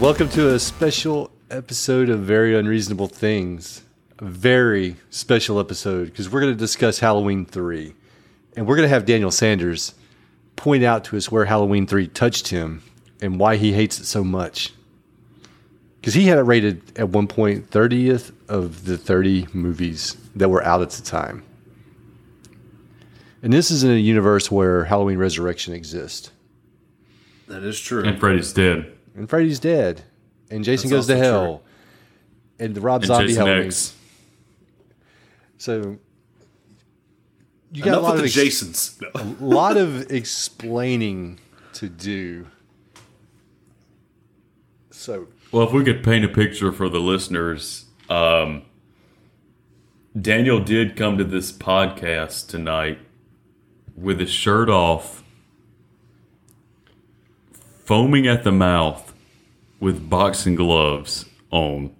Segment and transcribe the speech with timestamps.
[0.00, 3.82] Welcome to a special episode of Very Unreasonable Things.
[4.18, 7.94] A very special episode because we're going to discuss Halloween 3.
[8.56, 9.94] And we're going to have Daniel Sanders
[10.54, 12.82] point out to us where Halloween 3 touched him
[13.22, 14.74] and why he hates it so much.
[16.00, 20.62] Because he had it rated at one point 30th of the 30 movies that were
[20.62, 21.42] out at the time.
[23.42, 26.30] And this is in a universe where Halloween Resurrection exists.
[27.48, 28.04] That is true.
[28.04, 28.95] And Freddy's dead.
[29.16, 30.02] And Freddy's dead,
[30.50, 31.62] and Jason That's goes to also hell,
[32.58, 33.66] and the Rob And Zombie Jason Halloween.
[33.66, 33.94] X.
[35.58, 35.98] So
[37.72, 38.98] you got Enough a lot of the ex- Jasons.
[39.00, 39.08] No.
[39.14, 41.40] a lot of explaining
[41.74, 42.46] to do.
[44.90, 48.62] So Well, if we could paint a picture for the listeners, um,
[50.18, 52.98] Daniel did come to this podcast tonight
[53.94, 55.22] with his shirt off,
[57.84, 59.05] foaming at the mouth,
[59.86, 61.94] with boxing gloves on,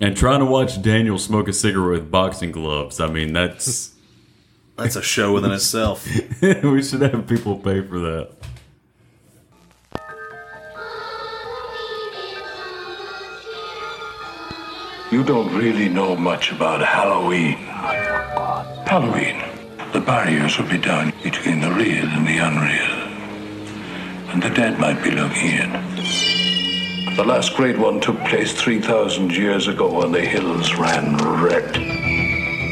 [0.00, 2.98] and trying to watch Daniel smoke a cigarette with boxing gloves.
[2.98, 3.92] I mean, that's
[4.76, 6.06] That's a show within itself.
[6.42, 8.30] we should have people pay for that.
[15.10, 17.56] You don't really know much about Halloween.
[18.86, 19.42] Halloween.
[19.92, 22.96] The barriers will be down between the real and the unreal.
[24.30, 25.95] And the dead might be looking in.
[27.16, 31.74] The last great one took place 3,000 years ago when the hills ran red.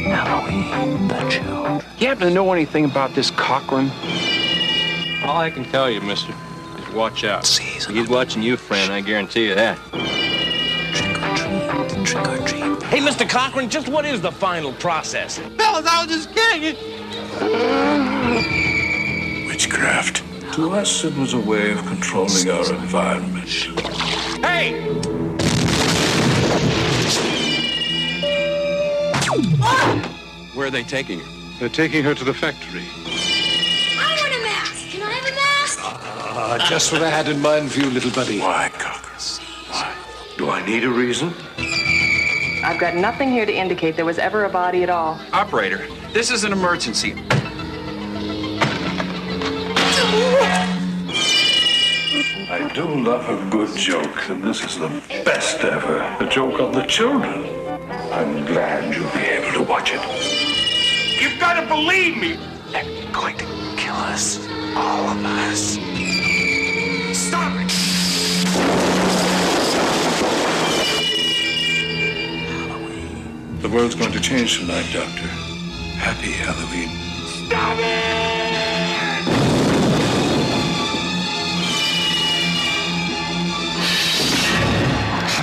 [0.05, 1.81] Halloween, the children.
[1.97, 3.89] You happen to know anything about this Cochran?
[5.23, 6.31] All I can tell you, mister,
[6.77, 7.43] is watch out.
[7.47, 9.79] Season He's watching you, friend, I guarantee you that.
[10.93, 12.83] Trick or treat, trick or treat.
[12.83, 13.27] Hey, Mr.
[13.27, 15.39] Cochran, just what is the final process?
[15.57, 16.75] Fellas, I was just kidding.
[19.47, 20.21] Witchcraft.
[20.53, 23.49] To us, it was a way of controlling our environment.
[24.45, 24.79] Hey!
[30.53, 31.25] Where are they taking her?
[31.59, 32.83] They're taking her to the factory.
[33.97, 34.91] I want a mask.
[34.91, 35.79] Can I have a mask?
[35.81, 38.39] Ah, just what I had in mind for you, little buddy.
[38.39, 39.09] Why, Cocker?
[39.71, 39.95] Why?
[40.37, 41.33] Do I need a reason?
[42.63, 45.19] I've got nothing here to indicate there was ever a body at all.
[45.33, 47.15] Operator, this is an emergency.
[52.75, 54.89] I do love a good joke, and this is the
[55.23, 56.01] best ever.
[56.19, 57.45] A joke on the children.
[58.11, 61.21] I'm glad you'll be able to watch it.
[61.21, 62.37] You've got to believe me!
[62.73, 62.83] They're
[63.13, 63.45] going to
[63.77, 64.45] kill us.
[64.75, 65.77] All of us.
[67.17, 67.71] Stop it!
[73.61, 75.29] The world's going to change tonight, Doctor.
[75.95, 76.89] Happy Halloween.
[77.47, 78.34] Stop it!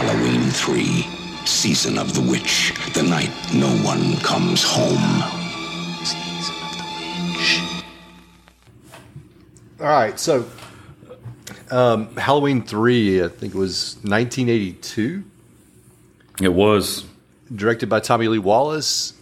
[0.07, 1.07] Halloween 3,
[1.47, 4.99] Season of the Witch, the night no one comes home.
[6.05, 6.83] Season of the
[7.39, 7.83] Witch.
[9.81, 10.45] all right, so
[11.71, 15.23] um, Halloween three, I think it was 1982,
[16.41, 17.05] It was.
[17.55, 19.15] directed by Tommy Lee Wallace,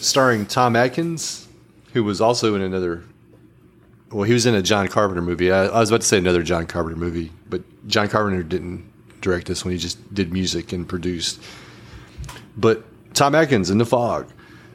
[0.00, 1.46] starring Tom Atkins,
[1.92, 3.04] who was also in another.
[4.10, 5.52] Well, he was in a John Carpenter movie.
[5.52, 8.90] I, I was about to say another John Carpenter movie, but John Carpenter didn't
[9.24, 9.72] direct this one.
[9.72, 11.42] He just did music and produced.
[12.56, 14.30] But Tom Atkins in The Fog,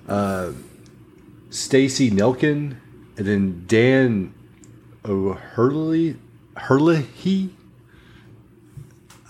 [0.08, 0.52] uh,
[1.52, 2.76] Stacy Nelkin,
[3.16, 4.34] and then Dan
[5.06, 6.18] O'Hurley.
[6.58, 7.06] Hurley?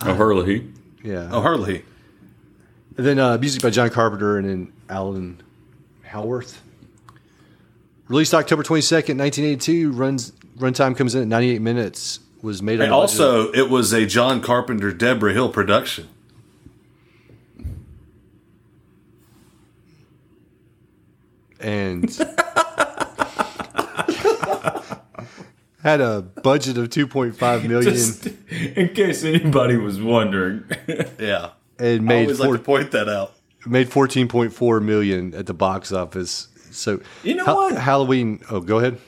[0.01, 0.67] Oh, Hurley.
[1.03, 1.29] Yeah.
[1.31, 1.83] Oh, Harley.
[2.97, 5.41] And then uh, music by John Carpenter and then Alan
[6.03, 6.61] Howarth.
[8.07, 9.91] Released October 22nd, 1982.
[9.91, 12.19] Runs Runtime comes in at 98 minutes.
[12.41, 16.07] Was made And a budget also, it was a John Carpenter, Debra Hill production.
[21.59, 22.09] and
[25.83, 30.63] had a budget of 2.5 million Just in case anybody was wondering.
[31.19, 31.51] Yeah.
[31.77, 33.33] and I made always four, like to point that out.
[33.65, 36.47] made 14.4 million at the box office.
[36.71, 37.75] So You know Ha- what?
[37.77, 38.41] Halloween.
[38.49, 38.99] Oh, go ahead.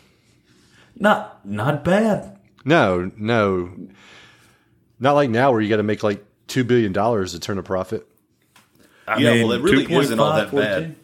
[0.97, 2.37] not not bad.
[2.63, 3.71] No, no,
[4.99, 7.63] not like now where you got to make like two billion dollars to turn a
[7.63, 8.07] profit.
[9.07, 10.59] I yeah, well, it really isn't all that 14?
[10.69, 10.95] bad.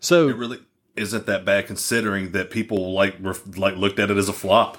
[0.00, 0.60] So It really
[0.96, 4.78] isn't that bad considering that people like ref- like looked at it as a flop.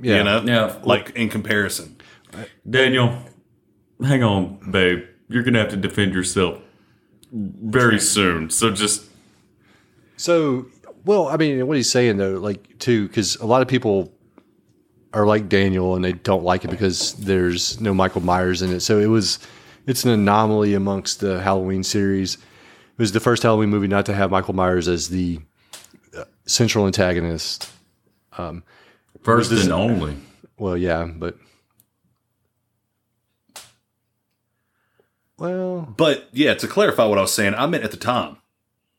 [0.00, 0.76] yeah, You know, Yeah.
[0.84, 1.96] like in comparison.
[2.68, 3.18] Daniel,
[4.02, 5.04] hang on, babe.
[5.28, 6.60] You're gonna have to defend yourself
[7.32, 8.50] very soon.
[8.50, 9.04] So just
[10.16, 10.66] So,
[11.04, 14.12] well, I mean, what he's saying though, like too, because a lot of people
[15.14, 18.80] are like Daniel and they don't like it because there's no Michael Myers in it.
[18.80, 19.38] So it was,
[19.86, 22.34] it's an anomaly amongst the Halloween series.
[22.34, 25.40] It was the first Halloween movie not to have Michael Myers as the
[26.16, 27.70] uh, central antagonist.
[28.36, 28.64] Um,
[29.22, 30.16] first and only.
[30.58, 31.36] Well, yeah, but
[35.38, 38.38] well, But yeah, to clarify what I was saying, I meant at the time.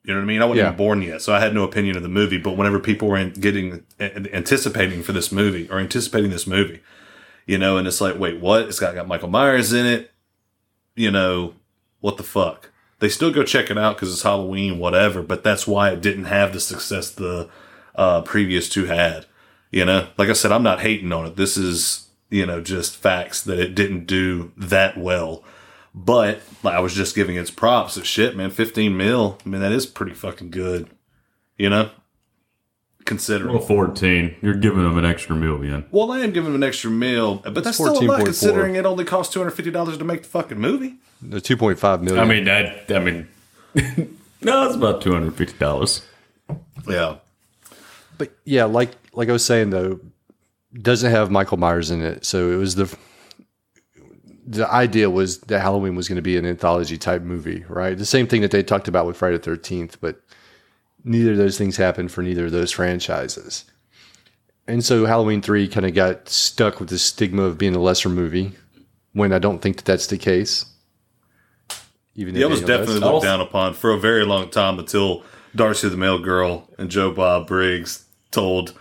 [0.06, 0.42] You know what I mean?
[0.42, 0.68] I wasn't Yeah.
[0.68, 2.38] even born yet, so I had no opinion of the movie.
[2.38, 6.82] But whenever people were in getting anticipating for this movie or anticipating this movie,
[7.46, 8.64] you know, and it's like, wait, what?
[8.64, 10.12] It's got, got Michael Myers in it.
[10.96, 11.54] You know,
[12.00, 12.70] what the fuck?
[13.00, 15.22] They still go check it out because it's Halloween, whatever.
[15.22, 17.50] But that's why it didn't have the success the
[17.96, 19.26] uh, previous two had.
[19.72, 21.36] You know, like I said, I'm not hating on it.
[21.36, 25.44] This is you know just facts that it didn't do that well.
[25.98, 27.96] But like, I was just giving its props.
[27.96, 29.38] That shit, man, 15 mil.
[29.46, 30.90] I mean, that is pretty fucking good.
[31.58, 31.90] You know,
[33.06, 33.54] considering.
[33.54, 34.36] Well, 14.
[34.42, 35.86] You're giving them an extra meal, million.
[35.92, 38.26] Well, I am giving them an extra meal, but that's still a lot 14.4.
[38.26, 40.96] considering it only cost two hundred fifty dollars to make the fucking movie.
[41.22, 42.22] the two point five million.
[42.22, 43.28] I mean, that, I mean,
[44.42, 46.04] no, it's about $250.
[46.90, 47.16] Yeah,
[48.18, 50.02] But yeah, like like I was saying though,
[50.74, 52.26] doesn't have Michael Myers in it.
[52.26, 52.94] So it was the
[54.48, 57.98] the idea was that Halloween was going to be an anthology type movie, right?
[57.98, 60.22] The same thing that they talked about with Friday the Thirteenth, but
[61.04, 63.66] neither of those things happened for neither of those franchises.
[64.68, 68.10] And so Halloween three kind of got stuck with the stigma of being a lesser
[68.10, 68.54] movie,
[69.14, 70.66] when I don't think that that's the case.
[72.16, 75.24] Even though yeah, it was definitely looked down upon for a very long time until
[75.56, 78.74] Darcy the Mail Girl and Joe Bob Briggs told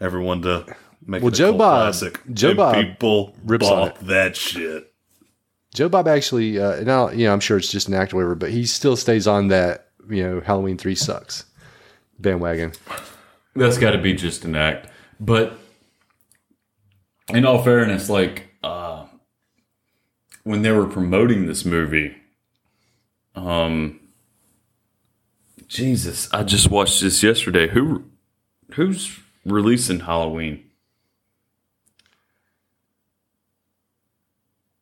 [0.00, 0.64] everyone to
[1.04, 2.20] make Well, it a Joe cult Bob- classic.
[2.32, 4.92] Joe and Bob people rips on bought that shit.
[5.76, 8.34] Joe Bob actually, uh, now you know, I'm sure it's just an act or whatever,
[8.34, 9.88] but he still stays on that.
[10.08, 11.44] You know, Halloween three sucks
[12.18, 12.72] bandwagon.
[13.54, 14.88] That's got to be just an act.
[15.20, 15.58] But
[17.28, 19.04] in all fairness, like uh,
[20.44, 22.16] when they were promoting this movie,
[23.34, 24.00] um,
[25.68, 27.68] Jesus, I just watched this yesterday.
[27.68, 28.04] Who,
[28.72, 30.65] who's releasing Halloween?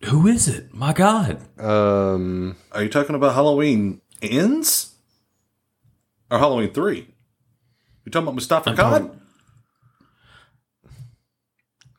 [0.06, 0.72] Who is it?
[0.74, 1.38] My God!
[1.58, 4.94] Um, Are you talking about Halloween ends
[6.30, 7.08] or Halloween three?
[8.04, 8.90] You talking about Mustafa I'm Khan?
[9.02, 9.20] talking-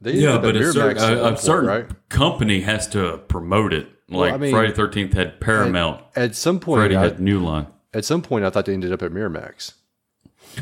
[0.02, 1.86] they Yeah, but a certain, a, a certain right?
[2.10, 3.88] company has to promote it.
[4.08, 6.04] Like I mean- Friday Thirteenth had Paramount.
[6.16, 7.68] At some point, Friday I, had New Line.
[7.94, 9.74] at some point, I thought they ended up at Miramax.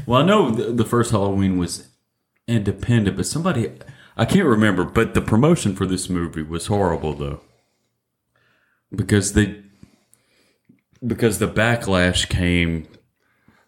[0.05, 1.89] Well, I know the, the first Halloween was
[2.47, 3.69] independent, but somebody
[4.15, 4.83] I can't remember.
[4.83, 7.41] But the promotion for this movie was horrible, though,
[8.95, 9.61] because they
[11.05, 12.87] because the backlash came.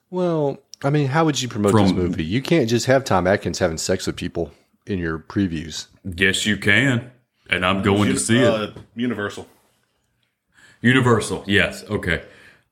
[0.10, 2.24] Well, I mean, how would you promote this movie?
[2.24, 4.52] You can't just have Tom Atkins having sex with people
[4.86, 5.88] in your previews.
[6.04, 7.12] Yes, you can,
[7.50, 8.48] and I'm going to see it.
[8.48, 9.48] Uh, Universal.
[10.82, 12.24] Universal, yes, okay.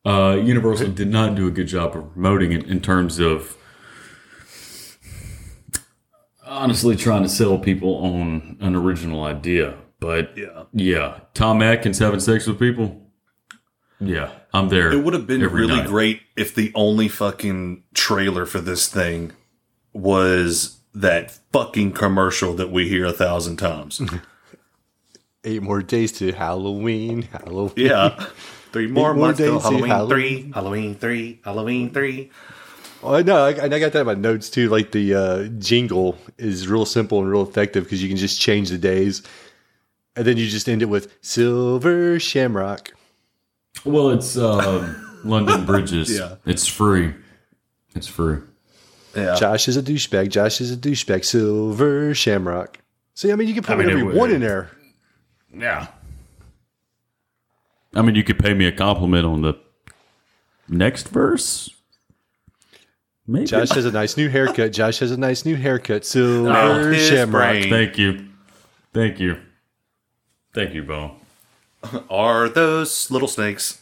[0.06, 3.58] Uh, Universal did not do a good job of promoting it in terms of
[6.53, 9.75] honestly trying to sell people on an original idea.
[10.00, 10.63] But Yeah.
[10.74, 13.00] yeah, Tom Atkins having sex with people.
[14.00, 14.91] Yeah, I'm there.
[14.91, 15.88] It would have been really night.
[15.88, 19.31] great if the only fucking trailer for this thing
[19.93, 24.01] was that fucking commercial that we hear a thousand times.
[25.45, 27.24] Eight more days to Halloween.
[27.24, 27.74] Halloween.
[27.75, 28.25] yeah.
[28.74, 30.10] Three more, more months till days to Halloween, Halloween.
[30.10, 32.31] three, Halloween three, Halloween three.
[33.03, 33.43] Oh, I know.
[33.43, 34.69] I, I got that in my notes too.
[34.69, 38.69] Like the uh, jingle is real simple and real effective because you can just change
[38.69, 39.22] the days,
[40.15, 42.93] and then you just end it with Silver Shamrock.
[43.83, 46.17] Well, it's um, London Bridges.
[46.17, 46.36] Yeah.
[46.45, 47.13] it's free.
[47.95, 48.38] It's free.
[49.15, 49.36] Yeah.
[49.36, 50.29] Josh is a douchebag.
[50.29, 51.25] Josh is a douchebag.
[51.25, 52.79] Silver Shamrock.
[53.15, 54.72] See, I mean, you can put I mean, whatever it you want in there.
[55.53, 55.88] Yeah.
[57.93, 59.55] I mean, you could pay me a compliment on the
[60.67, 61.69] next verse.
[63.25, 63.46] Maybe.
[63.46, 64.74] Josh has a nice new haircut.
[64.74, 66.06] Josh has a nice new haircut.
[66.06, 67.63] Silver Oh, Shamrock.
[67.70, 68.27] Thank you.
[68.94, 69.38] Thank you.
[70.53, 71.15] Thank you, Bo.
[72.10, 73.82] Are those little snakes?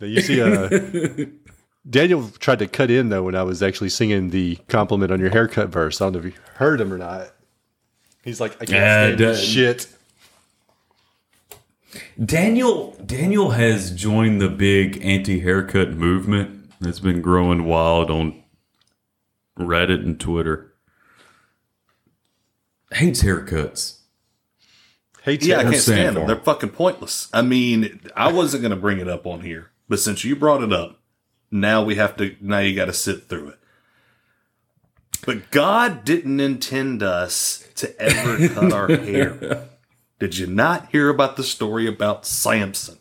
[0.00, 0.68] Now, you see, uh,
[1.90, 5.30] Daniel tried to cut in though when I was actually singing the compliment on your
[5.30, 6.00] haircut verse.
[6.00, 7.28] I don't know if you heard him or not.
[8.22, 9.86] He's like, I can't Yeah, stand da- shit.
[12.24, 18.41] Daniel Daniel has joined the big anti-haircut movement that's been growing wild on
[19.58, 20.72] Reddit and Twitter.
[22.92, 23.98] Hates haircuts.
[25.22, 27.28] Hates Yeah, I can't stand stand for They're fucking pointless.
[27.32, 30.62] I mean, I wasn't going to bring it up on here, but since you brought
[30.62, 30.98] it up,
[31.50, 32.36] now we have to.
[32.40, 33.58] Now you got to sit through it.
[35.24, 39.68] But God didn't intend us to ever cut our hair.
[40.18, 42.98] Did you not hear about the story about Samson?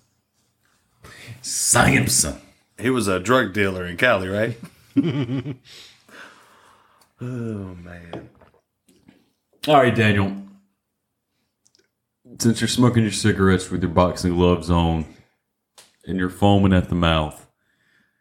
[1.41, 2.41] Samson.
[2.79, 4.58] He was a drug dealer in Cali, right?
[7.21, 8.29] oh man.
[9.67, 10.35] All right, Daniel.
[12.39, 15.05] Since you're smoking your cigarettes with your boxing gloves on
[16.05, 17.45] and you're foaming at the mouth.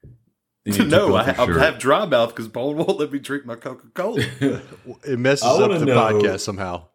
[0.02, 3.47] and you took No, I, I have dry mouth because Paul won't let me drink
[3.47, 4.21] my Coca Cola.
[5.04, 6.88] It messes up the know- podcast somehow.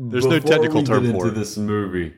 [0.00, 1.34] There's no technical we term get for into it.
[1.40, 2.14] this movie.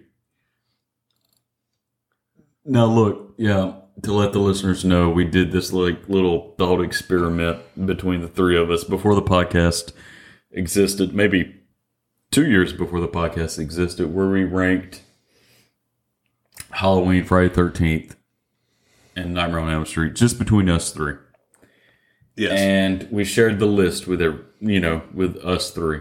[2.65, 3.73] Now, look, yeah,
[4.03, 8.57] to let the listeners know, we did this like little thought experiment between the three
[8.57, 9.93] of us before the podcast
[10.51, 11.57] existed, maybe
[12.31, 15.03] two years before the podcast existed, where we ranked
[16.71, 18.17] Halloween, Friday Thirteenth,
[19.17, 21.15] and Nightmare on Elm Street, just between us three,
[22.37, 22.53] yes.
[22.59, 26.01] and we shared the list with every, you know with us three.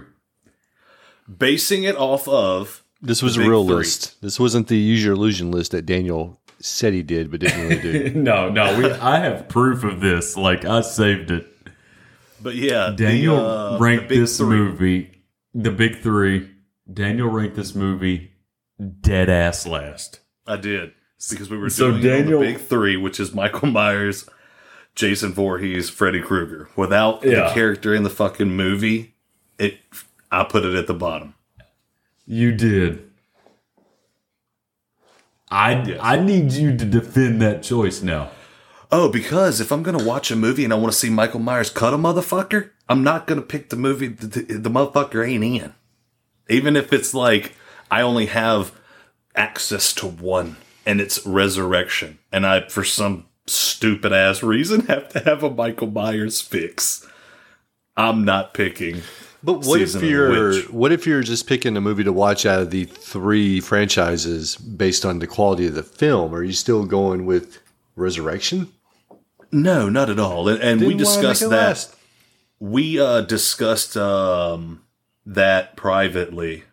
[1.38, 3.76] Basing it off of This was a real three.
[3.78, 4.22] list.
[4.22, 7.82] This wasn't the use your illusion list that Daniel said he did, but didn't really
[7.82, 8.14] do.
[8.20, 10.36] no, no, we, I have proof of this.
[10.38, 11.48] Like I saved it.
[12.42, 13.42] But yeah, Daniel the,
[13.76, 14.48] uh, ranked the this three.
[14.58, 15.12] movie,
[15.54, 16.50] the big three.
[16.92, 18.32] Daniel ranked this movie
[19.02, 20.22] dead ass last.
[20.48, 20.94] I did
[21.30, 24.28] because we were So doing Daniel- the big three, which is Michael Myers,
[24.96, 26.70] Jason Voorhees, Freddy Krueger.
[26.76, 27.48] Without Yeah.
[27.50, 29.16] the character in the fucking movie,
[29.58, 29.78] it
[30.32, 31.36] I put it at the bottom.
[32.26, 33.09] You did.
[35.52, 36.00] I Yes.
[36.02, 38.32] I need you to defend that choice now.
[38.92, 41.70] Oh, because if I'm gonna watch a movie and I want to see Michael Myers
[41.70, 45.74] cut a motherfucker, I'm not gonna pick the movie the, the, the motherfucker ain't in.
[46.50, 47.54] Even if it's like
[47.92, 48.72] I only have
[49.36, 55.20] access to one and it's Resurrection, and I for some stupid ass reason have to
[55.20, 57.08] have a Michael Myers fix.
[57.96, 59.02] I'm not picking.
[59.42, 62.72] But what if you're what if you're just picking a movie to watch out of
[62.72, 66.36] the three franchises based on the quality of the film?
[66.36, 67.60] Are you still going with
[67.96, 68.72] Resurrection?
[69.52, 70.48] No, not at all.
[70.48, 71.96] And, and we Then why make discussed that.
[72.60, 74.84] We uh, discussed um,
[75.26, 76.66] that privately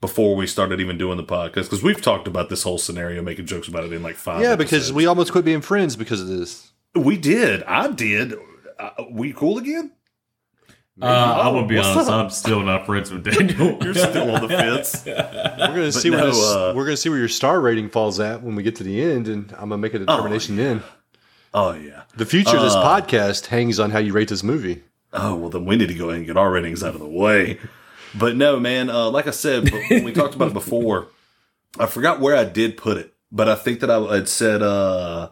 [0.00, 3.46] before we started even doing the podcast because we've talked about this whole scenario, making
[3.46, 4.40] jokes about it in like five.
[4.40, 4.92] Yeah, because episodes.
[4.92, 6.72] we almost quit being friends because of this.
[6.94, 7.64] we did.
[7.64, 8.34] I did.
[8.78, 9.92] Uh, we cool again?
[11.00, 12.10] Uh, I'm gonna be honest.
[12.10, 12.24] up?
[12.24, 13.78] I'm still not friends with Daniel.
[13.82, 15.04] You're still on the fence.
[15.06, 15.14] We're
[15.68, 18.42] gonna see no, where this, uh, we're gonna see where your star rating falls at
[18.42, 20.82] when we get to the end, and I'm gonna make a determination then.
[21.54, 22.02] Oh yeah.
[22.16, 24.82] The future of this Uh, podcast hangs on how you rate this movie.
[25.14, 27.08] Oh well, then we need to go ahead and get our ratings out of the
[27.08, 27.58] way.
[28.14, 28.90] But no, man.
[28.90, 31.08] Uh, like I said, when we talked about it before,
[31.78, 35.30] I forgot where I did put it, but I think that I had said uh,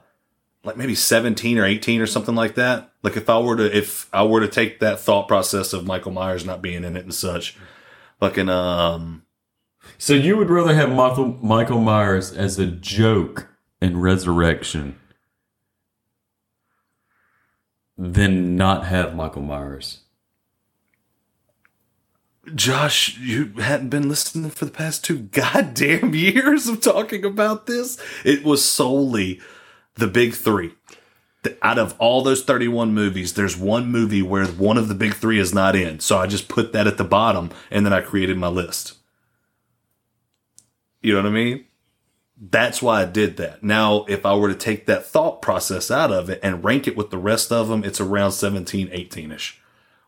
[0.64, 2.92] like maybe seventeen or eighteen or something like that.
[3.02, 6.12] Like if I were to if I were to take that thought process of Michael
[6.12, 7.56] Myers not being in it and such,
[8.18, 9.22] fucking um,
[9.98, 13.48] so you would rather have Michael Michael Myers as a joke
[13.80, 14.98] in Resurrection
[17.96, 20.00] than not have Michael Myers.
[22.54, 27.98] Josh, you hadn't been listening for the past two goddamn years of talking about this.
[28.24, 29.40] It was solely
[29.94, 30.74] the big three.
[31.62, 35.38] Out of all those 31 movies, there's one movie where one of the big three
[35.38, 36.00] is not in.
[36.00, 38.94] So I just put that at the bottom and then I created my list.
[41.00, 41.64] You know what I mean?
[42.42, 43.62] That's why I did that.
[43.62, 46.96] Now, if I were to take that thought process out of it and rank it
[46.96, 49.60] with the rest of them, it's around 17, 18 ish.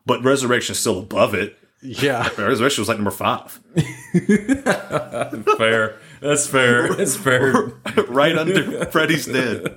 [0.05, 1.57] But Resurrection is still above it.
[1.81, 3.59] Yeah, Resurrection was like number five,
[5.57, 5.97] Fair.
[6.23, 6.93] That's fair.
[6.95, 7.53] That's fair.
[8.07, 9.75] right under Freddy's Dead.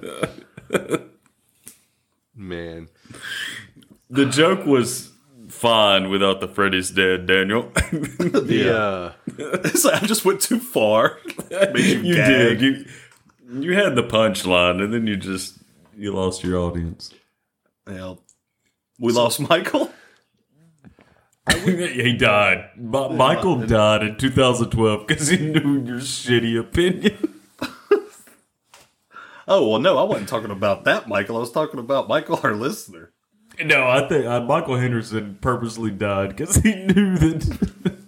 [2.34, 2.88] man.
[4.08, 5.10] The joke was
[5.48, 7.72] fine without the Freddy's dead, Daniel.
[8.18, 9.12] The uh,
[9.64, 11.18] It's like I just went too far.
[11.50, 12.60] Made you, you did.
[12.60, 12.84] You
[13.60, 15.58] you had the punchline, and then you just
[15.96, 17.12] you lost your audience.
[17.86, 18.20] Well,
[18.98, 19.90] we lost Michael.
[21.64, 22.70] he died.
[22.76, 27.32] Mi- Michael died in 2012 because he knew your shitty opinion.
[29.48, 31.36] Oh well, no, I wasn't talking about that Michael.
[31.36, 33.12] I was talking about Michael, our listener.
[33.64, 37.96] No, I think uh, Michael Henderson purposely died because he knew that.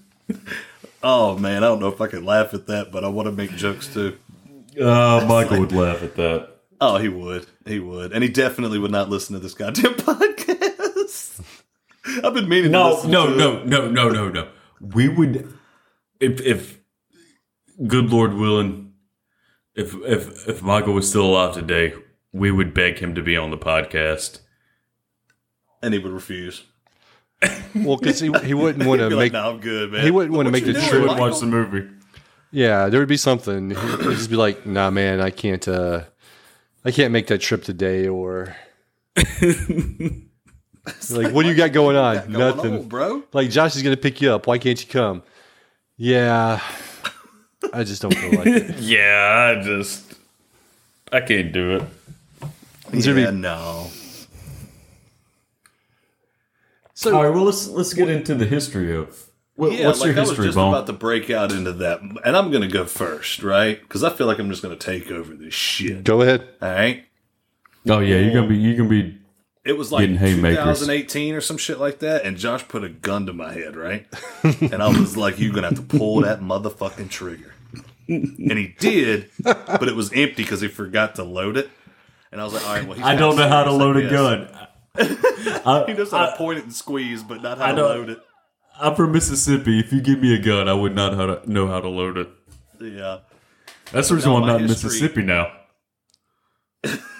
[1.01, 3.33] Oh man, I don't know if I could laugh at that, but I want to
[3.33, 4.19] make jokes too.
[4.77, 6.57] Uh, Michael would laugh at that.
[6.81, 7.47] Oh, he would.
[7.65, 11.41] He would, and he definitely would not listen to this goddamn podcast.
[12.25, 12.65] I've been meaning.
[12.65, 13.67] to No, listen no, to no, it.
[13.67, 14.49] no, no, no, no.
[14.81, 15.53] We would,
[16.21, 16.79] if if
[17.87, 18.93] good Lord willing,
[19.75, 21.95] if if if Michael was still alive today,
[22.33, 24.41] we would beg him to be on the podcast.
[25.83, 26.65] and he would refuse.
[27.75, 30.35] Well, because he, he wouldn't want to make like, "No, I'm good, man." he wouldn't
[30.35, 31.05] want to make the doing, trip.
[31.07, 31.29] Michael?
[31.29, 31.89] Watch the movie.
[32.51, 33.71] Yeah, there would be something.
[33.71, 33.77] He'd
[34.17, 35.67] just be like, "Nah, man, I can't.
[35.69, 36.05] uh
[36.85, 38.57] I can't make that trip today." Or
[41.11, 42.17] like, "What do you got going on?
[42.17, 43.23] Going Nothing, on, bro.
[43.33, 44.47] Like Josh is gonna pick you up.
[44.47, 45.23] Why can't you come?
[45.97, 46.61] Yeah,
[47.73, 48.77] I just don't feel like it.
[48.81, 50.15] Yeah, I just
[51.13, 51.83] I can't do it.
[52.93, 53.89] Is Yeah, be- no.
[56.95, 60.09] So- All right, well let's let's get into the history of what, Yeah, what's like
[60.09, 60.73] your I was history, just Bone?
[60.73, 63.81] about to break out into that, and I'm gonna go first, right?
[63.81, 66.05] Because I feel like I'm just gonna take over this shit.
[66.05, 66.47] Go ahead.
[66.63, 67.05] All right.
[67.89, 69.18] oh yeah, you're gonna be you're gonna be
[69.69, 73.35] It was like 2018 or some shit like that, and Josh put a gun to
[73.35, 74.07] my head, right?
[74.43, 77.53] and I was like, "You're gonna have to pull that motherfucking trigger,"
[78.09, 81.69] and he did, but it was empty because he forgot to load it.
[82.33, 84.03] And I was like, "All right, well, he's I don't know how to load a
[84.03, 84.49] guess." gun.
[85.87, 88.19] He knows how to point it and squeeze, but not how I to load it.
[88.81, 89.79] I'm from Mississippi.
[89.79, 92.17] If you give me a gun, I would not how to know how to load
[92.17, 92.29] it.
[92.81, 93.19] Yeah.
[93.93, 95.53] That's the reason No, why I'm not in Mississippi now.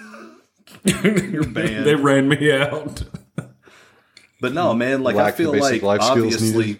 [1.03, 1.85] You're banned.
[1.85, 3.03] They ran me out.
[4.41, 6.79] But no, man, like Lack I feel like life skills obviously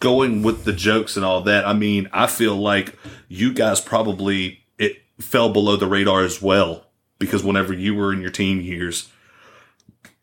[0.00, 1.66] going with the jokes and all that.
[1.66, 6.86] I mean, I feel like you guys probably it fell below the radar as well
[7.18, 9.10] because whenever you were in your teen years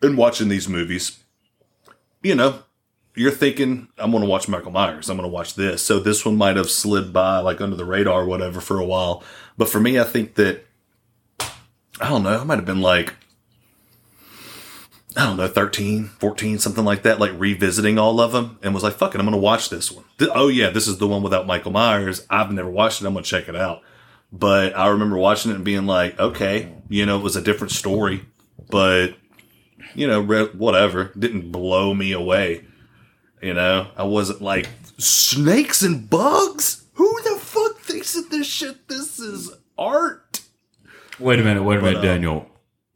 [0.02, 1.24] and watching these movies,
[2.22, 2.64] you know,
[3.16, 5.10] you're thinking, I'm going to watch Michael Myers.
[5.10, 5.84] I'm going to watch this.
[5.84, 8.86] So this one might have slid by like under the radar or whatever for a
[8.86, 9.24] while.
[9.58, 10.66] But for me, I think that,
[12.00, 13.14] I don't know, I might have been like,
[15.18, 18.84] I don't know, 13, 14, something like that, like revisiting all of them and was
[18.84, 20.06] like, fuck it, I'm going to watch this one.
[20.18, 22.26] Th- oh, yeah, this is the one without Michael Myers.
[22.30, 23.06] I've never watched it.
[23.06, 23.82] I'm going to check it out.
[24.32, 27.72] But I remember watching it and being like, okay, you know, it was a different
[27.72, 28.26] story,
[28.70, 29.16] but,
[29.96, 31.12] you know, re- whatever.
[31.18, 32.66] Didn't blow me away.
[33.42, 36.84] You know, I wasn't like, snakes and bugs?
[36.94, 40.39] Who the fuck thinks that this shit, this is art?
[41.20, 42.46] Wait a minute, wait a minute, uh, Daniel.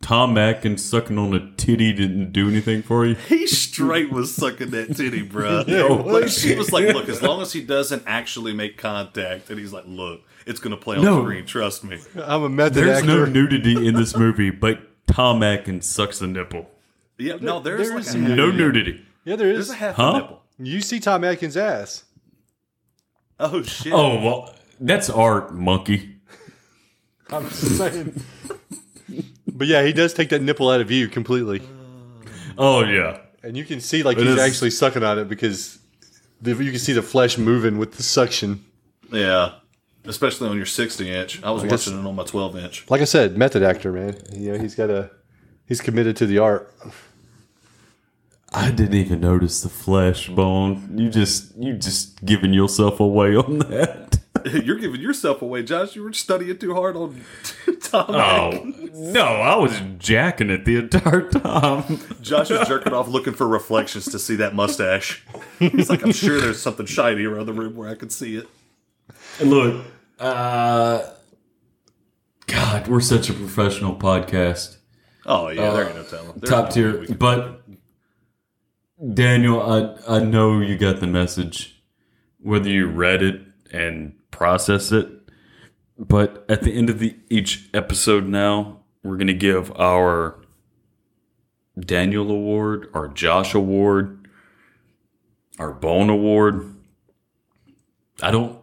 [0.01, 3.15] Tom Atkins sucking on a titty didn't do anything for you?
[3.15, 5.63] He straight was sucking that titty, bro.
[5.65, 9.57] Yeah, like she was like, "Look, as long as he doesn't actually make contact," and
[9.57, 11.21] he's like, "Look, it's gonna play on No.
[11.21, 11.45] screen.
[11.45, 13.07] Trust me." I'm a method There's actor.
[13.07, 16.69] no nudity in this movie, but Tom Atkins sucks the nipple.
[17.17, 19.05] Yeah, no, there's there like is a No nudity.
[19.23, 20.09] yeah, there there's a half Huh?
[20.15, 20.41] a nipple.
[20.59, 22.03] You see Tom Atkins' ass.
[23.39, 23.93] Oh shit!
[23.93, 26.12] Oh, well, that's art, monkey.
[27.33, 28.21] I'm just saying.
[29.47, 31.61] but yeah, he does take that nipple out of view completely,
[32.57, 33.17] Oh, yeah.
[33.43, 35.79] and you can see like It he's is- actually sucking on it because
[36.41, 38.63] the, you can see the flesh moving with the suction.
[39.11, 39.53] yeah,
[40.05, 41.41] especially on your 60 inch.
[41.43, 42.85] I was I guess- watching it on my 12 inch.
[42.89, 44.17] Like I said, method actor, man.
[44.33, 45.09] You know, he's got a
[45.65, 46.73] he's committed to the art.
[48.55, 50.95] I didn't even notice the flesh bone.
[50.95, 54.19] You just you just giving yourself away on that.
[54.63, 55.95] You're giving yourself away, Josh.
[55.95, 57.23] You were studying too hard on
[57.81, 58.05] Tom.
[58.09, 58.99] Oh Atkins.
[59.13, 61.99] no, I was jacking it the entire time.
[62.21, 65.23] Josh was jerking off, looking for reflections to see that mustache.
[65.59, 68.47] He's like, "I'm sure there's something shiny around the room where I can see it."
[69.39, 69.85] And Look,
[70.19, 71.09] uh,
[72.47, 74.77] God, we're such a professional podcast.
[75.25, 76.33] Oh yeah, there ain't no telling.
[76.37, 76.93] There's top tier.
[76.93, 77.61] way we can- But
[79.13, 79.61] Daniel,
[80.07, 81.81] I I know you got the message,
[82.39, 85.07] whether you read it and process it.
[85.97, 90.41] But at the end of the each episode, now we're gonna give our
[91.79, 94.27] Daniel Award, our Josh Award,
[95.59, 96.75] our Bone Award.
[98.21, 98.59] I don't.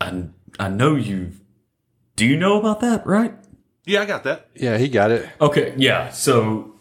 [0.00, 0.24] I
[0.58, 1.32] I know you.
[2.16, 3.34] Do you know about that, right?
[3.86, 4.48] yeah, I got that.
[4.54, 5.28] Yeah, he got it.
[5.40, 6.10] Okay, yeah.
[6.10, 6.74] So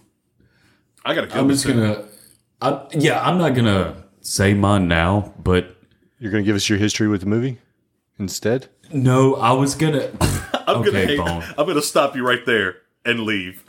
[1.06, 2.06] I got to good I'm just gonna.
[2.62, 5.73] I, yeah, I'm not gonna say mine now, but
[6.24, 7.58] You're gonna give us your history with the movie
[8.18, 8.70] instead.
[8.94, 10.10] no, I was gonna.
[10.66, 11.54] I'm okay, gonna Bone.
[11.58, 13.62] I'm gonna stop you right there and leave.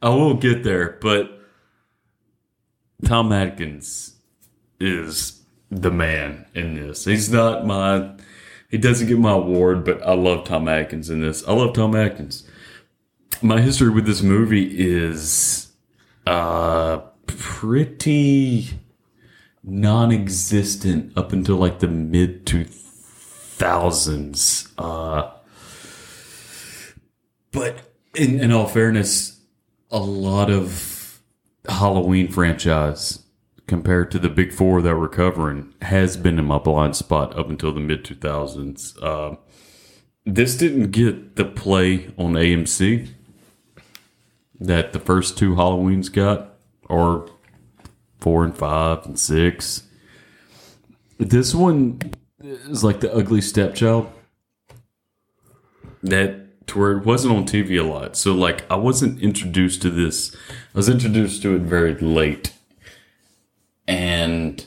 [0.00, 1.42] I will get there, but
[3.04, 4.14] Tom Atkins
[4.78, 7.04] is the man in this.
[7.04, 8.12] He's not my.
[8.68, 11.42] He doesn't get my award, but I love Tom Atkins in this.
[11.48, 12.44] I love Tom Atkins.
[13.42, 15.72] my history with this movie is
[16.28, 18.68] uh pretty
[19.70, 25.30] non-existent up until like the mid 2000s uh
[27.52, 27.80] but
[28.14, 29.40] in, in all fairness
[29.90, 31.20] a lot of
[31.68, 33.24] halloween franchise
[33.66, 37.48] compared to the big four that we're covering has been in my blind spot up
[37.48, 39.36] until the mid 2000s uh,
[40.26, 43.08] this didn't get the play on amc
[44.60, 46.54] that the first two Halloweens got,
[46.88, 47.28] or
[48.20, 49.84] four and five and six.
[51.18, 52.00] This one
[52.40, 54.10] is like the ugly stepchild.
[56.02, 58.16] That to where it wasn't on TV a lot.
[58.16, 60.34] So like I wasn't introduced to this.
[60.50, 62.52] I was introduced to it very late.
[63.86, 64.64] And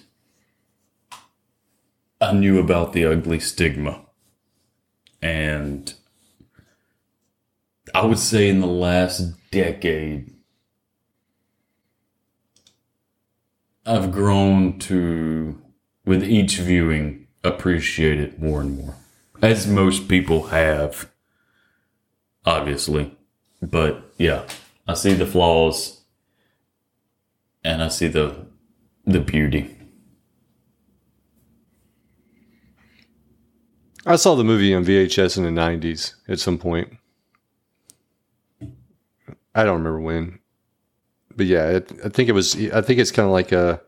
[2.20, 4.02] I knew about the ugly stigma.
[5.22, 5.94] And
[7.96, 10.33] I would say in the last decade,
[13.86, 15.62] I've grown to,
[16.06, 18.96] with each viewing, appreciate it more and more.
[19.42, 21.10] As most people have,
[22.46, 23.18] obviously.
[23.62, 24.48] But yeah,
[24.88, 26.04] I see the flaws
[27.64, 28.46] and I see the
[29.06, 29.76] the beauty.
[34.06, 36.98] I saw the movie on VHS in the '90s at some point.
[39.56, 40.40] I don't remember when,
[41.36, 42.56] but yeah, it, I think it was.
[42.72, 43.82] I think it's kind of like a.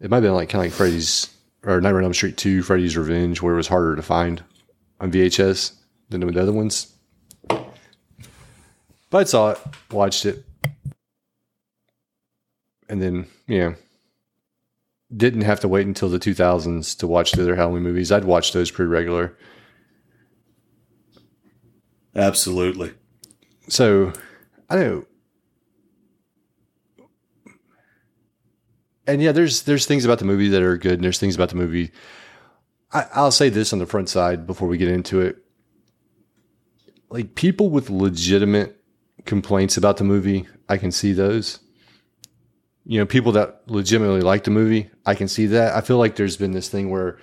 [0.00, 1.28] It might have been like kind of like Freddy's
[1.62, 4.42] or Nightmare on Elm Street Two, Freddy's Revenge, where it was harder to find
[5.00, 5.72] on VHS
[6.08, 6.94] than the other ones.
[7.48, 9.58] But I saw it,
[9.90, 10.44] watched it,
[12.88, 13.74] and then yeah,
[15.14, 18.12] didn't have to wait until the 2000s to watch the other Halloween movies.
[18.12, 19.36] I'd watch those pretty regular.
[22.14, 22.92] Absolutely.
[23.68, 24.12] So
[24.68, 25.06] I know.
[29.10, 31.48] And yeah, there's there's things about the movie that are good, and there's things about
[31.50, 31.90] the movie.
[32.92, 35.38] I, I'll say this on the front side before we get into it.
[37.08, 38.80] Like people with legitimate
[39.26, 41.60] complaints about the movie, I can see those.
[42.84, 45.74] You know, people that legitimately like the movie, I can see that.
[45.74, 47.18] I feel like there's been this thing where,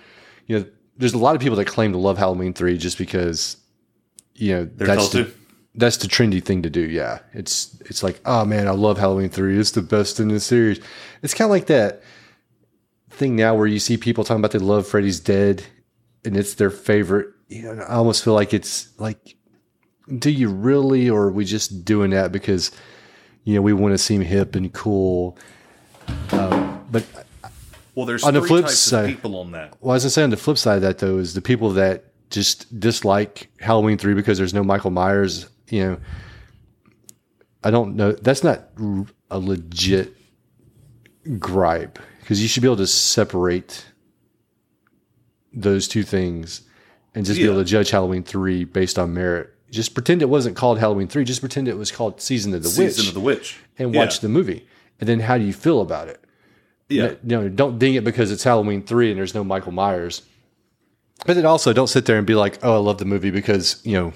[0.45, 0.65] you know,
[0.97, 3.57] there's a lot of people that claim to love Halloween three just because,
[4.35, 5.33] you know, They're that's the, to.
[5.77, 6.81] That's the trendy thing to do.
[6.81, 9.57] Yeah, it's it's like, oh man, I love Halloween three.
[9.57, 10.79] It's the best in the series.
[11.21, 12.01] It's kind of like that
[13.11, 15.63] thing now where you see people talking about they love Freddy's Dead,
[16.25, 17.27] and it's their favorite.
[17.47, 19.35] You know, I almost feel like it's like,
[20.19, 22.71] do you really, or are we just doing that because,
[23.45, 25.37] you know, we want to seem hip and cool?
[26.31, 27.03] Um, but
[27.95, 29.75] Well, there's On the flip types side- of people on that.
[29.79, 32.03] well, as I say, on the flip side of that, though, is the people that
[32.29, 35.97] just dislike Halloween 3 because there's no Michael Myers, you know,
[37.63, 38.11] I don't know.
[38.13, 38.69] That's not
[39.31, 40.15] a legit
[41.39, 43.85] gripe because you should be able to separate
[45.53, 46.61] those two things
[47.15, 49.53] and just be able to judge Halloween 3 based on merit.
[49.71, 51.23] Just pretend it wasn't called Halloween 3.
[51.25, 53.59] Just pretend it was called Season of the Season Witch of the Witch.
[53.77, 53.99] and Yeah.
[54.01, 54.65] watch the movie.
[54.99, 56.23] And then how do you feel about it?
[56.89, 57.09] Yeah.
[57.11, 60.21] you know, don't ding it because it's Halloween three and there's no Michael Myers.
[61.25, 63.81] But then also don't sit there and be like, "Oh, I love the movie because
[63.83, 64.13] you know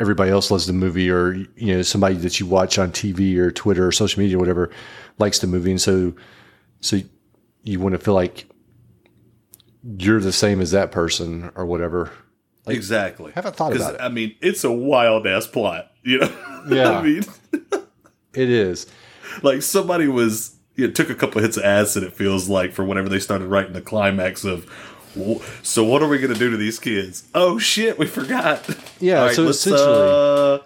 [0.00, 3.50] everybody else loves the movie," or you know somebody that you watch on TV or
[3.50, 4.70] Twitter or social media or whatever
[5.18, 6.14] likes the movie, and so
[6.80, 6.98] so
[7.62, 8.46] you want to feel like
[9.98, 12.10] you're the same as that person or whatever.
[12.66, 13.32] exactly.
[13.32, 14.00] haven't thought 'Cause, about it.
[14.00, 15.90] I mean, it's a wild ass plot.
[16.02, 16.32] You know.
[16.68, 16.98] Yeah.
[16.98, 17.24] I mean,
[18.34, 18.86] It is.
[19.42, 22.02] like somebody was you know, took a couple of hits of acid.
[22.02, 24.66] It feels like for whenever they started writing the climax of.
[25.18, 27.24] "Wh- So what are we going to do to these kids?
[27.34, 28.64] Oh shit, we forgot.
[29.00, 30.58] Yeah, right, so essentially- uh,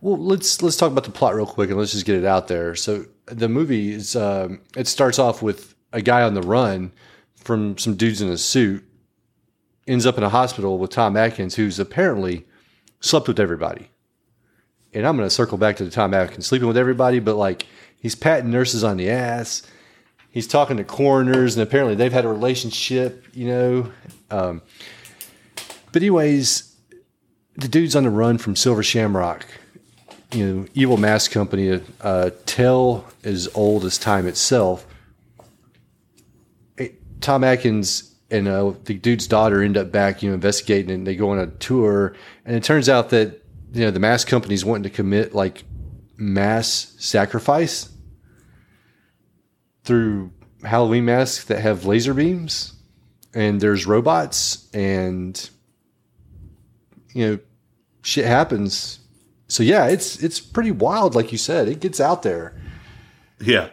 [0.00, 2.48] Well, let's let's talk about the plot real quick and let's just get it out
[2.48, 2.74] there.
[2.74, 6.90] So the movie is um, it starts off with a guy on the run
[7.36, 8.82] from some dudes in a suit,
[9.86, 12.46] ends up in a hospital with Tom Atkins, who's apparently
[13.00, 13.90] slept with everybody.
[14.94, 17.66] And I'm going to circle back to the Tom Atkins sleeping with everybody, but like
[17.98, 19.62] he's patting nurses on the ass.
[20.32, 23.92] He's talking to coroners, and apparently they've had a relationship, you know.
[24.30, 24.62] Um,
[25.92, 26.74] but anyways,
[27.56, 29.46] the dude's on the run from Silver Shamrock
[30.34, 34.86] you know, evil mask company, uh, tell as old as time itself.
[36.76, 41.06] It- Tom Atkins and uh, the dude's daughter end up back, you know, investigating, and
[41.06, 42.14] they go on a tour,
[42.46, 43.42] and it turns out that
[43.74, 45.64] you know the mask company's wanting to commit like
[46.16, 47.90] mass sacrifice
[49.84, 52.74] through Halloween masks that have laser beams,
[53.34, 55.50] and there's robots, and
[57.14, 57.38] you know,
[58.02, 59.00] shit happens
[59.48, 61.68] So yeah, it's it's pretty wild, like you said.
[61.68, 62.54] It gets out there.
[63.40, 63.68] Yeah.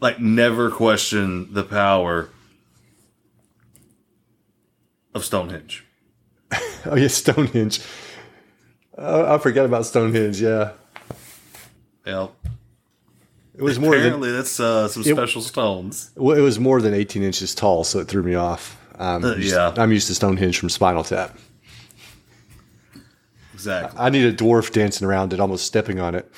[0.00, 2.28] Like never question the power
[5.14, 5.84] of Stonehenge.
[6.86, 7.80] Oh yeah, Stonehenge.
[8.96, 10.40] Oh, I forgot about Stonehenge.
[10.40, 10.72] Yeah,
[12.06, 12.28] Yeah.
[13.60, 16.10] It was more than Apparently that's uh, some It- special stones.
[16.16, 18.76] well, it was more than eighteen inches tall, so it threw me off.
[18.98, 19.74] Um, Uh, used- yeah.
[19.76, 21.36] I'm used to Stonehenge from Spinal Tap.
[23.54, 23.98] Exactly.
[24.00, 26.30] I need a dwarf dancing around it, almost stepping on it.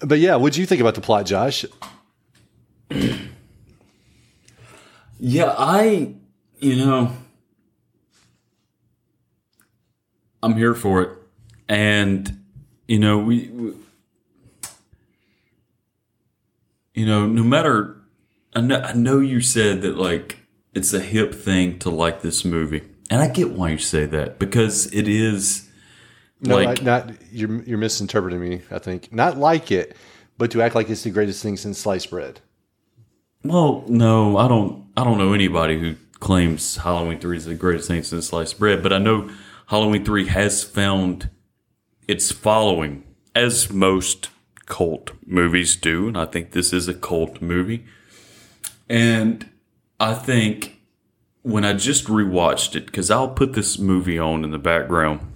[0.00, 1.64] But yeah, what do you think about the plot, Josh?
[5.24, 6.14] Yeah, I,
[6.58, 7.12] you know,
[10.42, 11.10] I'm here for it.
[11.68, 12.42] And,
[12.88, 13.72] you know, we, we
[16.94, 17.96] you know, no matter,
[18.54, 20.38] I know, I know you said that, like,
[20.74, 22.82] it's a hip thing to like this movie.
[23.10, 25.68] And I get why you say that because it is,
[26.40, 28.62] No, like, I- not you're you're misinterpreting me.
[28.70, 29.94] I think not like it,
[30.38, 32.40] but to act like it's the greatest thing since sliced bread.
[33.44, 34.86] Well, no, I don't.
[34.96, 38.82] I don't know anybody who claims Halloween Three is the greatest thing since sliced bread,
[38.82, 39.28] but I know
[39.66, 41.28] Halloween Three has found
[42.08, 44.28] its following, as most
[44.66, 47.84] cult movies do, and I think this is a cult movie.
[48.88, 49.48] And
[49.98, 50.80] I think
[51.42, 55.32] when I just rewatched it, because I'll put this movie on in the background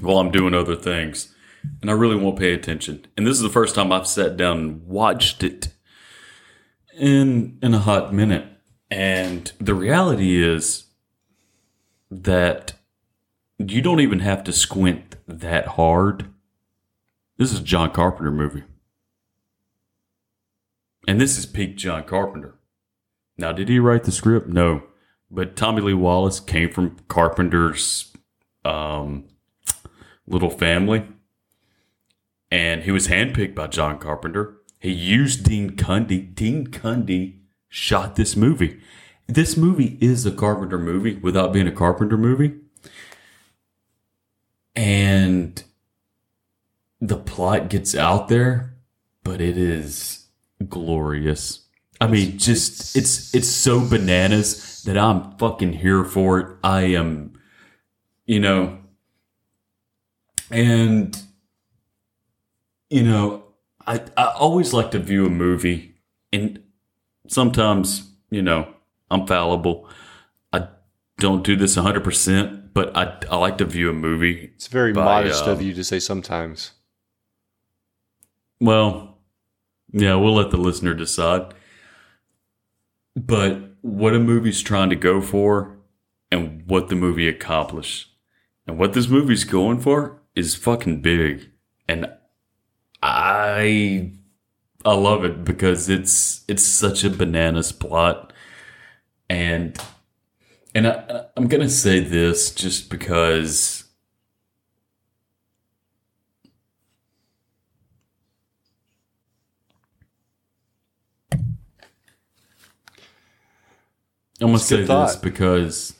[0.00, 1.34] while I'm doing other things,
[1.80, 3.06] and I really won't pay attention.
[3.16, 5.68] And this is the first time I've sat down and watched it
[6.98, 8.46] in in a hot minute.
[8.90, 10.84] And the reality is
[12.10, 12.74] that
[13.58, 16.26] you don't even have to squint that hard.
[17.36, 18.64] This is a John Carpenter movie.
[21.06, 22.54] And this is peak John Carpenter.
[23.36, 24.48] Now, did he write the script?
[24.48, 24.84] No.
[25.30, 28.12] But Tommy Lee Wallace came from Carpenter's
[28.64, 29.24] um,
[30.26, 31.06] little family.
[32.50, 34.58] And he was handpicked by John Carpenter.
[34.78, 36.32] He used Dean Cundey.
[36.34, 38.80] Dean Cundey shot this movie.
[39.26, 42.54] This movie is a Carpenter movie without being a Carpenter movie.
[44.76, 45.62] And
[47.06, 48.74] the plot gets out there,
[49.22, 50.26] but it is
[50.68, 51.60] glorious.
[52.00, 56.56] I mean, just it's it's so bananas that I'm fucking here for it.
[56.64, 57.38] I am,
[58.26, 58.78] you know,
[60.50, 61.16] and
[62.88, 63.44] you know,
[63.86, 65.96] I I always like to view a movie,
[66.32, 66.62] and
[67.28, 68.66] sometimes you know
[69.10, 69.88] I'm fallible.
[70.52, 70.68] I
[71.18, 74.50] don't do this 100, percent but I I like to view a movie.
[74.56, 76.72] It's very by, modest uh, of you to say sometimes.
[78.64, 79.18] Well,
[79.92, 81.52] yeah, we'll let the listener decide.
[83.14, 85.76] But what a movie's trying to go for
[86.32, 88.08] and what the movie accomplished.
[88.66, 91.50] And what this movie's going for is fucking big.
[91.86, 92.10] And
[93.02, 94.12] I
[94.82, 98.32] I love it because it's it's such a bananas plot.
[99.28, 99.78] And
[100.74, 103.83] and I, I'm gonna say this just because
[114.44, 115.94] I'm gonna It's a say this because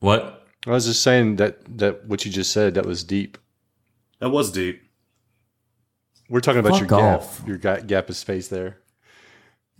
[0.00, 0.46] what?
[0.66, 3.38] I was just saying that that what you just said that was deep.
[4.18, 4.82] That was deep.
[6.28, 6.98] We're talking about your Fuck
[7.38, 8.78] gap, your ga- gap of space there.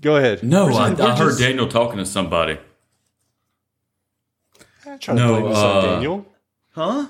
[0.01, 0.43] Go ahead.
[0.43, 2.59] No, I, I heard just- Daniel talking to somebody.
[4.87, 6.27] I'm trying to No, blame this on uh, Daniel.
[6.73, 7.07] Huh?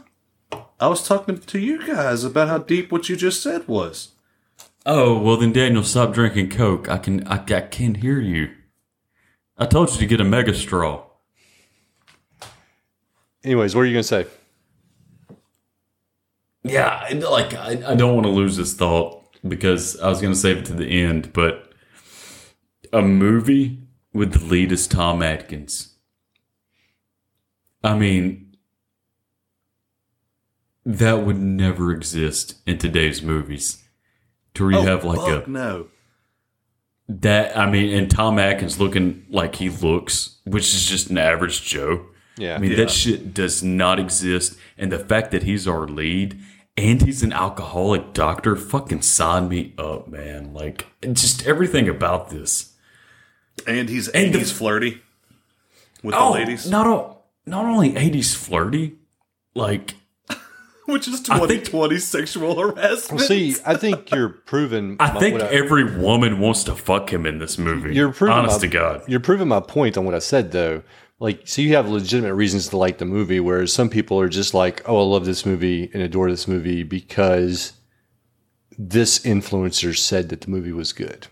[0.81, 4.13] I was talking to you guys about how deep what you just said was.
[4.87, 6.89] Oh well, then Daniel, stop drinking Coke.
[6.89, 8.53] I can I, I can't hear you.
[9.57, 11.05] I told you to get a mega straw.
[13.45, 14.27] Anyways, what are you gonna say?
[16.65, 20.39] Yeah, like I, I don't want to lose this thought because I was going to
[20.39, 21.73] save it to the end, but
[22.93, 23.83] a movie
[24.15, 25.97] with the lead is Tom Atkins.
[27.83, 28.57] I mean,
[30.87, 33.83] that would never exist in today's movies.
[34.55, 35.89] To oh, where you have like fuck a no.
[37.09, 41.63] That I mean, and Tom Atkins looking like he looks, which is just an average
[41.63, 42.07] Joe.
[42.37, 42.57] Yeah.
[42.57, 42.79] I mean Yeah.
[42.79, 46.39] that shit does not exist, and the fact that he's our lead
[46.77, 50.53] and he's an alcoholic doctor, fucking sign me up, man.
[50.53, 52.73] Like just everything about this.
[53.67, 55.01] And he's And the- he's flirty
[56.03, 58.95] with oh, the ladies, not o- not only eighties flirty,
[59.55, 59.95] like
[60.93, 63.19] which is I think- 2020 sexual harassment.
[63.21, 64.97] Well, see, I think you're proving.
[65.01, 67.95] I my- think what every woman wants to fuck him in this movie.
[67.95, 69.03] you're proving honest my, to God.
[69.09, 70.83] You're proving my point on what I said, though.
[71.21, 74.53] like so you have legitimate reasons to like the movie, whereas some people are just
[74.55, 77.73] like, oh, I love this movie and adore this movie because
[78.77, 81.29] this influencer said that the movie was good.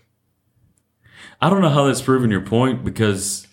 [1.41, 3.45] I don't know how that's proving your point because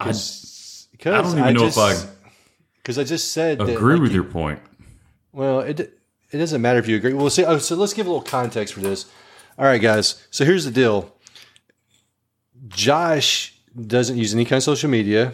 [0.00, 1.94] I, Because I don't even know if I
[2.82, 4.60] because I just said that, agree like, with you- your point.
[5.38, 7.12] Well, it it doesn't matter if you agree.
[7.12, 9.06] Well, see, oh, so let's give a little context for this.
[9.56, 10.26] All right, guys.
[10.32, 11.14] So here's the deal.
[12.66, 13.54] Josh
[13.86, 15.32] doesn't use any kind of social media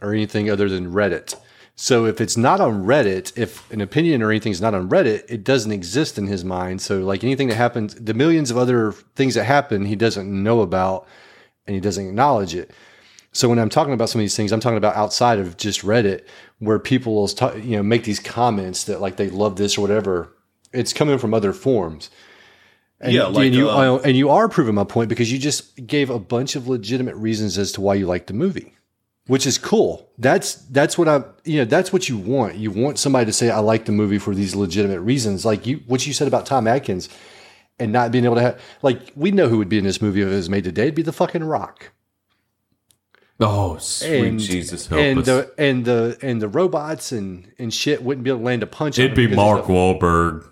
[0.00, 1.34] or anything other than Reddit.
[1.74, 5.42] So if it's not on Reddit, if an opinion or anything's not on Reddit, it
[5.42, 6.80] doesn't exist in his mind.
[6.80, 10.60] So like anything that happens, the millions of other things that happen, he doesn't know
[10.60, 11.08] about
[11.66, 12.70] and he doesn't acknowledge it.
[13.34, 15.82] So when I'm talking about some of these things, I'm talking about outside of just
[15.82, 16.24] Reddit,
[16.60, 19.80] where people will ta- you know make these comments that like they love this or
[19.80, 20.32] whatever.
[20.72, 22.10] It's coming from other forms.
[23.00, 25.84] And, Yeah, like, and you uh, and you are proving my point because you just
[25.84, 28.72] gave a bunch of legitimate reasons as to why you like the movie,
[29.26, 30.08] which is cool.
[30.16, 32.54] That's that's what I you know that's what you want.
[32.54, 35.82] You want somebody to say I like the movie for these legitimate reasons, like you
[35.86, 37.08] what you said about Tom Atkins
[37.80, 40.22] and not being able to have like we know who would be in this movie
[40.22, 40.84] if it was made today.
[40.84, 41.90] It'd be the fucking Rock
[43.40, 45.26] Oh, sweet and Jesus, help and us!
[45.26, 48.66] the and the and the robots and and shit wouldn't be able to land a
[48.66, 48.98] punch.
[48.98, 50.48] It'd be Mark Wahlberg.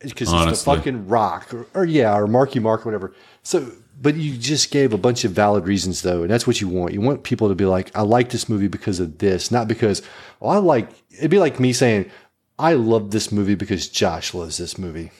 [0.00, 3.14] because it's the fucking Rock, or, or yeah, or Marky Mark, or whatever.
[3.42, 6.68] So, but you just gave a bunch of valid reasons though, and that's what you
[6.68, 6.94] want.
[6.94, 10.00] You want people to be like, I like this movie because of this, not because
[10.40, 10.88] oh, I like.
[11.10, 12.10] It'd be like me saying,
[12.58, 15.10] I love this movie because Josh loves this movie.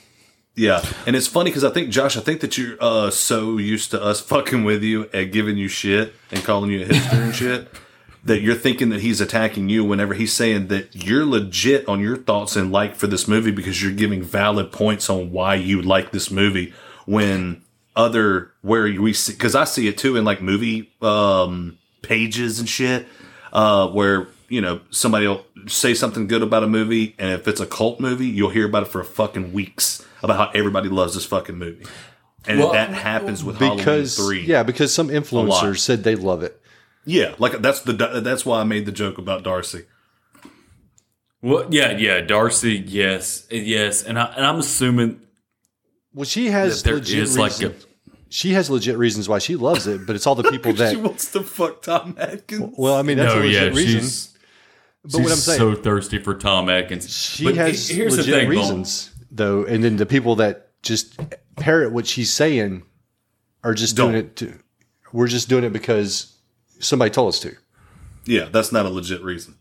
[0.55, 3.91] Yeah, and it's funny because I think Josh, I think that you're uh, so used
[3.93, 7.35] to us fucking with you and giving you shit and calling you a hipster and
[7.35, 7.69] shit
[8.25, 12.17] that you're thinking that he's attacking you whenever he's saying that you're legit on your
[12.17, 16.13] thoughts and like for this movie because you're giving valid points on why you like
[16.13, 16.73] this movie
[17.05, 17.63] when
[17.97, 22.69] other where we see because I see it too in like movie um, pages and
[22.69, 23.07] shit
[23.53, 27.61] uh, where you know somebody will say something good about a movie and if it's
[27.61, 31.25] a cult movie you'll hear about it for fucking weeks about how everybody loves this
[31.25, 31.85] fucking movie
[32.47, 36.43] and Well, that happens with Because Halloween 3 yeah, because some influencers said they love
[36.43, 36.61] it.
[37.05, 39.85] yeah like that's the that's why I made the joke about Darcy
[41.41, 45.21] Well, yeah, yeah, Darcy, yes, yes, and I and I'm assuming
[46.15, 47.87] Well, she has that there legit is like a reasons.
[48.29, 50.97] she has legit reasons why she loves it, but it's all the people that she
[50.97, 54.01] wants to fuck Tom Atkins Well, I mean, that's no, a legit yeah, reason.
[54.01, 54.29] she's
[55.03, 57.13] But what I'm she's saying, so thirsty for Tom Atkins.
[57.13, 58.57] she But has he- here's the legit thing, Bone.
[58.59, 59.65] reasons, though.
[59.65, 61.19] And then the people that just
[61.57, 62.83] parrot what she's saying
[63.65, 64.21] are just doing Don't.
[64.27, 64.59] it to.
[65.13, 66.37] We're just doing it because
[66.79, 67.55] somebody told us to.
[68.27, 69.55] yeah that's not a legit reason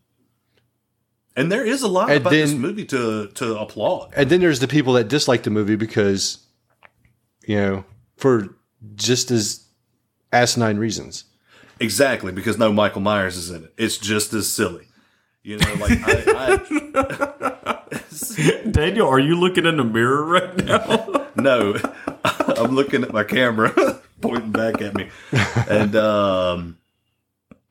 [1.36, 4.60] and there is a lot And about this movie to to applaud And then there's
[4.60, 6.40] the people that dislike the movie because,
[7.48, 7.86] you know,
[8.18, 8.56] for
[8.96, 9.66] just as
[10.34, 11.26] asinine reasons.
[11.80, 14.88] exactly because no Michael Myers is in it it's just as silly
[15.44, 16.58] you know like I,
[18.40, 21.18] I Daniel, are you looking in the mirror right now?
[21.34, 21.76] No,
[22.26, 23.72] I'm looking at my camera
[24.20, 26.78] pointing back at me, and um,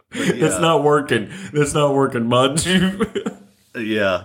[0.08, 1.28] but yeah, That's not working.
[1.52, 3.04] It's not working, mind you.
[3.76, 4.24] yeah.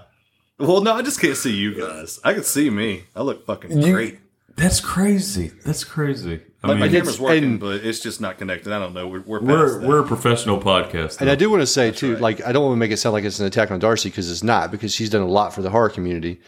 [0.58, 2.18] Well, no, I just can't see you guys.
[2.24, 3.04] I can see me.
[3.14, 4.20] I look fucking You- great.
[4.56, 5.52] That's crazy.
[5.66, 6.42] That's crazy.
[6.66, 8.74] I Like my mean, camera's working, and- but it's just not connected.
[8.74, 9.08] I don't know.
[9.08, 9.88] We're we're past we're that.
[9.88, 11.22] we're a professional podcast.
[11.22, 12.22] And I do want to say too, right.
[12.22, 14.30] like I don't want to make it sound like it's an attack on Darcy because
[14.30, 16.42] it's not, because she's done a lot for the horror community,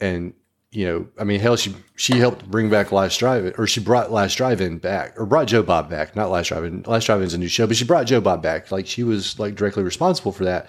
[0.00, 0.32] and
[0.72, 4.12] you know, I mean, hell, she she helped bring back Last Drive-In, or she brought
[4.12, 6.82] Last Drive-In back, or brought Joe Bob back, not Last Drive-In.
[6.86, 8.70] Last Drive-In's a new show, but she brought Joe Bob back.
[8.70, 10.68] Like she was like directly responsible for that.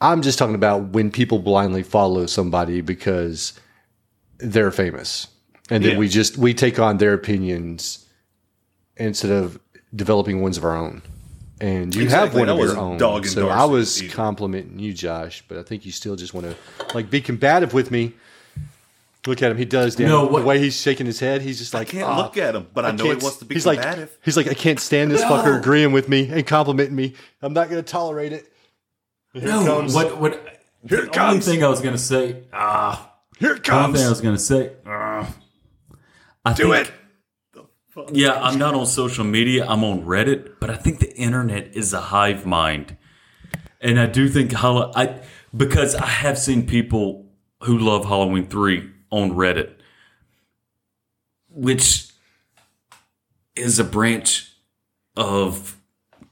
[0.00, 3.58] I'm just talking about when people blindly follow somebody because
[4.38, 5.28] they're famous,
[5.70, 5.98] and then Yeah.
[5.98, 8.06] we just we take on their opinions
[8.96, 9.58] instead of
[9.94, 11.02] developing ones of our own.
[11.60, 12.98] And you Exactly, have one of your own.
[12.98, 14.12] dogging So I was either.
[14.14, 16.56] complimenting you, Josh, but I think you still just want to
[16.94, 18.12] like be combative with me.
[19.26, 19.96] Look at him; he does.
[19.96, 20.08] Dan.
[20.08, 22.54] No, the way he's shaking his head, he's just like, I can't "Ah, look at
[22.54, 24.78] him, but I know he wants to be he's combative." Like, he's like, I can't
[24.78, 27.14] stand this fucker agreeing with me and complimenting me.
[27.40, 28.52] I'm not going to tolerate it.
[29.32, 29.64] Here it no.
[29.64, 29.94] comes.
[29.94, 30.32] What what?
[30.86, 32.42] Here the it only thing I was gonna say.
[32.52, 34.72] Ah, Here it the only thing I was gonna say.
[34.86, 35.32] ah,
[36.44, 36.94] I Do think, it.
[38.12, 39.66] Yeah, I'm not on social media.
[39.66, 42.96] I'm on Reddit, but I think the internet is a hive mind,
[43.80, 45.22] and I do think I
[45.56, 47.30] because I have seen people
[47.62, 49.74] who love Halloween three on Reddit,
[51.48, 52.08] which
[53.54, 54.52] is a branch
[55.16, 55.80] of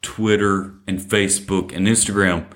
[0.02, 2.46] Twitter and Facebook and Instagram.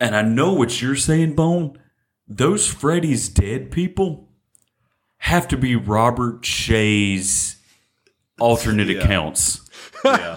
[0.00, 1.78] And I know what you're saying, Bone.
[2.26, 4.28] Those Freddy's dead people
[5.24, 7.56] have to be Robert Shaye's
[8.38, 9.00] alternate Yeah.
[9.02, 9.60] accounts.
[10.04, 10.36] Yeah,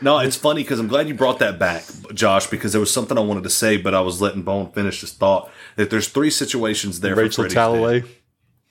[0.00, 1.84] No, it's funny because I'm glad you brought that back,
[2.14, 5.00] Josh, because there was something I wanted to say, but I was letting Bone finish
[5.02, 5.50] his thought.
[5.76, 7.14] That there's three situations there.
[7.14, 8.02] Rachel for Freddy's Talalay.
[8.02, 8.10] dead.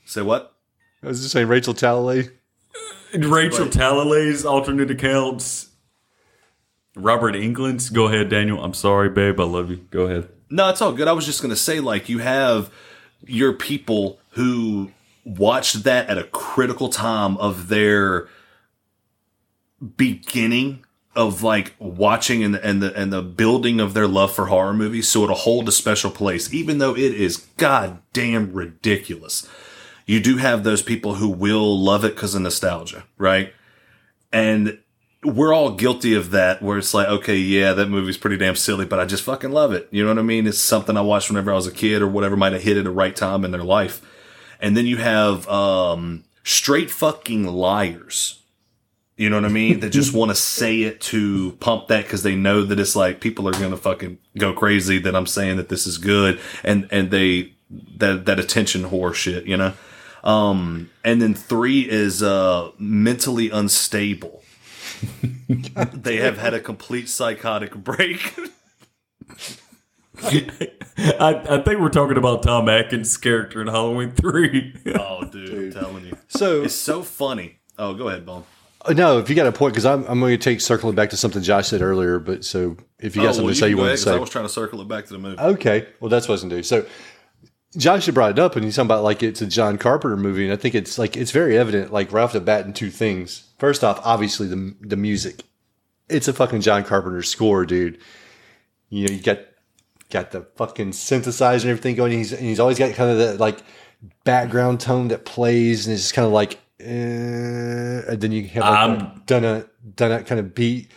[0.06, 0.54] Say what?
[1.02, 2.30] I was just saying Rachel Talalay.
[3.14, 5.70] Rachel Talalay's alternate accounts.
[6.96, 7.90] Robert Englund's.
[7.90, 8.62] Go ahead, Daniel.
[8.64, 9.40] I'm sorry, babe.
[9.40, 9.78] I love you.
[9.92, 10.28] Go ahead.
[10.50, 11.08] No, it's all good.
[11.08, 12.70] I was just going to say, like, you have
[13.26, 14.92] your people who
[15.26, 18.28] watched that at a critical time of their
[19.98, 20.84] beginning
[21.16, 24.74] of like watching and the, and the and the building of their love for horror
[24.74, 29.48] movies, so it'll hold a special place, even though it is goddamn ridiculous.
[30.06, 33.52] You do have those people who will love it because of nostalgia, right?
[34.32, 34.80] And
[35.24, 38.86] we're all guilty of that where it's like, okay, yeah, that movie's pretty damn silly,
[38.86, 39.88] but I just fucking love it.
[39.92, 40.46] You know what I mean?
[40.46, 42.84] It's something I watched whenever I was a kid or whatever might have hit at
[42.84, 44.02] the right time in their life.
[44.60, 48.44] And then you have, um, straight fucking liars.
[49.18, 49.80] You know what I mean?
[49.80, 53.20] that just want to say it to pump that because they know that it's like
[53.20, 56.40] people are to fucking go crazy that I'm saying that this is good.
[56.64, 57.54] And, and they,
[57.98, 59.74] that, that attention whore shit, you know?
[60.24, 64.44] Um, and then three is, uh, mentally unstable.
[65.94, 68.36] they have had a complete psychotic break.
[70.20, 74.74] I, I think we're talking about Tom Atkins' character in Halloween 3.
[75.00, 76.18] oh, dude, I'm telling you.
[76.28, 77.60] So it's so funny.
[77.78, 78.44] Oh, go ahead, Bone.
[78.84, 81.12] Uh, No, if you got a point, because I'm, I'm going to take circling back
[81.12, 82.18] to something Josh said earlier.
[82.20, 84.04] But so if you got Oh, something well, to say, can you want ahead, to
[84.06, 84.18] 'cause say.
[84.18, 85.40] I was trying to circle it back to the movie.
[85.40, 86.64] Okay, well that's what I was going to do.
[86.64, 86.86] So
[87.78, 90.44] Josh had brought it up, and he's talking about like it's a John Carpenter movie,
[90.44, 92.90] and I think it's like it's very evident, like right off the bat, in two
[92.90, 93.52] things.
[93.60, 95.44] First off, obviously the the music.
[96.10, 98.00] It's a fucking John Carpenter score, dude.
[98.90, 99.40] You know, you got
[100.10, 102.12] got the fucking synthesizer and everything going.
[102.12, 103.60] He's and he's always got kind of that like
[104.24, 106.86] background tone that plays, and it's just kind of like, eh,
[108.08, 109.66] and then you have like Um, a done a
[109.96, 110.92] done a kind of beat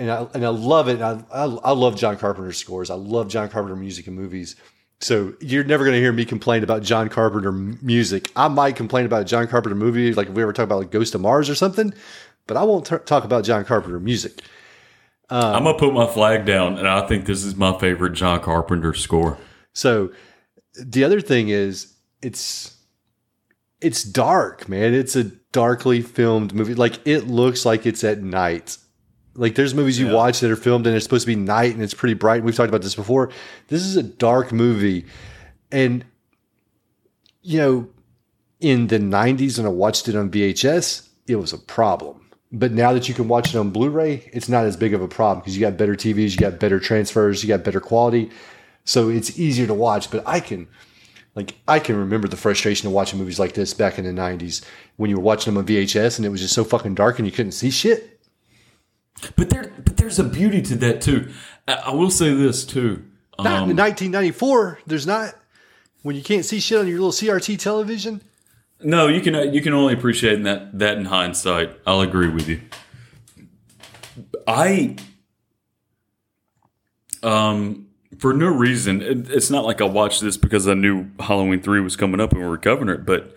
[0.00, 1.00] and I and I love it.
[1.00, 2.90] I, I I love John Carpenter scores.
[2.90, 4.56] I love John Carpenter music and movies.
[5.00, 8.30] So you're never going to hear me complain about John Carpenter music.
[8.36, 10.90] I might complain about a John Carpenter movie, like if we ever talk about like
[10.90, 11.94] Ghost of Mars or something,
[12.46, 14.42] but I won't t- talk about John Carpenter music.
[15.30, 18.12] Um, I'm going to put my flag down, and I think this is my favorite
[18.12, 19.38] John Carpenter score.
[19.72, 20.12] So
[20.74, 22.76] the other thing is it's
[23.80, 24.92] it's dark, man.
[24.92, 26.74] It's a darkly filmed movie.
[26.74, 28.76] Like it looks like it's at night.
[29.34, 31.82] Like there's movies you watch that are filmed and it's supposed to be night and
[31.82, 32.36] it's pretty bright.
[32.36, 33.30] And We've talked about this before.
[33.68, 35.06] This is a dark movie.
[35.70, 36.04] And
[37.42, 37.88] you know,
[38.60, 42.30] in the 90s when I watched it on VHS, it was a problem.
[42.52, 45.08] But now that you can watch it on Blu-ray, it's not as big of a
[45.08, 48.30] problem because you got better TVs, you got better transfers, you got better quality.
[48.84, 50.66] So it's easier to watch, but I can
[51.36, 54.64] like I can remember the frustration of watching movies like this back in the 90s
[54.96, 57.26] when you were watching them on VHS and it was just so fucking dark and
[57.26, 58.19] you couldn't see shit.
[59.36, 61.30] But there, but there's a beauty to that too.
[61.68, 63.04] I, I will say this too.
[63.38, 65.34] Not Um, in 1994, there's not
[66.02, 68.22] when you can't see shit on your little CRT television.
[68.82, 71.70] No, you can you can only appreciate that that in hindsight.
[71.86, 72.60] I'll agree with you.
[74.46, 74.96] I
[77.22, 77.86] um
[78.18, 79.02] for no reason.
[79.02, 82.32] It, it's not like I watched this because I knew Halloween three was coming up
[82.32, 83.04] and we were covering it.
[83.04, 83.34] But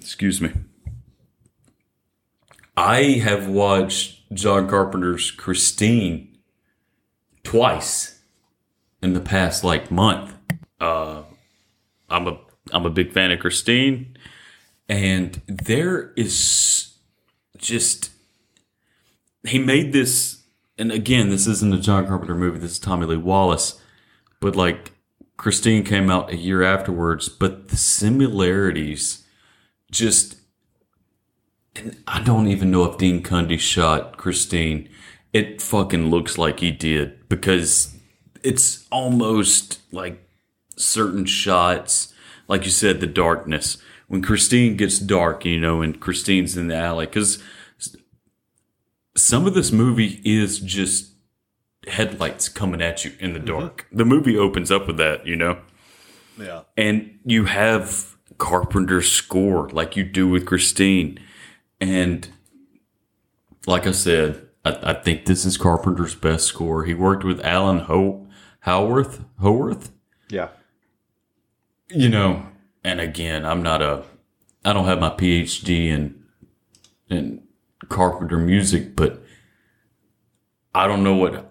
[0.00, 0.50] excuse me,
[2.78, 6.38] I have watched John Carpenter's Christine
[7.42, 8.20] twice
[9.02, 10.32] in the past like month.
[10.80, 11.24] Uh,
[12.08, 12.38] I'm a
[12.72, 14.16] I'm a big fan of Christine,
[14.88, 16.94] and there is
[17.56, 18.10] just
[19.42, 20.44] he made this,
[20.78, 22.60] and again, this isn't a John Carpenter movie.
[22.60, 23.82] This is Tommy Lee Wallace,
[24.38, 24.92] but like
[25.36, 29.26] Christine came out a year afterwards, but the similarities
[29.90, 30.37] just.
[32.06, 34.88] I don't even know if Dean Cundey shot Christine.
[35.32, 37.94] It fucking looks like he did because
[38.42, 40.26] it's almost like
[40.76, 42.14] certain shots,
[42.46, 43.78] like you said, the darkness.
[44.06, 47.42] When Christine gets dark, you know, and Christine's in the alley, because
[49.14, 51.12] some of this movie is just
[51.86, 53.60] headlights coming at you in the mm-hmm.
[53.60, 53.86] dark.
[53.92, 55.58] The movie opens up with that, you know,
[56.38, 56.62] Yeah.
[56.76, 61.18] and you have Carpenter's score like you do with Christine.
[61.80, 62.28] And
[63.66, 66.84] like I said, I, I think this is Carpenter's best score.
[66.84, 68.26] He worked with Alan Ho-
[68.60, 69.24] Howarth.
[69.40, 69.90] Howarth?
[70.30, 70.48] Yeah.
[71.90, 72.46] you know,
[72.84, 74.04] and again, I'm not a,
[74.64, 76.22] I don't have my PhD in,
[77.08, 77.42] in
[77.88, 79.22] Carpenter music, but
[80.74, 81.50] I don't know what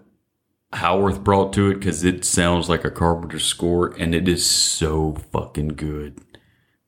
[0.72, 5.14] Howarth brought to it because it sounds like a Carpenter score, and it is so
[5.32, 6.20] fucking good.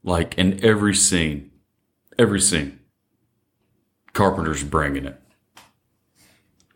[0.03, 1.51] Like in every scene,
[2.19, 2.80] every scene,
[4.21, 5.19] Carpenter's bringing it.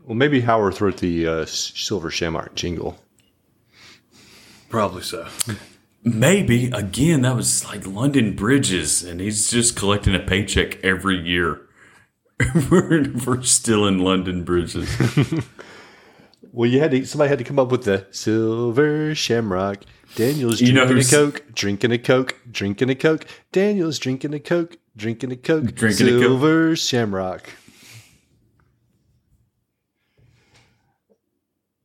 [0.02, 2.96] Well, maybe Howard wrote the uh, Silver Shamrock jingle.
[4.70, 5.28] Probably so.
[6.02, 11.60] Maybe again that was like London Bridges, and he's just collecting a paycheck every year.
[12.70, 14.88] we're, we're still in London Bridges.
[16.52, 19.82] Well, you had to, somebody had to come up with the Silver Shamrock.
[20.14, 23.26] Daniel's You know drinking a Coke, drinking a Coke, drinking a Coke.
[23.50, 25.74] Daniel's drinking a Coke, drinking a Coke.
[25.74, 26.20] Drinking a Coke.
[26.22, 27.50] Silver Shamrock.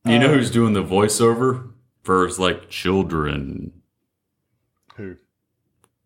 [0.05, 1.71] You know uh, who's doing the voiceover
[2.03, 3.73] for his like children?
[4.95, 5.17] Who?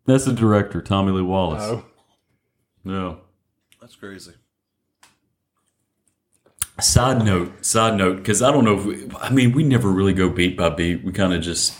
[0.04, 1.62] That's the director, Tommy Lee Wallace.
[1.62, 1.84] Oh.
[2.84, 3.20] No.
[3.80, 4.32] That's crazy.
[6.80, 10.12] Side note, side note, because I don't know if we, I mean, we never really
[10.12, 11.04] go beat by beat.
[11.04, 11.78] We kind of just,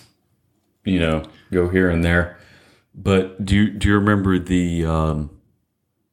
[0.85, 2.39] you know, go here and there.
[2.95, 5.31] But do you, do you remember the um,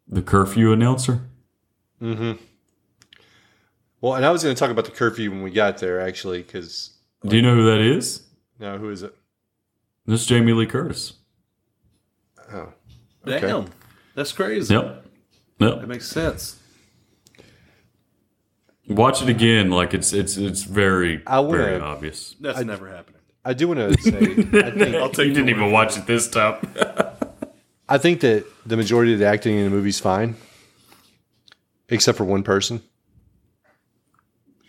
[0.07, 1.29] the curfew announcer?
[2.01, 2.33] Mm-hmm.
[4.01, 6.41] Well, and I was going to talk about the curfew when we got there, actually,
[6.41, 8.23] because Do you know who that is?
[8.59, 9.15] no, who is it?
[10.07, 11.13] This is Jamie Lee Curtis.
[12.51, 12.73] Oh,
[13.25, 13.67] Damn.
[14.15, 14.73] That's crazy.
[14.73, 15.05] Yep.
[15.59, 15.79] Yep.
[15.81, 16.59] That makes sense.
[18.87, 19.69] Watch it again.
[19.69, 22.35] Like it's it's it's very I very obvious.
[22.41, 23.20] That's never happening.
[23.43, 26.29] I do want to say, I think, I'll take you didn't even watch it this
[26.29, 26.57] time.
[27.89, 30.35] I think that the majority of the acting in the movie's fine,
[31.89, 32.81] except for one person.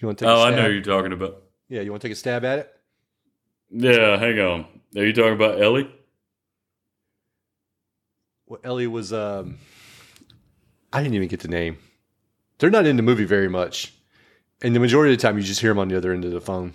[0.01, 0.31] You want to take?
[0.31, 0.57] oh, a I stab?
[0.59, 1.43] know who you're talking about.
[1.69, 2.75] Yeah, you want to take a stab at it?
[3.71, 4.67] Yeah, hang on.
[4.97, 5.89] Are you talking about Ellie?
[8.47, 9.13] Well, Ellie was.
[9.13, 9.59] Um,
[10.93, 11.79] I didn't even get the name.
[12.59, 13.93] They're not in the movie very much,
[14.63, 16.33] and the majority of the time you just hear them on the other end of
[16.33, 16.75] the phone.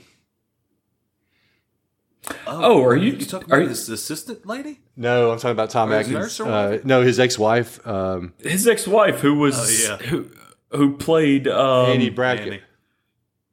[2.45, 4.79] Oh, are you- You talking are about you- this assistant lady?
[4.95, 6.13] No, I'm talking about Tom Or Atkins.
[6.13, 9.55] nurse Uh, no, his ex-wife, um, His ex-wife, who was
[9.89, 10.07] Oh, yeah.
[10.07, 10.25] who
[10.71, 12.61] who played um, Annie Brackett.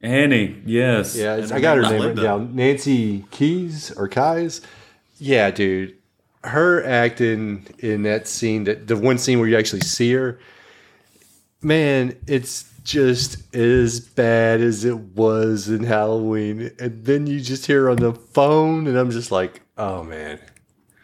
[0.02, 0.24] Annie.
[0.46, 1.14] Annie, yes.
[1.16, 2.56] Yeah, it's- And I got her her name name written down.
[2.56, 4.60] Nancy Keys or Keys.
[5.18, 5.94] Yeah, dude.
[6.42, 10.38] Her acting in that scene, that the one scene where you actually see her,
[11.62, 16.70] man, it's just as bad as it was in Halloween.
[16.78, 20.38] And then you just hear on the phone, and I'm just like, oh man.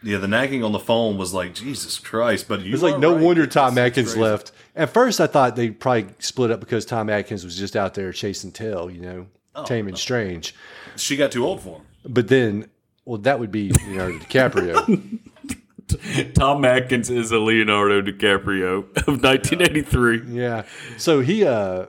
[0.03, 2.47] Yeah, the nagging on the phone was like Jesus Christ.
[2.47, 3.21] But you It's like no right.
[3.23, 4.19] wonder Tom Atkins crazy.
[4.19, 4.51] left.
[4.75, 8.11] At first, I thought they probably split up because Tom Atkins was just out there
[8.11, 10.55] chasing tail, you know, Oh, tame and strange.
[10.95, 11.81] She got too old for him.
[12.05, 12.69] But then,
[13.05, 15.19] well, that would be Leonardo DiCaprio.
[16.33, 20.23] Tom Atkins is a Leonardo DiCaprio of 1983.
[20.29, 20.63] yeah.
[20.97, 21.87] So he, uh,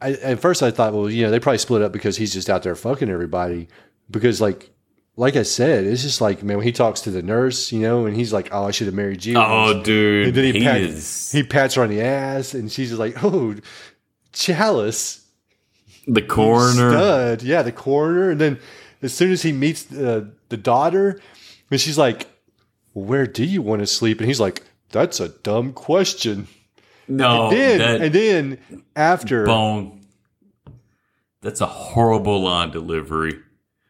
[0.00, 2.50] I, at first I thought, well, you know, they probably split up because he's just
[2.50, 3.68] out there fucking everybody.
[4.10, 4.70] Because, like,
[5.16, 8.06] like I said, it's just like, man, when he talks to the nurse, you know,
[8.06, 9.36] and he's like, oh, I should have married you.
[9.38, 12.70] Oh, dude, And then he, he pat- is he pats her on the ass, and
[12.72, 13.54] she's just like, oh,
[14.32, 15.24] Challis.
[16.06, 16.90] the coroner.
[16.90, 17.42] stud.
[17.42, 18.30] Yeah, the coroner.
[18.30, 18.58] And then
[19.02, 21.20] as soon as he meets uh, the daughter,
[21.70, 22.26] and she's like,
[22.92, 26.48] "Where do you want to sleep?" And he's like, "That's a dumb question."
[27.08, 30.00] No, and then, and then after bone.
[31.40, 33.40] That's a horrible line delivery.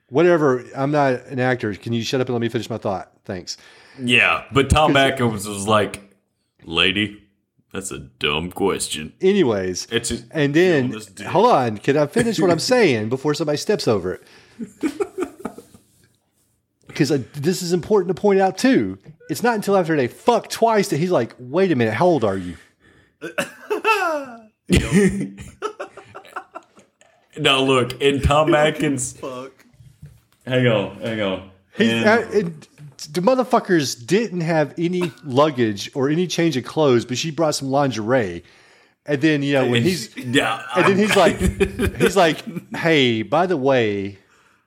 [0.09, 1.75] whatever, I'm not an actor.
[1.75, 3.13] Can you shut up and let me finish my thought?
[3.27, 3.59] Thanks.
[4.01, 6.15] Yeah, but Tom Atkins was like,
[6.65, 7.23] "Lady,
[7.71, 10.95] that's a dumb question." Anyways, It's a, and then
[11.27, 14.23] hold on, can I finish what I'm saying before somebody steps over it?
[16.93, 18.99] Because this is important to point out too.
[19.31, 22.25] It's not until after they fuck twice that he's like, "Wait a minute, how old
[22.25, 22.57] are you?"
[27.39, 29.65] now look, in Tom Atkins, Fuck.
[30.47, 31.51] hang on, hang on.
[31.77, 32.69] He, In- uh, it,
[33.13, 37.69] the motherfuckers didn't have any luggage or any change of clothes, but she brought some
[37.71, 38.45] lingerie.
[39.05, 41.37] And then you know when he's yeah, and then he's like
[42.01, 42.45] he's like,
[42.77, 44.19] hey, by the way,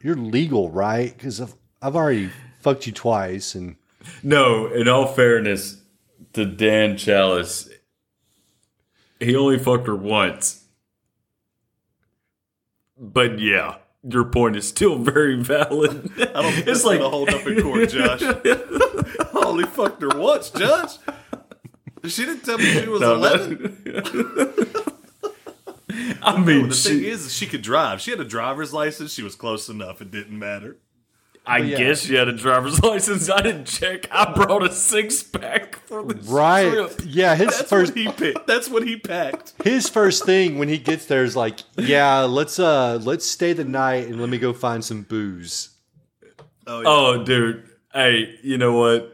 [0.02, 1.16] you're legal, right?
[1.16, 1.40] Because
[1.86, 2.30] I've, I've already
[2.62, 3.76] fucked you twice, and
[4.24, 5.82] No, in all fairness
[6.34, 7.70] to Dan Challis,
[9.20, 10.64] he only fucked her once.
[12.98, 13.76] But yeah,
[14.08, 16.12] your point is still very valid.
[16.36, 18.22] I don't think It's it's like- like gonna hold up in court, Josh.
[18.24, 20.92] I only fucked her once, Judge.
[22.06, 23.26] She didn't tell me she was No, no.
[23.26, 23.78] eleven.
[26.22, 28.00] I No, mean, the she- thing is, she could drive.
[28.02, 29.14] She had a driver's license.
[29.14, 30.02] She was close enough.
[30.02, 30.78] It didn't matter.
[31.48, 31.78] I yeah.
[31.78, 33.30] guess she had a driver's license.
[33.30, 34.08] I didn't check.
[34.12, 37.02] I brought a six pack for the right, trip.
[37.06, 38.48] yeah, his That's first what he picked.
[38.48, 39.54] That's what he packed.
[39.64, 43.66] his first thing when he gets there is like, yeah, let's uh let's stay the
[43.66, 45.70] night and let me go find some booze.
[46.68, 46.88] Oh, yeah.
[46.88, 47.70] Oh, dude.
[47.94, 49.12] Hey, you know what?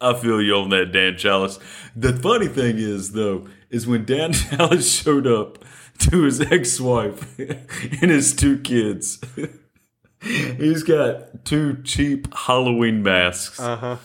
[0.00, 1.58] I feel you on that, Dan Challis.
[1.94, 5.64] The funny thing is, though, is when Dan Challis showed up
[6.00, 9.20] to his ex-wife and his two kids,
[10.58, 13.96] he's got two cheap Halloween masks Uh-huh.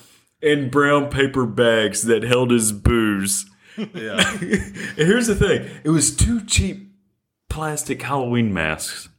[0.41, 3.45] and brown paper bags that held his booze.
[3.77, 4.19] Yeah.
[4.41, 6.91] And here's the thing: it was two cheap
[7.49, 9.09] plastic Halloween masks,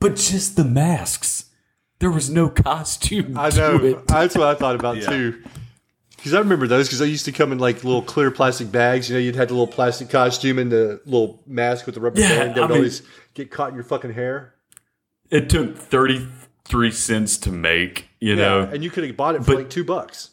[0.00, 1.44] but just the masks.
[1.98, 3.38] There was no costume.
[3.38, 3.76] I to know.
[3.84, 4.06] it.
[4.06, 5.08] That's what I thought about Yeah.
[5.08, 5.42] too.
[6.16, 9.08] Because I remember those because they used to come in like little clear plastic bags.
[9.08, 12.20] You know, you'd have the little plastic costume and the little mask with the rubber
[12.20, 12.54] Yeah, band.
[12.54, 13.02] They I would mean- always
[13.34, 14.52] get caught in your fucking hair.
[15.30, 16.26] It took thirty
[16.64, 18.08] three cents to make.
[18.20, 20.30] You know, and you could have bought it for but- like two bucks.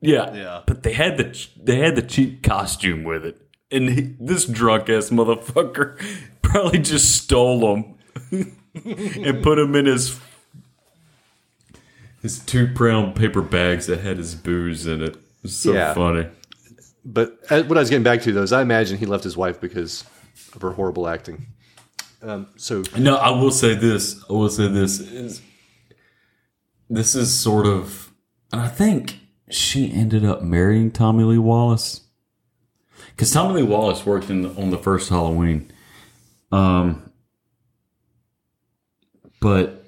[0.00, 0.62] Yeah, Yeah.
[0.66, 3.36] But they had the they had the cheap costume with it,
[3.70, 6.00] and he, this drunk ass motherfucker
[6.42, 7.94] probably just stole them
[8.84, 10.18] and put them in his
[12.22, 15.10] his two brown paper bags that had his booze in it.
[15.16, 15.94] It was so Yeah.
[15.94, 16.26] funny.
[17.04, 19.36] But uh, what I was getting back to though is I imagine he left his
[19.36, 20.04] wife because
[20.54, 21.46] of her horrible acting.
[22.20, 24.22] Um, so No, I will say this.
[24.28, 25.42] I will say this is
[26.90, 28.12] this is sort of,
[28.52, 32.02] and I think she ended up marrying Tommy Lee Wallace
[33.10, 35.70] because Tommy Lee Wallace worked in the, on the first Halloween.
[36.50, 37.10] Um,
[39.40, 39.86] but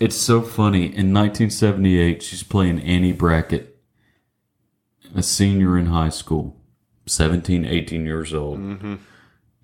[0.00, 0.84] it's so funny.
[0.84, 3.78] In 1978, she's playing Annie Brackett,
[5.14, 6.56] a senior in high school,
[7.06, 8.58] 17, 18 years old.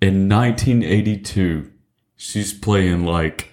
[0.03, 1.71] In 1982,
[2.17, 3.51] she's playing like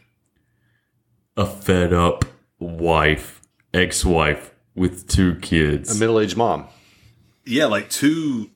[1.37, 2.25] a fed up
[2.59, 3.41] wife,
[3.73, 5.95] ex wife with two kids.
[5.95, 6.67] a middle aged mom.
[7.47, 8.51] Yeah, like two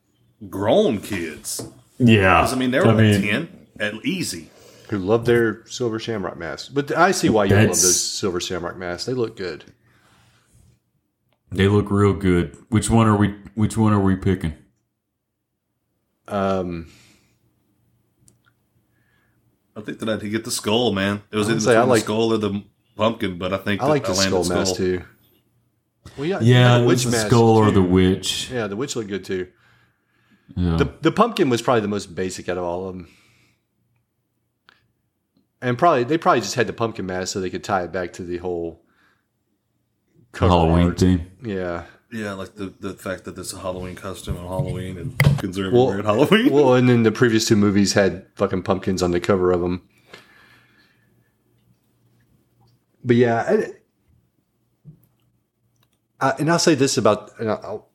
[0.50, 1.68] grown kids.
[1.98, 2.40] yeah.
[2.40, 4.50] 'Cause, I mean, they were I like mean, 10 at easy.
[4.90, 6.68] who love their silver shamrock masks.
[6.68, 9.04] But I see why you love those silver shamrock masks.
[9.06, 9.66] They look good.
[11.52, 12.56] They look real good.
[12.70, 13.36] Which one are we?
[13.54, 14.54] Which one are we picking?
[16.26, 16.88] Um,
[19.76, 21.22] I think that I did get the skull, man.
[21.30, 22.62] It was I in would between say I the skull or the
[22.96, 25.02] pumpkin, but I think I like the landed skull mask too.
[26.16, 28.50] Well, yeah, Yeah, the it was the mask, skull or the witch.
[28.50, 29.48] Yeah, the witch looked good too.
[30.56, 30.76] Yeah.
[30.76, 33.08] The the pumpkin was probably the most basic out of all of them.
[35.62, 38.12] And probably they probably just had the pumpkin mask so they could tie it back
[38.14, 38.82] to the whole
[40.32, 41.00] cover Halloween art.
[41.00, 41.30] theme.
[41.42, 41.84] Yeah.
[42.14, 45.66] Yeah, like the, the fact that it's a Halloween costume on Halloween and pumpkins are
[45.66, 46.52] everywhere Well, at Halloween.
[46.52, 49.82] well, and then the previous two movies had fucking pumpkins on the cover of them.
[53.04, 53.42] But yeah,
[56.20, 57.88] I, I, and I'll say this about, and I'll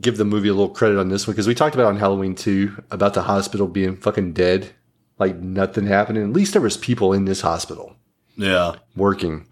[0.00, 2.36] give the movie a little credit on this one because we talked about on Halloween
[2.36, 4.70] two about the hospital being fucking dead,
[5.18, 6.22] like nothing happening.
[6.22, 7.96] At least there was people in this hospital
[8.36, 8.76] yeah.
[8.94, 9.48] working.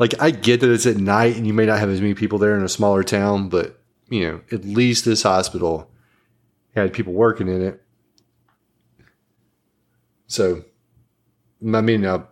[0.00, 2.38] Like I get that it's at night and you may not have as many people
[2.38, 3.78] there in a smaller town, but
[4.08, 5.90] you know, at least this hospital
[6.74, 7.82] had people working in it.
[10.26, 10.64] So,
[11.62, 12.24] I mean, uh,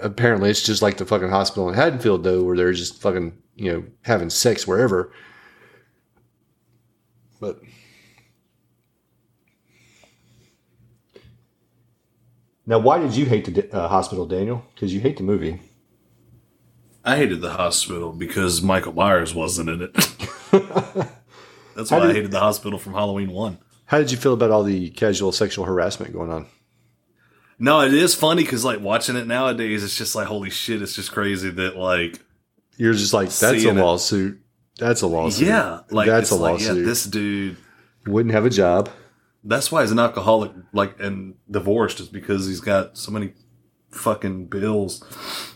[0.00, 3.72] apparently it's just like the fucking hospital in Haddonfield, though, where they're just fucking you
[3.72, 5.12] know having sex wherever.
[7.40, 7.60] But
[12.64, 14.64] now, why did you hate the uh, hospital, Daniel?
[14.72, 15.60] Because you hate the movie.
[17.08, 19.94] I hated the hospital because Michael Myers wasn't in it.
[21.74, 23.58] That's why I hated the hospital from Halloween 1.
[23.86, 26.46] How did you feel about all the casual sexual harassment going on?
[27.58, 30.94] No, it is funny because, like, watching it nowadays, it's just like, holy shit, it's
[30.94, 32.20] just crazy that, like,
[32.76, 33.80] You're just like, that's a Seeing it.
[33.80, 34.40] lawsuit.
[34.78, 35.48] That's a lawsuit.
[35.48, 36.84] yeah, like, that's a like, yeah, lawsuit.
[36.84, 37.56] this dude,
[38.06, 38.90] Wouldn't have a job.
[39.42, 43.32] that's why he's an alcoholic, like, and divorced, is because he's got so many
[43.90, 45.02] fucking bills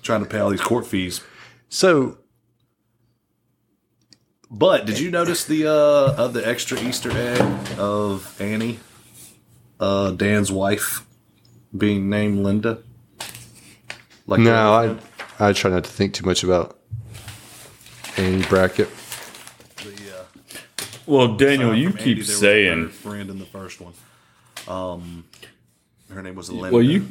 [0.02, 1.20] trying to pay all these court fees.
[1.72, 2.18] So
[4.50, 7.40] But did you notice the uh, uh the extra Easter egg
[7.78, 8.78] of Annie,
[9.80, 11.06] uh, Dan's wife,
[11.74, 12.82] being named Linda?
[14.26, 14.98] Like no,
[15.40, 16.78] I I try not to think too much about
[18.18, 18.90] Annie Brackett.
[21.06, 22.88] Well, Daniel, uh, you keep Andy, saying.
[22.90, 23.94] friend in the first one.
[24.68, 25.24] Um,
[26.10, 26.70] her name was Linda.
[26.70, 27.08] Well, you,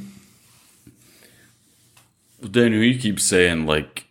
[2.49, 4.05] Daniel, you keep saying like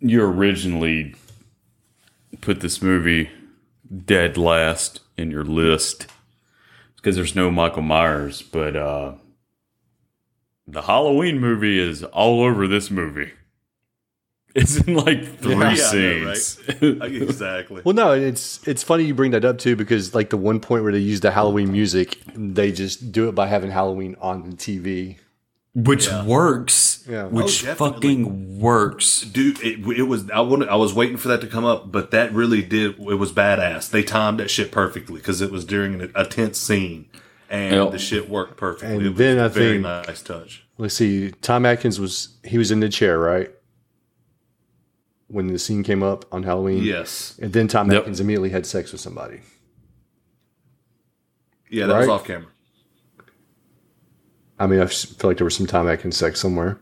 [0.00, 1.14] you originally
[2.40, 3.30] put this movie
[4.04, 6.06] dead last in your list
[6.96, 9.12] because there's no Michael Myers, but uh,
[10.66, 13.32] the Halloween movie is all over this movie.
[14.58, 16.58] It's in like three Yeah, I know, scenes.
[16.82, 17.02] right?
[17.12, 17.82] exactly.
[17.84, 20.82] Well, no, it's it's funny you bring that up too because like the one point
[20.82, 24.56] where they use the Halloween music, they just do it by having Halloween on the
[24.56, 25.18] TV.
[25.76, 27.04] Which works.
[27.08, 27.24] Yeah.
[27.24, 29.20] Oh, which Oh, fucking works.
[29.20, 32.10] dude it, it was i wanted i was waiting for that to come up but
[32.10, 36.00] that really did it was badass they timed that shit perfectly because it was during
[36.00, 37.08] a, a tense scene
[37.50, 37.90] and Yep.
[37.92, 40.94] the shit worked perfectly And it was then a I very think- nice touch Let's
[40.94, 41.30] see.
[41.42, 43.50] Tom Atkins was he was in the chair, right?
[45.28, 46.82] When the scene came up on Halloween.
[46.82, 48.00] yes And then Tom Yep.
[48.00, 49.40] Atkins immediately had sex with somebody.
[51.70, 52.48] yeah that was off camera
[54.58, 56.78] I mean, I feel like there was some Tom Atkins sex somewhere.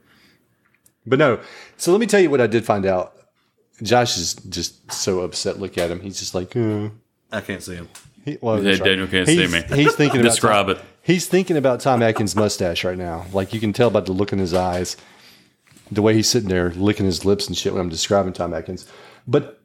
[1.07, 1.41] But no.
[1.77, 3.15] So let me tell you what I did find out.
[3.83, 5.59] Josh is just so upset.
[5.59, 6.01] Look at him.
[6.01, 6.91] He's just like, uh,
[7.33, 7.89] i can't see him
[8.25, 8.77] he, well, Yeah.
[8.77, 9.63] Daniel can't he's, see me.
[9.77, 10.83] He's thinking about Describe Tom, it.
[11.03, 13.27] He's thinking about Tom Atkins' mustache right now.
[13.33, 14.97] Like you can tell by the look in his eyes,
[15.91, 18.87] the way he's sitting there licking his lips and shit when I'm describing Tom Atkins.
[19.27, 19.61] But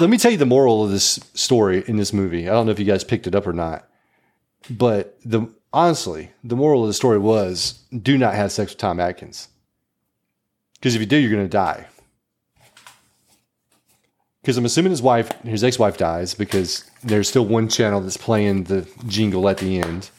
[0.00, 2.48] let me tell you the moral of this story in this movie.
[2.48, 3.86] I don't know if you guys picked it up or not,
[4.70, 9.00] but the honestly, the moral of the story was do not have sex with Tom
[9.00, 9.48] Atkins.
[10.74, 11.86] Because if you do, you're going to die.
[14.40, 18.64] Because I'm assuming his wife, his ex-wife dies because there's still one channel that's playing
[18.64, 20.10] the jingle at the end,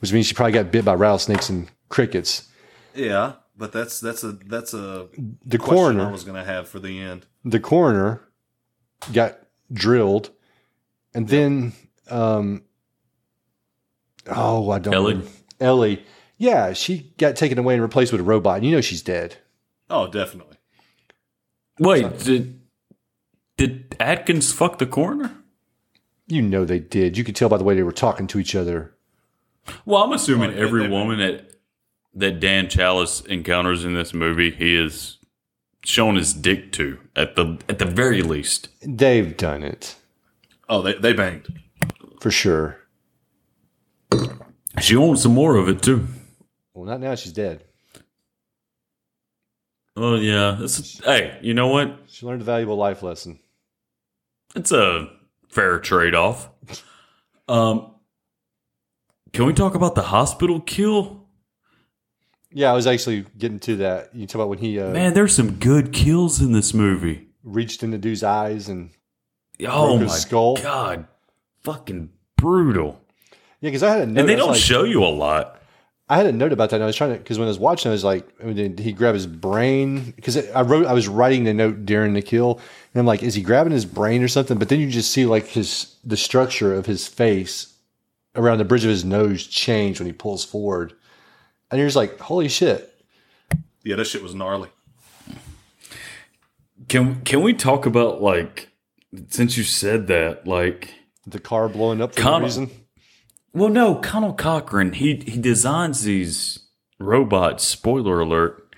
[0.00, 2.48] which means she probably got bit by rattlesnakes and crickets.
[2.94, 5.08] yeah but that's that's a that's a
[5.44, 8.22] The question coroner, i was gonna have for the end the coroner
[9.12, 9.38] got
[9.72, 10.30] drilled,
[11.14, 11.72] and then,
[12.10, 12.62] um,
[14.28, 15.14] oh, I don't Ellie?
[15.14, 15.22] know.
[15.60, 16.04] Ellie,
[16.38, 18.56] yeah, she got taken away and replaced with a robot.
[18.56, 19.36] And You know she's dead.
[19.90, 20.56] oh definitely
[21.78, 22.60] Wait, did
[23.56, 25.32] did Atkins fuck the coroner?
[26.26, 27.16] You know they did.
[27.16, 28.94] You could tell by the way they were talking to each other.
[29.84, 31.50] Well, I'm assuming Oh, every woman that
[32.14, 35.18] that Dan Challis encounters in this movie, he is
[35.84, 38.68] shown his dick to at the at the very least.
[38.82, 39.96] They've done it
[40.68, 41.60] oh they, they banged
[42.20, 42.78] for sure.
[44.80, 46.06] She wants some more of it too.
[46.74, 47.14] Well, not now.
[47.14, 47.64] She's dead.
[49.96, 51.98] Oh yeah, it's, hey, you know what?
[52.06, 53.38] She learned a valuable life lesson.
[54.54, 55.08] It's a
[55.48, 56.50] fair trade off.
[57.48, 57.92] Um,
[59.32, 61.24] can we talk about the hospital kill?
[62.52, 64.14] Yeah, I was actually getting to that.
[64.14, 67.28] You talk about when he uh, Man, there's some good kills in this movie.
[67.42, 68.90] reached into dude's eyes and
[69.66, 70.56] Oh Broke his my skull.
[70.56, 71.06] god,
[71.62, 73.00] fucking brutal.
[73.60, 74.20] Yeah, because I had a note.
[74.20, 75.60] And they don't like- show you a lot.
[76.08, 76.76] I had a note about that.
[76.76, 78.54] And I was trying to because when I was watching, I was like, I mean,
[78.54, 80.12] did he grab his brain?
[80.14, 82.60] Because I wrote, I was writing the note during the kill,
[82.94, 84.56] and I'm like, is he grabbing his brain or something?
[84.56, 87.74] But then you just see like his the structure of his face
[88.36, 90.92] around the bridge of his nose change when he pulls forward,
[91.72, 92.92] and you're just like, holy shit!
[93.82, 94.68] yeah that shit was gnarly
[96.88, 98.68] Can can we talk about like
[99.28, 100.94] since you said that like
[101.26, 102.70] The car blowing up for Conal- no reason.
[103.56, 108.74] Well no Conal Cochran he he designs these robots spoiler alert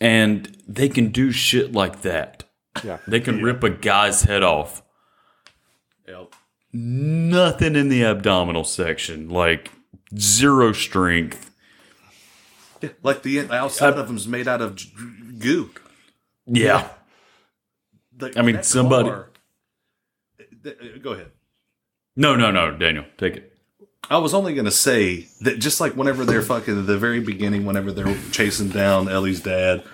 [0.00, 2.44] and they can do shit like that.
[2.82, 4.82] Yeah, they can rip a guy's head off.
[6.08, 6.34] Yep.
[6.72, 9.70] nothing in the abdominal section like
[10.18, 11.50] zero strength.
[12.80, 14.78] Yeah, like the outside of them's made out of
[15.38, 15.70] goo.
[16.46, 16.88] Yeah.
[18.16, 19.30] The- I mean, somebody- car-
[20.64, 21.32] Th- go ahead.
[22.16, 23.49] No no no Daniel take it
[24.08, 27.64] I was only gonna say that just like whenever they're fucking at the very beginning,
[27.64, 29.84] whenever they're chasing down Ellie's dad,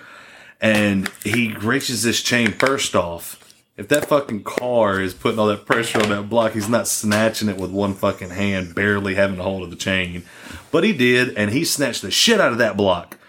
[0.61, 3.43] and he reaches this chain first off.
[3.75, 7.47] If that fucking car is putting all that pressure on that block, he's not snatching
[7.47, 10.23] it with one fucking hand, barely having a hold of the chain.
[10.71, 13.19] But he did, and he snatched the shit out of that block.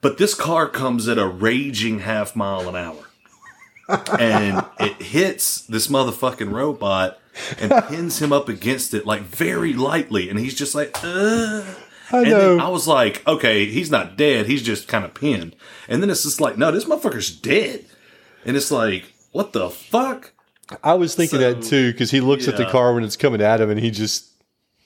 [0.00, 3.02] But this car comes at a raging half mile an hour.
[4.18, 7.18] and it hits this motherfucking robot
[7.60, 11.62] and pins him up against it like very lightly, and he's just like, uh.
[12.12, 12.56] I and know.
[12.56, 15.56] then I was like, okay, he's not dead, he's just kind of pinned.
[15.88, 17.84] And then it's just like, no, this motherfucker's dead.
[18.44, 20.32] And it's like, what the fuck?
[20.82, 23.60] I was thinking that too because he looks at the car when it's coming at
[23.60, 24.30] him, and he just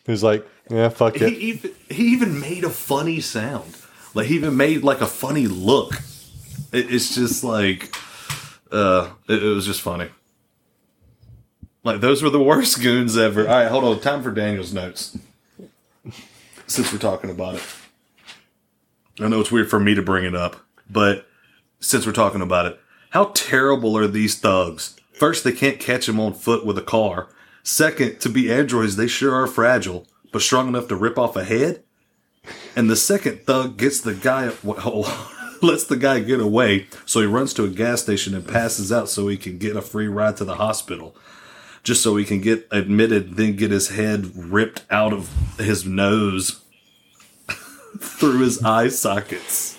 [0.07, 3.77] is like, "Yeah, fuck He it." even he even made a funny sound.
[4.15, 5.95] Like he even made like a funny look.
[6.73, 7.95] It, it's just like,
[8.71, 10.09] uh, it, it was just funny.
[11.83, 13.49] Like those were the worst goons ever.
[13.49, 14.01] All right, hold on.
[14.01, 15.19] Time for Daniel's notes.
[16.67, 17.63] Since we're talking about it,
[19.19, 20.57] I know it's weird for me to bring it up,
[20.89, 21.27] but
[21.81, 24.97] since we're talking about it, how terrible are these thugs?
[25.13, 27.29] First, they can't catch him on foot with a car.
[27.63, 31.45] Second, to be androids, they sure are fragile, but strong enough to rip off a
[31.45, 31.83] head.
[32.75, 35.05] And the second thug gets the guy, well,
[35.63, 39.09] lets the guy get away, so he runs to a gas station and passes out
[39.09, 41.15] so he can get a free ride to the hospital.
[41.83, 46.61] Just so he can get admitted, then get his head ripped out of his nose.
[47.99, 49.77] through his eye sockets.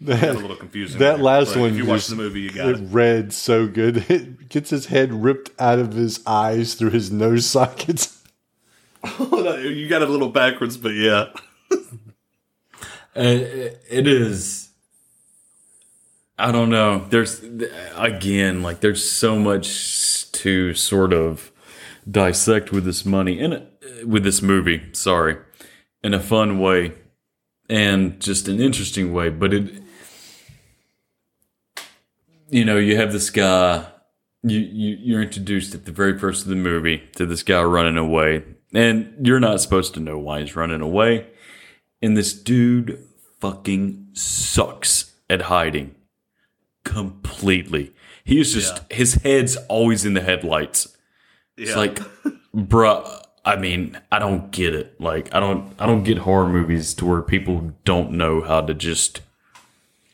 [0.00, 0.98] That, Got a little confusing.
[0.98, 2.88] that there, last one, If you watch the movie, you got it it.
[2.90, 4.04] read so good.
[4.10, 8.22] It gets his head ripped out of his eyes through his nose sockets.
[9.20, 11.26] you got it a little backwards, but yeah.
[13.14, 14.65] Uh, it is.
[16.38, 17.06] I don't know.
[17.08, 17.42] There's
[17.94, 21.50] again, like there's so much to sort of
[22.08, 23.60] dissect with this money and uh,
[24.06, 24.82] with this movie.
[24.92, 25.38] Sorry,
[26.02, 26.92] in a fun way
[27.70, 29.30] and just an interesting way.
[29.30, 29.82] But it,
[32.50, 33.86] you know, you have this guy.
[34.42, 37.96] You, you you're introduced at the very first of the movie to this guy running
[37.96, 41.28] away, and you're not supposed to know why he's running away.
[42.02, 43.02] And this dude
[43.40, 45.95] fucking sucks at hiding
[46.86, 47.92] completely.
[48.24, 50.96] He is just his head's always in the headlights.
[51.56, 51.96] It's like,
[52.54, 53.22] bruh.
[53.44, 55.00] I mean, I don't get it.
[55.00, 58.74] Like, I don't, I don't get horror movies to where people don't know how to
[58.74, 59.20] just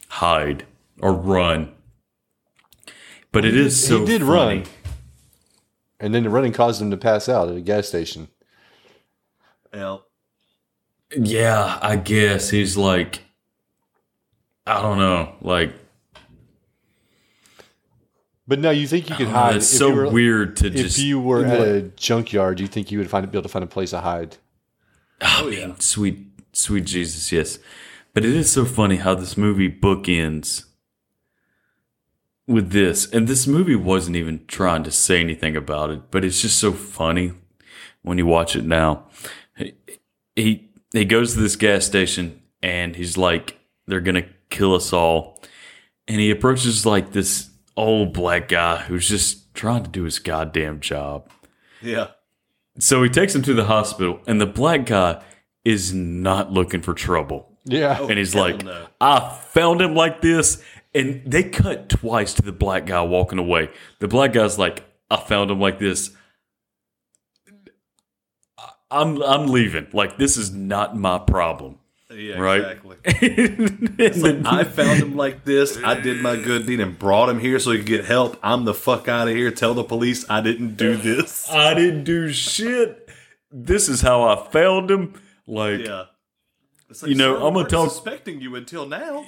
[0.08, 0.66] hide
[1.00, 1.72] or run.
[3.32, 4.00] But it is so.
[4.00, 4.58] he did funny.
[4.58, 4.64] run,
[5.98, 8.28] and then the running caused him to pass out at a gas station.
[9.72, 10.04] Well,
[11.16, 13.22] Yeah, I guess he's like,
[14.66, 15.72] I don't know, like
[18.52, 19.56] But no, you think you could Oh, hide?
[19.56, 22.62] it's so were- weird to if just- If you were in at a junkyard, do
[22.62, 24.36] you think you would find be able to find a place to hide?
[25.22, 26.18] Oh, oh man, sweet,
[26.52, 27.58] sweet Jesus, yes.
[28.12, 30.66] But it is so funny how this movie bookends
[32.46, 36.42] with this, and this movie wasn't even trying to say anything about it, but it's
[36.42, 37.32] just so funny
[38.02, 39.06] when you watch it now.
[39.56, 39.72] He
[40.36, 45.42] he, he goes to this gas station and he's like, "They're gonna kill us all,"
[46.06, 50.80] and he approaches like this old black guy who's just trying to do his goddamn
[50.80, 51.28] job.
[51.80, 52.08] yeah.
[52.78, 55.22] So he takes him to the hospital, and the black guy
[55.62, 57.50] is not looking for trouble.
[57.64, 57.98] Yeah.
[58.00, 58.86] Oh, and he's hell like, no.
[59.00, 60.62] I found him like this.
[60.94, 63.70] And they cut twice to the black guy walking away.
[63.98, 66.10] The black guy's like, I found him like this.
[68.90, 69.88] I'm I'm leaving.
[69.92, 71.78] Like this is not my problem.
[72.14, 72.60] Yeah, right?
[72.60, 72.96] exactly.
[73.98, 75.78] It's like, I found him like this.
[75.82, 78.36] I did my good deed and brought him here so he could get help.
[78.42, 79.50] I'm the fuck out of here.
[79.50, 81.48] Tell the police I didn't do this.
[81.50, 83.08] I didn't do shit.
[83.50, 85.20] This is how I found him.
[85.46, 86.04] Like, Yeah.
[86.88, 89.24] Like, You know, sir, I'm gonna weren't tell- suspecting you until now.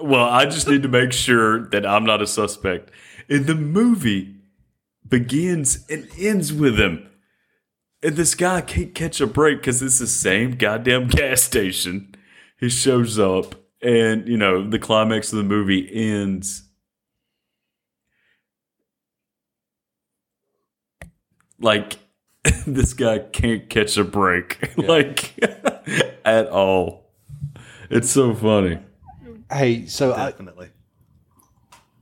[0.00, 2.90] well, I just need to make sure that I'm not a suspect.
[3.28, 4.36] And the movie
[5.08, 7.08] begins and ends with him.
[8.02, 12.11] And this guy can't catch a break because it's the same goddamn gas station.
[12.62, 16.62] He shows up, and you know, the climax of the movie ends.
[21.58, 21.98] Like,
[22.68, 25.34] this guy can't catch a break, like,
[26.24, 27.10] at all.
[27.90, 28.78] It's so funny.
[29.50, 30.68] Hey, so I, Definitely.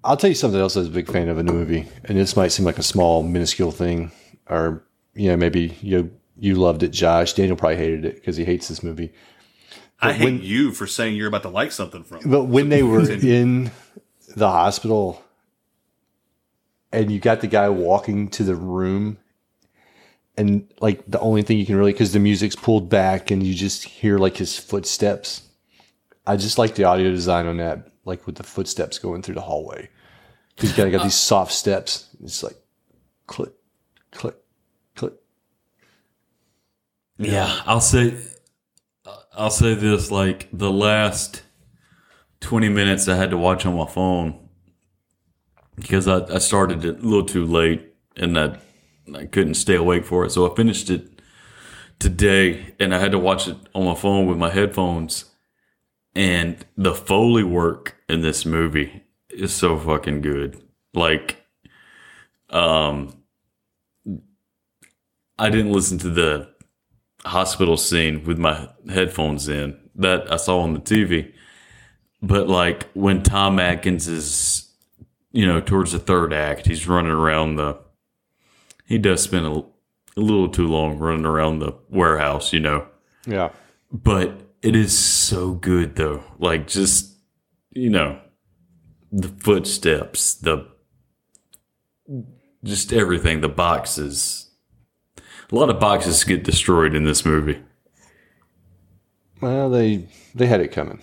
[0.04, 2.18] I'll tell you something else I was a big fan of in the movie, and
[2.18, 4.12] this might seem like a small, minuscule thing,
[4.46, 4.84] or
[5.14, 7.32] you know, maybe you you loved it, Josh.
[7.32, 9.11] Daniel probably hated it because he hates this movie.
[10.03, 12.20] I But hate when- you for saying you're about to like something from.
[12.30, 13.70] But when they were in
[14.34, 15.22] the hospital,
[16.92, 19.18] and you got the guy walking to the room,
[20.36, 23.55] and like the only thing you can really because the music's pulled back and you
[23.55, 25.42] just hear like his footsteps.
[26.26, 29.40] I just like the audio design on that, like with the footsteps going through the
[29.42, 29.90] hallway.
[30.55, 32.09] Because you gotta got these soft steps.
[32.22, 32.57] It's like
[33.26, 33.53] click,
[34.12, 34.36] click,
[34.96, 35.14] click.
[37.18, 38.14] Yeah, I'll say
[39.33, 41.43] I'll say this like the last
[42.41, 44.49] 20 minutes I had to watch on my phone
[45.76, 48.59] because I, I started it a little too late and I,
[49.14, 50.31] I couldn't stay awake for it.
[50.31, 51.22] So I finished it
[51.99, 55.26] today and I had to watch it on my phone with my headphones.
[56.14, 60.61] And the Foley work in this movie is so fucking good.
[60.93, 61.37] Like,
[62.49, 63.16] um,
[65.39, 66.51] I didn't listen to the
[67.24, 71.32] hospital scene with my headphones in that I saw on the TV.
[72.22, 74.70] But like when Tom Atkins is,
[75.32, 77.78] you know, towards the third act, he's running around the.
[78.84, 79.50] He does spend a,
[80.16, 82.86] a little too long running around the warehouse, you know.
[83.26, 83.50] Yeah.
[83.92, 86.24] But it is so good though.
[86.38, 87.14] Like just,
[87.70, 88.20] you know,
[89.12, 90.66] the footsteps, the
[92.64, 94.49] just everything, the boxes.
[95.51, 97.61] A lot of boxes get destroyed in this movie.
[99.40, 101.01] Well, they they had it coming.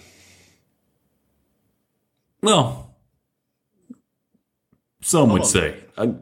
[2.41, 2.95] Well,
[5.01, 5.47] some would on.
[5.47, 5.75] say.
[5.97, 6.13] I,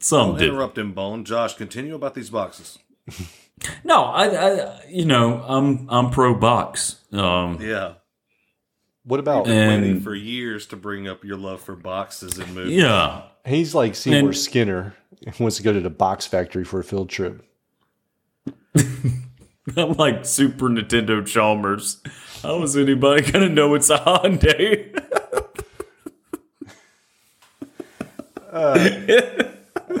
[0.00, 0.48] some Don't did.
[0.50, 1.24] interrupt him, Bone.
[1.24, 2.78] Josh, continue about these boxes.
[3.84, 7.00] No, I, I you know, I'm I'm pro box.
[7.12, 7.94] Um, Yeah.
[9.04, 9.44] What about?
[9.44, 12.72] Been waiting for years to bring up your love for boxes in movies.
[12.78, 13.22] yeah.
[13.44, 14.94] He's like Seymour And- Skinner.
[15.20, 17.42] He wants to go to the box factory for a field trip.
[19.76, 22.02] I'm like Super Nintendo Chalmers.
[22.42, 25.00] How is anybody gonna know it's a Hyundai?
[28.54, 28.88] Uh,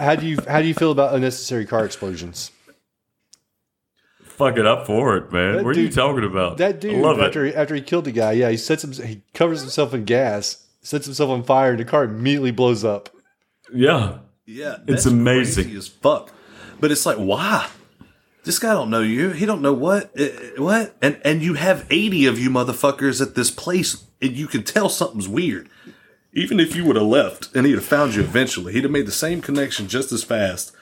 [0.00, 2.52] how do you how do you feel about unnecessary car explosions?
[4.22, 5.56] Fuck it up for it, man.
[5.56, 6.58] That what are you talking about?
[6.58, 7.56] That I dude love after it.
[7.56, 11.04] after he killed the guy, yeah, he sets him he covers himself in gas, sets
[11.06, 13.08] himself on fire, and the car immediately blows up.
[13.72, 15.64] Yeah, Yeah, It's amazing.
[15.64, 16.30] crazy as fuck.
[16.78, 17.68] But it's like, why?
[18.44, 19.30] This guy don't know you.
[19.30, 20.28] He don't know what, uh,
[20.58, 24.62] what, and and you have eighty of you motherfuckers at this place, and you can
[24.62, 25.68] tell something's weird.
[26.34, 29.06] Even if you would have left and he'd have found you eventually, he'd have made
[29.06, 30.72] the same connection just as fast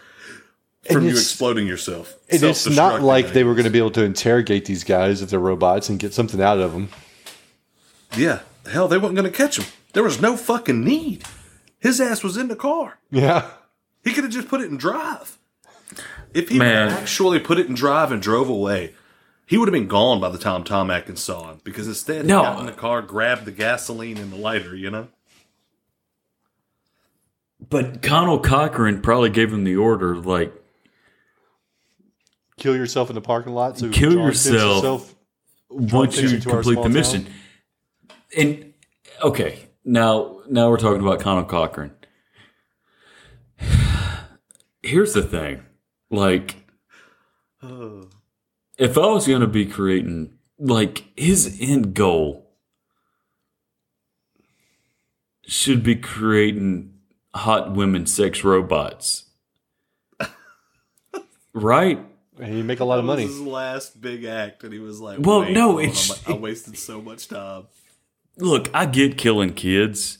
[0.91, 2.17] from you exploding yourself.
[2.31, 5.31] And it's not like they were going to be able to interrogate these guys if
[5.31, 6.89] they're robots and get something out of them.
[8.17, 8.41] Yeah,
[8.71, 9.67] hell, they weren't going to catch him.
[9.93, 11.25] There was no fucking need.
[11.79, 12.99] His ass was in the car.
[13.11, 13.51] Yeah.
[14.05, 15.39] He could have just put it in drive.
[16.35, 16.91] If he Man.
[16.91, 18.95] actually put it in drive and drove away,
[19.47, 21.61] he would have been gone by the time Tom Atkins saw him.
[21.65, 22.39] Because instead, No.
[22.41, 24.75] he got in the car, grabbed the gasoline and the lighter.
[24.75, 25.09] You know.
[27.69, 30.53] But Conal Cochran probably gave him the order, like,
[32.59, 33.79] Kill yourself in the parking lot.
[33.79, 34.77] So Kill draw attention to yourself.
[34.77, 35.15] yourself.
[35.71, 36.93] once you complete small the town.
[36.93, 37.27] mission.
[38.37, 38.73] And
[39.23, 41.93] okay, now now we're talking about Conal Cochran.
[44.83, 45.63] Here's the thing,
[46.13, 46.57] like,
[47.63, 48.09] oh.
[48.79, 52.47] if I was going to be creating, like, his end goal
[55.47, 56.93] should be creating
[57.35, 59.25] hot women sex robots,
[61.53, 61.99] right?
[62.39, 63.27] And you make a lot of That was money.
[63.29, 66.33] his last big act, and he was like, Well, "Wait, no, hold on, it's- I
[66.33, 67.65] wasted so much time."
[68.39, 70.19] Look, I get killing kids.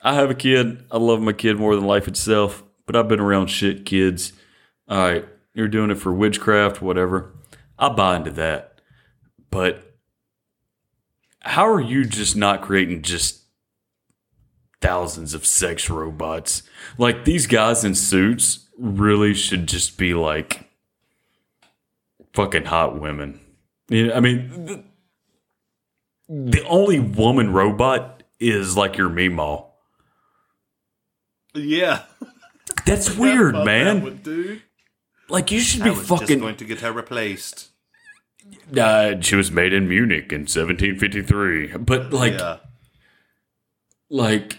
[0.00, 0.84] I have a kid.
[0.92, 4.32] I love my kid more than life itself, but I've been around shit kids.
[4.88, 5.24] All right,
[5.54, 7.34] you're doing it for witchcraft, whatever.
[7.78, 8.80] I buy into that.
[9.50, 9.94] But
[11.40, 13.42] how are you just not creating just
[14.80, 16.62] thousands of sex robots?
[16.96, 20.68] Like these guys in suits really should just be like
[22.32, 23.40] fucking hot women.
[23.88, 24.84] You know, I mean, th-
[26.28, 29.64] the only woman robot is like your Meemaw.
[31.54, 32.02] Yeah,
[32.84, 33.96] That's weird, man.
[33.96, 34.62] that one, dude.
[35.28, 36.38] Like you should be I be was just fucking.
[36.40, 37.68] going to get her replaced.
[38.76, 41.76] Uh, she was made in Munich in 1753.
[41.78, 42.58] But like, yeah,
[44.08, 44.58] like,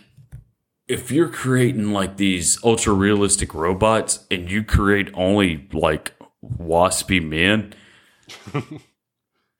[0.88, 6.14] if you're creating like these ultra realistic robots and you create only like
[6.44, 7.74] waspy men,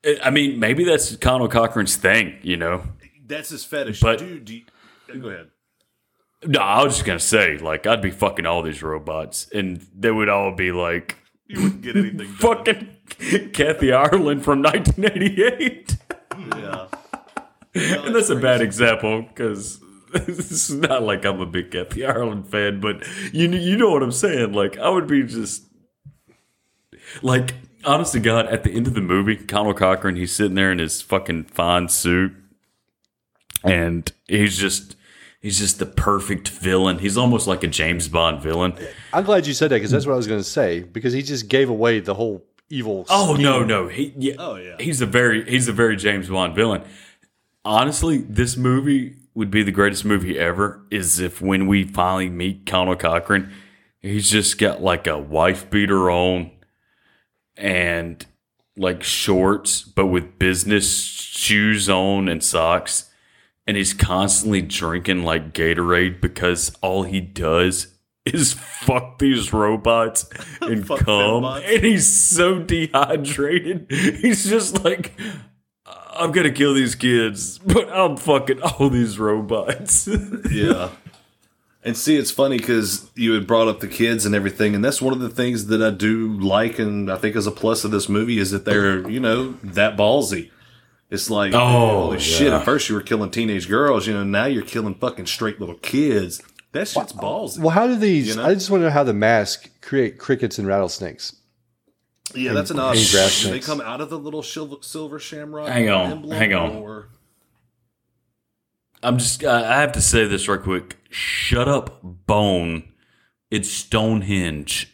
[0.06, 2.84] I- I mean, maybe that's Conal Cochran's thing, you know.
[3.26, 4.00] that's his fetish.
[4.00, 5.50] But- dude, do you- go ahead.
[6.46, 10.12] No, I was just gonna say, like, I'd be fucking all these robots, and they
[10.12, 11.18] would all be like
[11.48, 12.18] You wouldn't get anything.
[12.18, 12.36] done.
[12.36, 15.98] fucking Kathy Ireland from 1988.
[16.56, 16.88] Yeah.
[17.76, 19.82] and that's a bad example because
[20.14, 24.12] it's not like I'm a big Kathy Ireland fan, but you you know what I'm
[24.14, 24.54] saying.
[24.54, 25.64] Like, I would be just
[27.22, 30.72] like, honest to God, at the end of the movie, Conal Cochran, he's sitting there
[30.72, 32.32] in his fucking fine suit,
[33.64, 34.96] and he's just.
[35.42, 37.00] He's just the perfect villain.
[37.00, 38.74] He's almost like a James Bond villain.
[39.14, 40.82] I'm glad you said that because that's what I was going to say.
[40.82, 43.06] Because he just gave away the whole evil.
[43.10, 43.44] Oh scheme.
[43.44, 44.76] no, no, he yeah, Oh, yeah.
[44.80, 46.84] he's a very he's a very James Bond villain.
[47.64, 50.86] Honestly, this movie would be the greatest movie ever.
[50.92, 53.50] Is if when we finally meet Conal Cochran,
[54.02, 56.52] he's just got like a wife beater on
[57.56, 58.26] and
[58.76, 63.09] like shorts, but with business shoes on and socks.
[63.70, 70.28] And he's constantly drinking like Gatorade because all he does is fuck these robots
[70.60, 71.46] and come.
[71.46, 73.86] And he's so dehydrated.
[73.92, 75.14] He's just like,
[75.86, 80.10] I'm gonna kill these kids, but I'm fucking all these robots.
[80.50, 80.90] yeah.
[81.84, 85.00] And see, it's funny because you had brought up the kids and everything, and that's
[85.00, 87.92] one of the things that I do like, and I think is a plus of
[87.92, 90.50] this movie is that they're, you know, that ballsy.
[91.10, 91.60] It's like, Oh,
[92.06, 92.54] holy shit!
[92.54, 94.24] At first you were killing teenage girls, you know.
[94.24, 96.42] Now you're killing fucking straight little kids.
[96.72, 97.58] That shit's ballsy.
[97.60, 98.28] Well, how do these?
[98.28, 98.46] You know?
[98.46, 101.36] I just want to know how the mask create crickets and rattlesnakes.
[102.36, 102.96] yeah, that's an odd.
[102.96, 105.68] and they come out of the little silver, silver shamrock.
[105.68, 106.76] Hang on, emblem, hang on.
[106.76, 107.10] Or,
[109.02, 110.98] I'm just, I I have to say this right quick.
[111.10, 112.84] Shut up, Bone.
[113.50, 114.94] It's Stonehenge.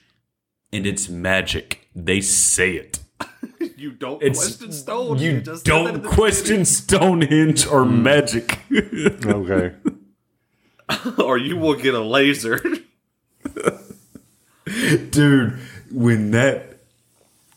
[0.71, 1.89] and it's magic.
[1.93, 2.99] They say it.
[3.77, 5.17] You don't It's question stone.
[5.17, 8.03] You just don't in the question Stonehenge or hmm.
[8.03, 8.59] magic.
[9.25, 9.73] Okay.
[11.23, 12.61] or you will get a laser.
[14.65, 15.59] Dude,
[15.91, 16.79] when that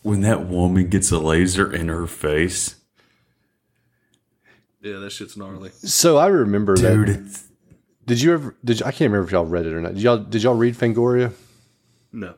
[0.03, 2.77] when that woman gets a laser in her face,
[4.81, 5.71] yeah, that shit's gnarly.
[5.71, 7.19] So I remember dude, that.
[7.21, 7.49] it's,
[8.07, 8.57] Did you ever?
[8.65, 9.95] Did you, I can't remember if y'all read it or not.
[9.95, 10.19] Did y'all?
[10.19, 11.33] Did y'all read Fangoria?
[12.13, 12.35] No.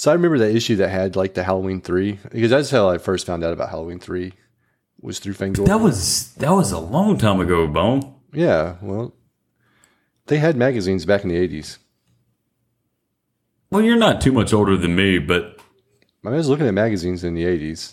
[0.00, 2.96] So I remember that issue that had like the Halloween three because that's how I
[2.96, 4.32] first found out about Halloween three
[4.98, 5.66] was through Fangoria.
[5.66, 8.14] that was that was a long time ago, Bone.
[8.32, 8.76] yeah.
[8.80, 9.12] Well,
[10.24, 11.78] they had magazines back in the eighties.
[13.70, 15.60] Well, you're not too much older than me, but
[16.24, 17.92] I was looking at magazines in the eighties.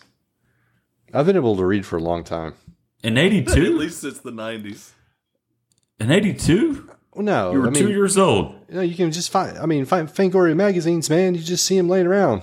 [1.13, 2.53] I've been able to read for a long time.
[3.03, 4.91] in eighty two, At least it's the 90s.
[5.99, 8.55] in '82, Well, no, you were I mean, two years old.
[8.69, 9.57] You, know, you can just find.
[9.57, 11.35] I mean, find Fangoria magazines, man.
[11.35, 12.41] You just see them laying around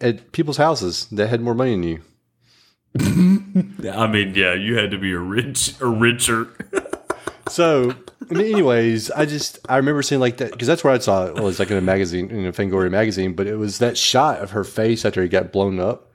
[0.00, 2.02] at people's houses that had more money than you.
[3.90, 6.48] I mean, yeah, you had to be a rich, a richer.
[7.48, 7.94] So,
[8.30, 11.26] I mean, anyways, I just I remember seeing like that because that's where I saw
[11.26, 14.40] it was like in a magazine in a Fangoria magazine, but it was that shot
[14.40, 16.10] of her face after it got blown up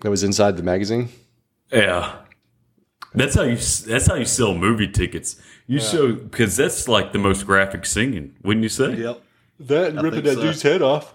[0.00, 1.10] that was inside the magazine.
[1.72, 2.16] Yeah,
[3.14, 3.56] that's how you.
[3.56, 5.40] That's how you sell movie tickets.
[5.68, 8.94] You show because that's like the most graphic singing, wouldn't you say?
[8.96, 9.22] Yep.
[9.60, 10.42] That and I ripping that so.
[10.42, 11.14] dude's head off.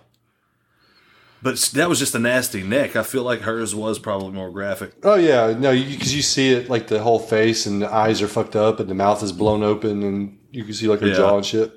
[1.41, 2.95] But that was just a nasty neck.
[2.95, 4.93] I feel like hers was probably more graphic.
[5.03, 8.27] Oh yeah, no, because you, see it like the whole face and the eyes are
[8.29, 11.15] fucked up and the mouth is blown open and you can see like her Yeah.
[11.15, 11.73] jaw and shit.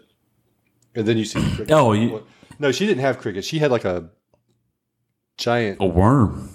[0.95, 1.73] And then you see the.
[1.75, 2.25] Oh, you,
[2.59, 3.47] no, she didn't have crickets.
[3.47, 4.11] She had like a
[5.39, 5.79] giant.
[5.81, 6.51] a worm.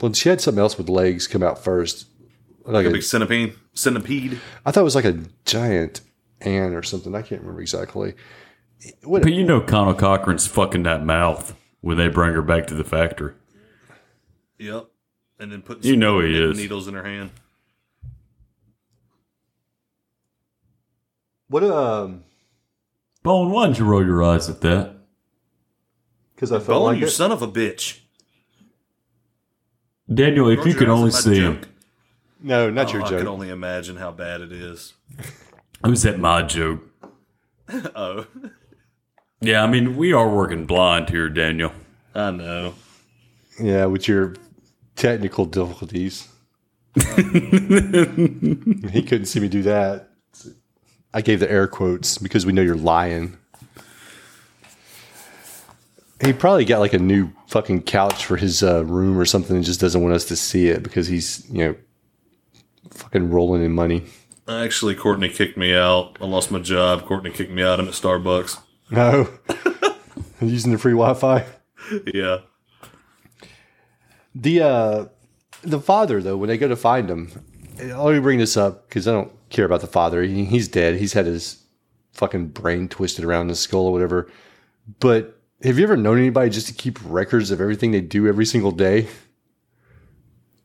[0.00, 2.06] Well, she had something else with legs come out first.
[2.64, 3.54] Like A a, big centipede.
[3.74, 4.40] Centipede.
[4.64, 6.00] I thought it was like a giant
[6.40, 7.14] ant or something.
[7.14, 8.14] I can't remember exactly.
[9.02, 12.74] What, But you know, Conal Cochran's fucking that mouth when they bring her back to
[12.74, 13.34] the factory.
[14.58, 14.86] Yep.
[15.40, 16.56] And then put You know he is.
[16.56, 17.30] needles in her hand.
[21.48, 22.24] what um?
[23.22, 24.96] Bone, why didn't you roll your eyes at that?
[26.34, 27.10] Because I felt Bone, like you it.
[27.10, 28.00] son of a bitch.
[30.12, 31.68] Daniel, if Rolled you your could eyes only at my see him, joke.
[32.42, 34.94] No, not Oh, your I can only imagine how bad it is.
[35.18, 36.80] it was at my joke.
[37.94, 38.26] Oh,
[39.40, 41.72] Yeah, I mean, we are working blind here, Daniel.
[42.14, 42.74] I know.
[43.58, 44.34] Yeah, with your
[44.96, 46.28] technical difficulties.
[46.94, 47.02] he
[49.02, 50.10] couldn't see me do that.
[51.14, 53.38] I gave the air quotes because we know you're lying.
[56.22, 59.64] He probably got like a new fucking couch for his uh, room or something and
[59.64, 61.74] just doesn't want us to see it because he's, you know,
[62.92, 64.04] fucking rolling in money.
[64.48, 66.16] Actually, Courtney kicked me out.
[66.20, 67.04] I lost my job.
[67.06, 67.78] Courtney kicked me out.
[67.78, 68.58] I'm at Starbucks.
[68.90, 69.28] No.
[70.40, 71.44] Using the free Wi Fi.
[72.12, 72.38] Yeah.
[74.34, 75.04] The uh
[75.62, 77.30] the father though, when they go to find him,
[77.78, 80.22] let me bring this up because I don't care about the father.
[80.22, 80.96] He, he's dead.
[80.96, 81.62] He's had his
[82.12, 84.30] fucking brain twisted around his skull or whatever.
[84.98, 88.46] But have you ever known anybody just to keep records of everything they do every
[88.46, 89.06] single day?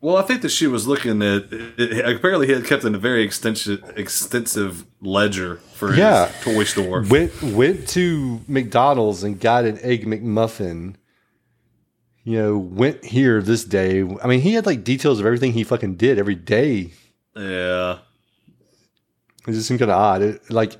[0.00, 1.46] Well, I think that she was looking at.
[1.50, 6.30] It, apparently, he had kept in a very extensive, extensive ledger for his Yeah.
[6.42, 7.02] toy store.
[7.08, 10.94] Went went to McDonald's and got an egg McMuffin.
[12.22, 14.02] You know, went here this day.
[14.22, 16.92] I mean, he had like details of everything he fucking did every day.
[17.36, 17.98] Yeah.
[19.46, 20.22] It just seemed kind of odd.
[20.22, 20.76] It, like,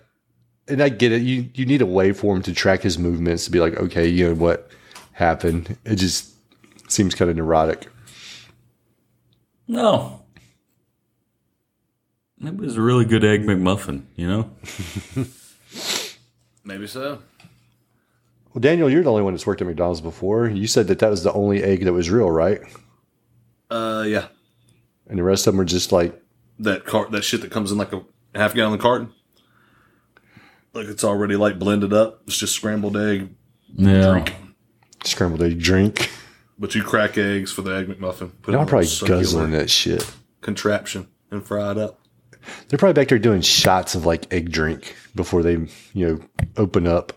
[0.68, 1.22] and I get it.
[1.22, 4.06] You you need a way for him to track his movements to be like, okay,
[4.06, 4.70] you know what
[5.12, 5.76] happened.
[5.84, 6.34] It just
[6.88, 7.88] seems kind of neurotic.
[9.68, 10.22] No.
[12.42, 14.50] It was a really good egg McMuffin, you know?
[16.64, 17.20] Maybe so.
[18.52, 20.48] Well, Daniel, you're the only one that's worked at McDonald's before.
[20.48, 22.60] You said that that was the only egg that was real, right?
[23.70, 24.28] Uh, yeah.
[25.08, 26.20] And the rest of them are just like,
[26.58, 28.02] That cart, that shit that comes in like a
[28.34, 29.12] half gallon carton.
[30.72, 32.22] Like it's already like blended up.
[32.26, 33.30] It's just scrambled egg.
[33.74, 34.10] Yeah.
[34.10, 34.34] Drink.
[35.04, 36.10] scrambled egg drink.
[36.58, 38.32] But you crack eggs for the egg McMuffin.
[38.42, 40.10] Put it Y'all in a probably guzzling that shit.
[40.40, 42.00] contraption and fry it up.
[42.68, 46.20] They're probably back there doing shots of like egg drink before they, you know,
[46.56, 47.12] open up.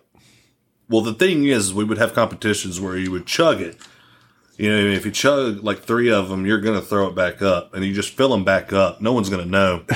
[0.90, 3.78] Well, the thing is, we would have competitions where you would chug it.
[4.58, 7.42] You know, if you chug like three of them, you're going to throw it back
[7.42, 9.02] up, and you just fill them back up.
[9.02, 9.86] No one's going to know.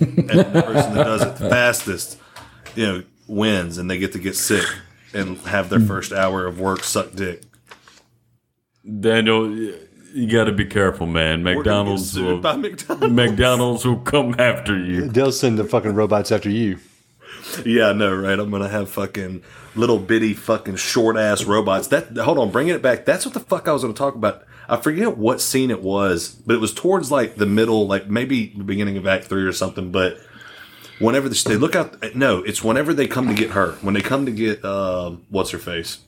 [0.00, 2.18] and the person that does it the fastest,
[2.74, 4.66] you know, wins, and they get to get sick
[5.14, 5.86] and have their hmm.
[5.86, 7.42] first hour of work suck dick.
[9.00, 9.50] Daniel,
[10.14, 11.44] you got to be careful, man.
[11.44, 13.14] We're gonna get McDonald's will, by McDonald's.
[13.14, 15.08] McDonald's will come after you.
[15.08, 16.78] They'll send the fucking robots after you.
[17.64, 18.38] Yeah, I know, right?
[18.38, 19.42] I'm gonna have fucking
[19.74, 21.88] little bitty fucking short ass robots.
[21.88, 23.04] That hold on, bringing it back.
[23.04, 24.44] That's what the fuck I was gonna talk about.
[24.68, 28.52] I forget what scene it was, but it was towards like the middle, like maybe
[28.56, 29.92] the beginning of Act Three or something.
[29.92, 30.18] But
[30.98, 33.72] whenever they, they look out, no, it's whenever they come to get her.
[33.82, 35.98] When they come to get um, what's her face.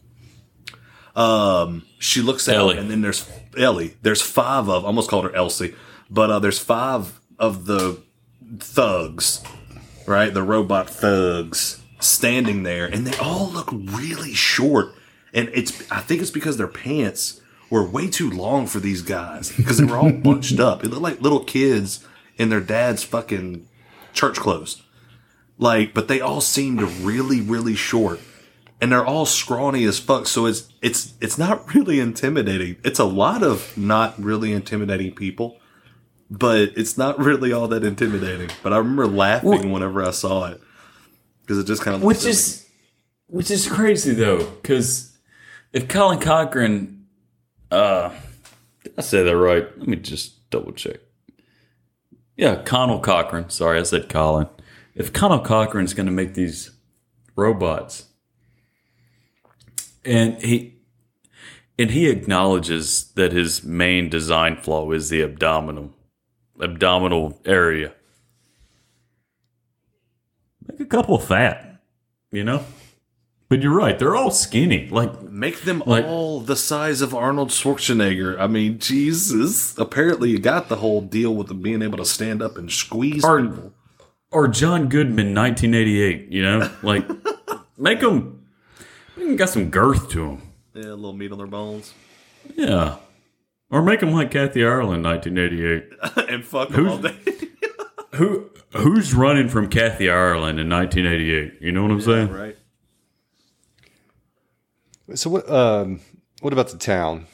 [1.15, 2.79] Um, she looks at Ellie.
[2.79, 3.97] and then there's Ellie.
[4.03, 5.75] There's five of, I almost called her Elsie,
[6.11, 8.01] but uh, there's five of the
[8.59, 9.43] thugs,
[10.07, 10.33] right?
[10.33, 14.95] The robot thugs standing there, and they all look really short.
[15.33, 19.51] And it's, I think it's because their pants were way too long for these guys
[19.57, 20.85] because they were all bunched up.
[20.85, 23.67] It looked like little kids in their dad's fucking
[24.13, 24.83] church clothes.
[25.59, 28.21] Like, but they all seemed really, really short.
[28.85, 32.77] And they're all scrawny as fuck, so it's it's it's not really intimidating.
[32.85, 35.59] It's a lot of not really intimidating people,
[36.31, 38.51] but it's not really all that intimidating.
[38.63, 40.61] But I remember laughing whenever I saw it
[41.41, 42.69] because it just kind of which is
[43.27, 45.17] which is crazy though, because
[45.73, 47.07] if Colin Cochran,
[47.71, 48.11] uh,
[48.83, 49.67] did I say that right?
[49.79, 50.97] Let me just double check.
[52.37, 53.49] Yeah, Conal Cochran.
[53.49, 54.49] Sorry, I said Colin.
[54.95, 56.71] If Conal Cochran's going to make these
[57.35, 58.11] robots,
[60.05, 60.75] and he
[61.79, 65.93] and he acknowledges that his main design flaw is the abdominal
[66.61, 67.93] abdominal area.
[70.69, 71.81] Make a couple fat,
[72.33, 72.65] you know.
[73.51, 74.89] But you're right; they're all skinny.
[74.89, 78.39] Like make them Like- all the size of Arnold Schwarzenegger.
[78.41, 79.77] I mean, Jesus.
[79.79, 83.23] Apparently, you got the whole deal with them being able to stand up and squeeze
[83.25, 83.73] or people.
[84.31, 86.33] or John Goodman, 1988.
[86.33, 87.05] You know, like
[87.79, 88.41] make them.
[89.37, 90.43] Got some girth to them.
[90.75, 91.95] Yeah, a little meat on their bones.
[92.57, 92.97] Yeah.
[93.71, 96.29] Or make them like Kathy Ireland, 1988.
[96.31, 97.17] and fuck them Who's- all day.
[98.19, 101.61] Who who's running from Kathy Ireland in 1988?
[101.61, 102.31] You know what I'm saying?
[102.33, 102.57] right.
[105.15, 105.49] So what?
[105.51, 106.01] Um,
[106.41, 107.27] what about the town?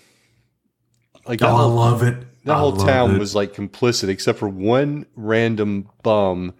[1.27, 2.17] Like Oh, I whole- love it.
[2.45, 3.19] That I whole town it.
[3.19, 6.55] was like complicit, except for one random bum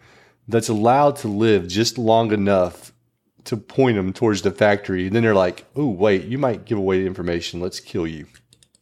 [0.47, 2.90] that's allowed to live just long enough
[3.45, 5.07] to point them towards the factory.
[5.07, 7.61] And then they're like, "Oh, wait, you might give away information.
[7.61, 8.27] Let's kill you."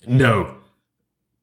[0.06, 0.56] No.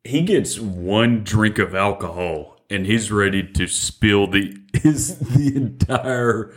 [0.04, 6.54] He gets one drink of alcohol and he's ready to spill the his the entire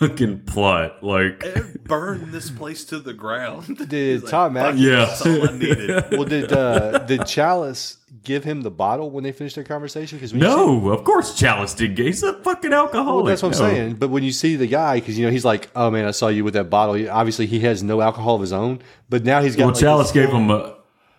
[0.00, 1.02] fucking plot.
[1.04, 1.44] Like
[1.84, 3.88] Burn this place to the ground.
[3.88, 4.84] Did Tom "Fuck Atkins?
[4.84, 5.04] it, Yeah.
[5.06, 6.04] That's all I needed.
[6.10, 10.18] Well, did uh, did Challis give him the bottle when they finished their conversation?
[10.18, 11.96] Because No, of course Challis did.
[11.96, 13.14] He's a fucking alcoholic.
[13.16, 13.94] Well, that's what I'm saying.
[13.94, 16.28] But when you see the guy, because you know he's like, "Oh man, I saw
[16.28, 19.54] you with that bottle." Obviously, he has no alcohol of his own, but now he's
[19.56, 20.76] got Well, like, Challis this gave him a,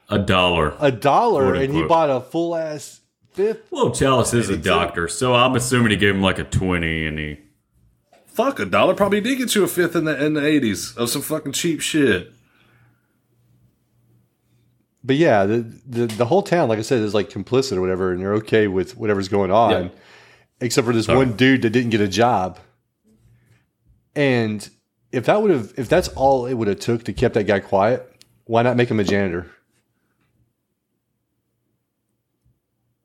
[0.09, 0.75] a dollar.
[0.79, 2.99] a dollar, and he bought a full ass
[3.31, 3.67] fifth.
[3.71, 7.19] Well, Challis is a doctor, so I'm assuming he gave him like a 20 and
[7.19, 7.39] he.
[8.33, 11.09] Fuck a dollar probably did get you a fifth in the in the eighties of
[11.09, 12.31] some fucking cheap shit.
[15.03, 18.11] But yeah, the, the the whole town, like I said, is like complicit or whatever,
[18.13, 19.89] and they're okay with whatever's going on, Yeah.
[20.61, 21.17] except for this Sorry.
[21.17, 22.59] one dude that didn't get a job.
[24.15, 24.69] And
[25.11, 27.59] if that would have, if that's all it would have took to keep that guy
[27.59, 28.07] quiet,
[28.45, 29.47] why not make him a janitor?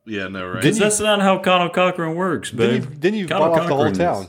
[0.05, 0.63] Yeah, no, right.
[0.63, 2.91] Didn't you- That's not how Conal Cochran works, Then babe.
[2.91, 4.29] you, then you Conal bought off the whole town.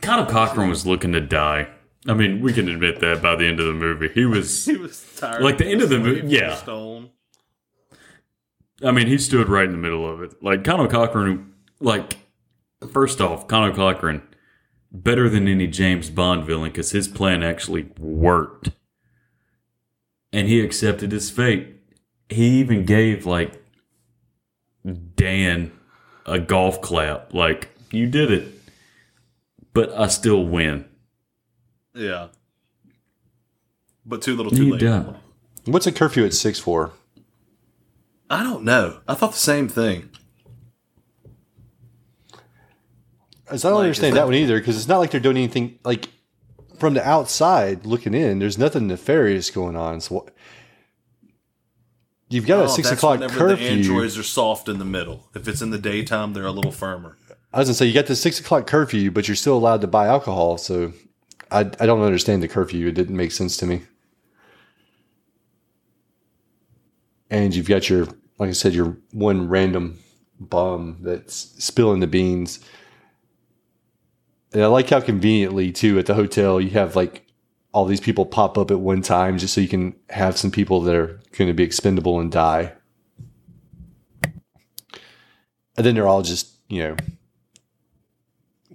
[0.00, 1.68] Conal Cochran was looking to die.
[2.08, 4.08] I mean, we can admit that by the end of the movie.
[4.08, 4.64] He was.
[4.66, 5.42] he was tired.
[5.42, 6.54] Like the end of the movie- yeah.
[6.56, 7.10] Stone.
[8.84, 10.42] I mean, he stood right in the middle of it.
[10.42, 12.18] Like Conal Cochran, like
[12.92, 14.22] first off, Conal Cochran
[14.92, 18.70] better than any James Bond villain because his plan actually worked,
[20.32, 21.74] and he accepted his fate.
[22.28, 23.62] He even gave like
[25.14, 25.72] Dan
[26.26, 28.55] a golf clap, like you did it,
[29.76, 30.86] but I still win.
[31.94, 32.28] Yeah.
[34.04, 34.80] But too little, too You late.
[34.80, 35.16] done.
[35.64, 36.92] What's a curfew at six for?
[38.28, 39.00] I don't know.
[39.06, 40.10] I thought the same thing.
[43.48, 45.36] As I don't Like, understand that that- one either, because it's not like they're doing
[45.36, 46.08] anything like
[46.78, 48.38] from the outside looking in.
[48.38, 50.00] There's nothing nefarious going on.
[50.00, 50.34] So what,
[52.28, 53.56] you've got a oh, six that's o'clock curfew.
[53.66, 55.28] The androids are soft in the middle.
[55.34, 57.16] If it's in the daytime, they're a little firmer.
[57.56, 59.86] I was gonna say you got the six o'clock curfew, but you're still allowed to
[59.86, 60.58] buy alcohol.
[60.58, 60.92] So
[61.50, 62.86] I I don't understand the curfew.
[62.86, 63.80] It didn't make sense to me.
[67.30, 68.08] And you've got your
[68.38, 69.98] like I said, your one random
[70.38, 71.34] bum that's
[71.64, 72.60] spilling the beans.
[74.52, 77.26] And I like how conveniently too at the hotel you have like
[77.72, 80.82] all these people pop up at one time just so you can have some people
[80.82, 82.74] that are going to be expendable and die.
[85.76, 86.96] and then they're all just you know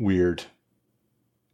[0.01, 0.43] weird.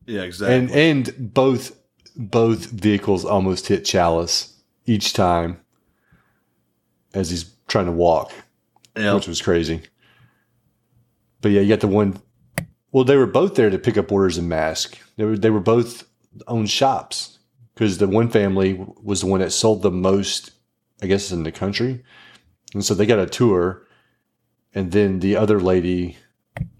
[0.05, 0.55] Yeah, exactly.
[0.55, 1.75] And and both
[2.15, 4.53] both vehicles almost hit Challis
[4.85, 5.59] each time
[7.13, 8.31] as he's trying to walk,
[8.95, 9.13] Yeah.
[9.13, 9.81] which was crazy.
[11.41, 12.19] But yeah, you got the one.
[12.91, 14.97] Well, they were both there to pick up orders and mask.
[15.17, 16.07] They were they were both
[16.47, 17.39] own shops
[17.73, 20.51] because the one family was the one that sold the most,
[21.01, 22.03] I guess, in the country,
[22.73, 23.83] and so they got a tour.
[24.73, 26.17] And then the other lady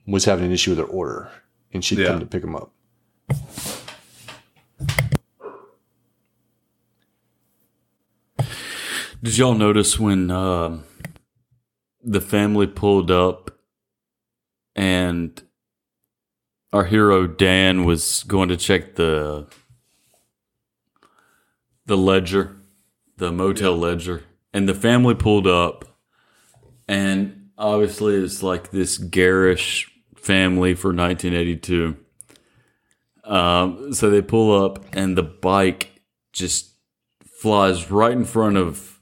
[0.06, 1.30] was having an issue with her order,
[1.74, 2.08] and she'd Yeah.
[2.08, 2.72] come to pick him up.
[9.24, 10.84] Did y'all notice when um,
[12.04, 13.60] the family pulled up
[14.76, 15.42] and
[16.72, 19.48] our hero Dan was going to check the
[21.86, 22.58] the ledger,
[23.16, 24.24] the motel ledger,
[24.54, 25.86] and the family pulled up,
[26.88, 29.90] and obviously it's like this garish
[30.28, 31.96] family for 1982.
[33.24, 36.02] Um, so they pull up, and the bike
[36.34, 36.74] just
[37.26, 39.00] flies right in front of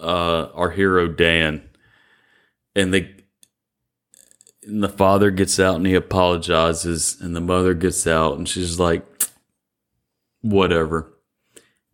[0.00, 1.62] uh, our hero Dan,
[2.74, 3.08] and the
[4.64, 8.78] and the father gets out and he apologizes, and the mother gets out and she's
[8.78, 9.06] like,
[10.42, 11.12] "Whatever."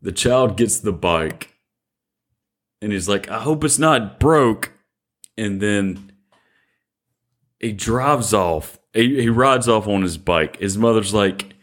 [0.02, 1.55] The child gets the bike,
[2.80, 4.72] and he's like, "I hope it's not broke,"
[5.36, 6.06] and then
[7.61, 8.78] he drives off.
[8.93, 10.59] He, he rides off on his bike.
[10.59, 11.55] His mother's like,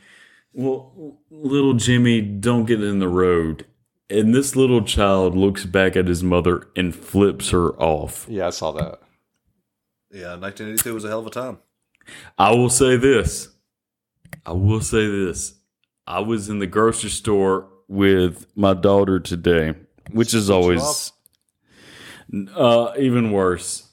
[0.53, 3.65] "Well, little Jimmy, don't get in the road."
[4.09, 8.27] And this little child looks back at his mother and flips her off.
[8.29, 8.99] Yeah, I saw that.
[10.11, 11.57] Yeah, 1982 was a hell of a time.
[12.37, 13.49] I will say this.
[14.45, 15.55] I will say this.
[16.05, 19.73] I was in the grocery store with my daughter today,
[20.11, 21.11] which is always
[22.55, 23.89] uh, even worse.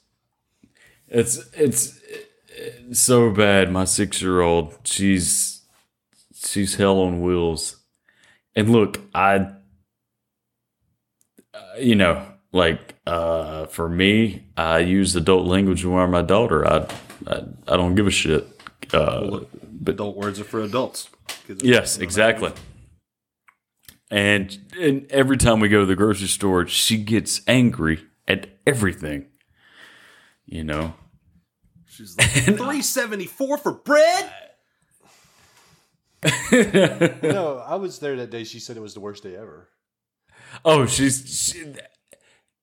[1.10, 2.00] It's it's
[2.48, 3.72] it's so bad.
[3.72, 5.62] My six year old, she's
[6.34, 7.76] she's hell on wheels.
[8.54, 9.50] And look, I,
[11.52, 16.66] uh, you know, like uh, for me, I use adult language around my daughter.
[16.66, 16.86] I
[17.26, 18.46] I, I don't give a shit.
[18.92, 21.08] Uh, but adult words are for adults.
[21.60, 22.52] Yes, exactly.
[24.12, 29.26] And and every time we go to the grocery store, she gets angry at everything.
[30.46, 30.94] You know.
[32.00, 34.32] She's like, 374 for bread?
[37.22, 38.44] no, I was there that day.
[38.44, 39.68] She said it was the worst day ever.
[40.64, 41.74] Oh, she's she,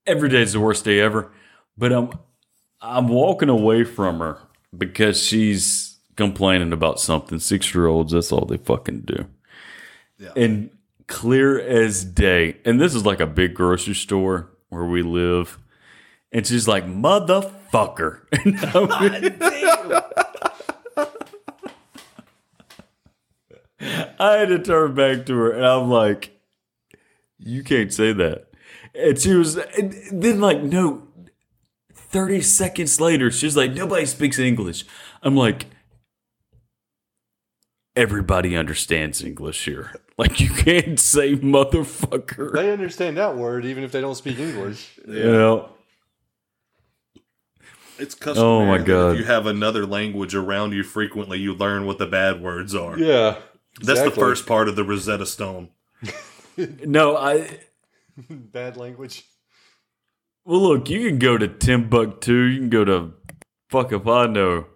[0.06, 1.30] every day's the worst day ever.
[1.76, 2.10] But I'm
[2.80, 4.40] I'm walking away from her
[4.76, 7.38] because she's complaining about something.
[7.38, 9.26] Six year olds, that's all they fucking do.
[10.18, 10.32] Yeah.
[10.34, 10.70] And
[11.06, 12.56] clear as day.
[12.64, 15.58] And this is like a big grocery store where we live.
[16.32, 17.54] And she's like, motherfucker.
[18.32, 20.02] And I'm-
[24.20, 26.38] I had to turn back to her and I'm like,
[27.38, 28.46] you can't say that.
[28.94, 31.06] And she was, and then like, no,
[31.94, 34.84] 30 seconds later, she's like, nobody speaks English.
[35.22, 35.66] I'm like,
[37.94, 39.92] everybody understands English here.
[40.16, 42.52] Like, you can't say motherfucker.
[42.52, 44.98] They understand that word even if they don't speak English.
[45.06, 45.68] You know?
[47.98, 49.12] It's customary Oh, my God.
[49.12, 52.98] if you have another language around you frequently, you learn what the bad words are.
[52.98, 53.38] Yeah.
[53.80, 55.70] That's the first part of the Rosetta Stone.
[56.84, 57.60] No, I,
[58.28, 59.22] Bad language.
[60.44, 63.12] well, look, you can go to Timbuktu, you can go to
[63.70, 64.66] fuck if I know.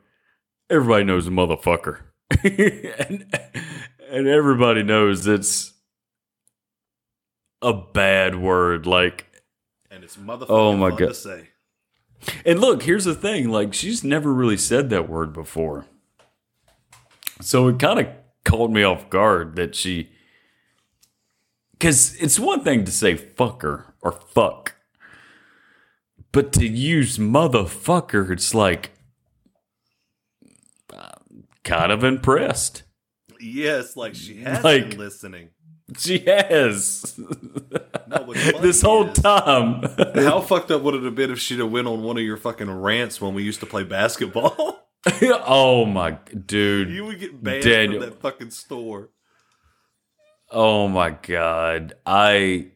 [0.71, 2.03] Everybody knows a motherfucker.
[2.45, 3.27] and,
[4.09, 5.73] and everybody knows it's
[7.61, 8.87] a bad word.
[8.87, 9.27] Like,
[9.91, 10.99] And it's motherfucking Oh, my God.
[10.99, 11.49] to say.
[12.45, 15.87] And look, here's the thing: like she's never really said that word before,
[17.41, 18.07] so it kind of
[18.45, 20.11] caught me off guard that she.
[21.73, 24.77] Because it's one thing to say fucker or fuck,
[26.31, 28.93] but to use motherfucker, it's like
[30.93, 32.85] I'm kind of impressed.
[33.41, 35.49] Yes, like she has Like- been listening.
[35.99, 37.19] She has
[38.09, 39.83] No, this whole is, time.
[40.15, 42.37] How fucked up would it have been if she'd have went on one of your
[42.37, 44.87] fucking rants when we used to play basketball?
[45.23, 46.91] oh my dude!
[46.91, 48.01] you would get banned Daniel.
[48.01, 49.11] from that fucking store.
[50.51, 51.95] Oh my god.
[52.05, 52.69] I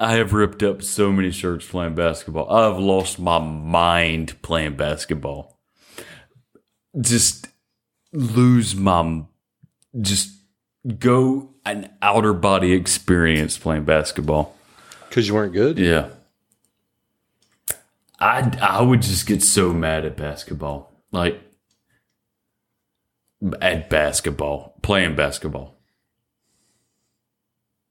[0.00, 2.50] I have ripped up so many shirts playing basketball.
[2.50, 5.60] I've lost my mind playing basketball.
[7.00, 7.48] Just
[8.12, 9.24] lose my
[10.00, 10.32] just
[10.98, 14.56] go an outer body experience playing basketball.
[15.08, 15.78] Because you weren't good?
[15.78, 16.08] Yeah.
[18.18, 21.40] I I would just get so mad at basketball, like
[23.60, 25.76] at basketball, playing basketball.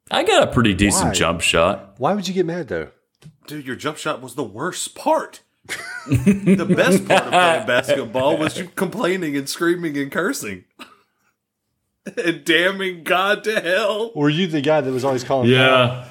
[0.10, 1.14] I got a pretty decent Why?
[1.14, 1.96] jump shot.
[1.98, 2.90] Why would you get mad though?
[3.48, 5.42] Dude, your jump shot was the worst part.
[6.08, 10.66] the best part of playing basketball was you complaining and screaming and cursing.
[12.18, 14.12] And damning God to hell.
[14.16, 15.48] Were you the guy that was always calling?
[15.50, 15.54] foul?
[15.56, 16.08] Yeah,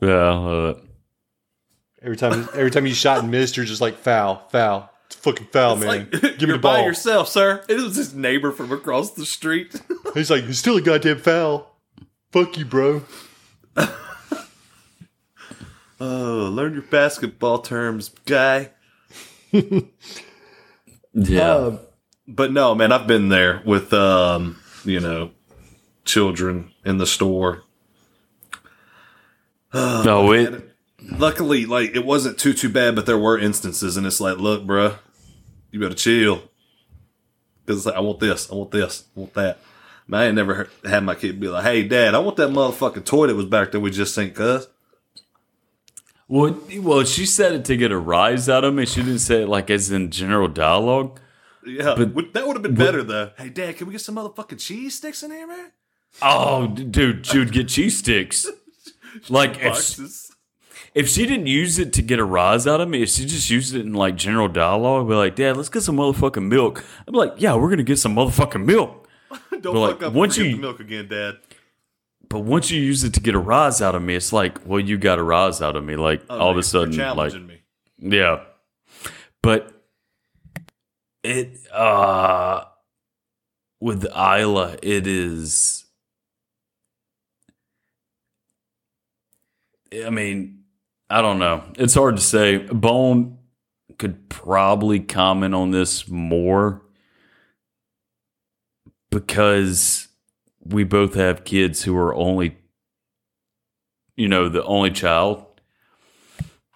[0.00, 0.08] yeah.
[0.14, 0.84] I love it.
[2.02, 5.48] Every time, every time you shot and missed, you're just like foul, foul, it's fucking
[5.52, 5.88] foul, It's man.
[5.88, 6.86] like, Give me you're by ball.
[6.86, 7.64] yourself, sir.
[7.68, 9.80] It was his neighbor from across the street.
[10.14, 11.74] He's like, it's still a goddamn foul.
[12.30, 13.02] Fuck you, bro.
[16.00, 18.70] oh, learn your basketball terms, guy.
[21.14, 21.80] Yeah, Um,
[22.28, 24.56] But no, man, I've been there with um,
[24.88, 25.30] you know,
[26.04, 27.62] children in the store.
[29.74, 30.64] no, it.
[31.00, 34.64] Luckily, like it wasn't too too bad, but there were instances, and it's like, look,
[34.64, 34.98] bruh,
[35.70, 36.42] you better chill.
[37.64, 39.58] Because it's like, I want this, I want this, I want that.
[40.06, 42.48] Man, I ain't never heard, had my kid be like, "Hey, Dad, I want that
[42.48, 44.68] motherfucking toy that was back there we just seen, cuz."
[46.28, 48.84] Well, well, she said it to get a rise out of me.
[48.84, 51.20] She didn't say it like as in general dialogue.
[51.68, 53.30] Yeah, But- that would have been better though.
[53.38, 55.72] Hey, Dad, can we get some motherfucking cheese sticks in here, man?
[56.22, 58.46] Oh, dude, she would get cheese sticks.
[59.30, 59.98] Like if,
[60.94, 63.48] if she didn't use it to get a rise out of me, if she just
[63.50, 66.84] used it in like general dialogue, be like, Dad, let's get some motherfucking milk.
[67.06, 69.08] I'm like, yeah, we're gonna get some motherfucking milk.
[69.50, 71.38] Don't But, like, fuck up once you milk again, Dad.
[72.28, 74.78] But once you use it to get a rise out of me, it's like, well,
[74.78, 75.96] you got a rise out of me.
[75.96, 77.62] Like Oh, all of a sudden, like me.
[77.98, 78.44] Yeah.
[79.42, 79.77] But
[81.22, 82.64] it uh
[83.80, 85.84] with Isla it is
[90.04, 90.64] I mean,
[91.08, 91.64] I don't know.
[91.76, 92.58] It's hard to say.
[92.58, 93.38] Bone
[93.98, 96.82] could probably comment on this more
[99.10, 100.08] because
[100.60, 102.58] we both have kids who are only
[104.18, 105.46] you know, the only child.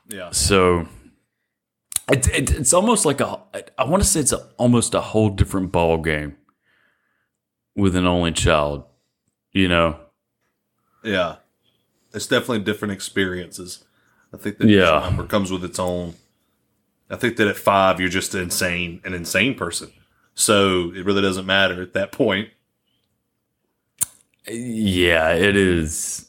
[0.08, 0.30] Yeah.
[0.30, 0.86] So
[2.12, 3.40] it, it, it's almost like a.
[3.78, 6.36] I want to say it's a, almost a whole different ball game
[7.74, 8.84] with an only child.
[9.52, 9.98] You know.
[11.02, 11.36] Yeah.
[12.14, 13.84] It's definitely different experiences.
[14.32, 15.00] I think that Yeah.
[15.00, 16.14] number comes with its own.
[17.10, 19.92] I think that at five, you're just insane, an insane person.
[20.34, 22.48] So it really doesn't matter at that point.
[24.48, 26.28] Yeah, it is.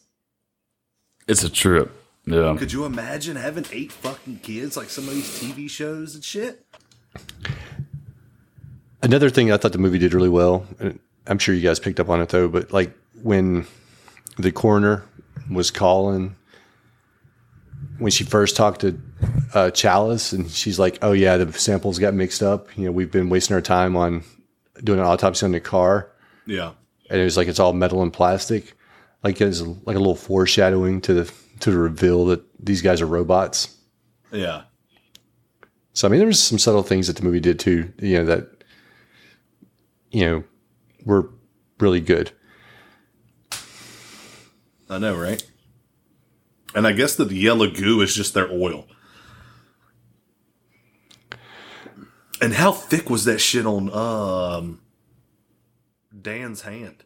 [1.27, 1.91] It's a trip.
[2.25, 2.55] Yeah.
[2.57, 6.65] Could you imagine having eight fucking kids like some of these TV shows and shit?
[9.01, 11.99] Another thing I thought the movie did really well, and I'm sure you guys picked
[11.99, 13.65] up on it though, but like when
[14.37, 15.03] the coroner
[15.51, 16.35] was calling,
[17.97, 18.99] when she first talked to
[19.53, 22.75] uh, Challis, and she's like, "Oh yeah, the samples got mixed up.
[22.77, 24.23] You know, we've been wasting our time on
[24.81, 26.09] doing an autopsy on the car."
[26.45, 26.71] Yeah.
[27.09, 28.73] and it was like it's all metal and plastic.
[29.23, 31.33] Like it's like a little foreshadowing to the
[31.63, 33.77] to reveal that these guys are robots.
[34.31, 34.63] Yeah.
[35.93, 37.93] So I mean, there was some subtle things that the movie did too.
[37.99, 38.63] You know that
[40.11, 40.43] you know
[41.05, 41.29] were
[41.79, 42.31] really good.
[44.89, 45.41] I know, right?
[46.75, 48.87] And I guess that the yellow goo is just their oil.
[52.41, 54.81] And how thick was that shit on um
[56.19, 57.05] Dan's hand?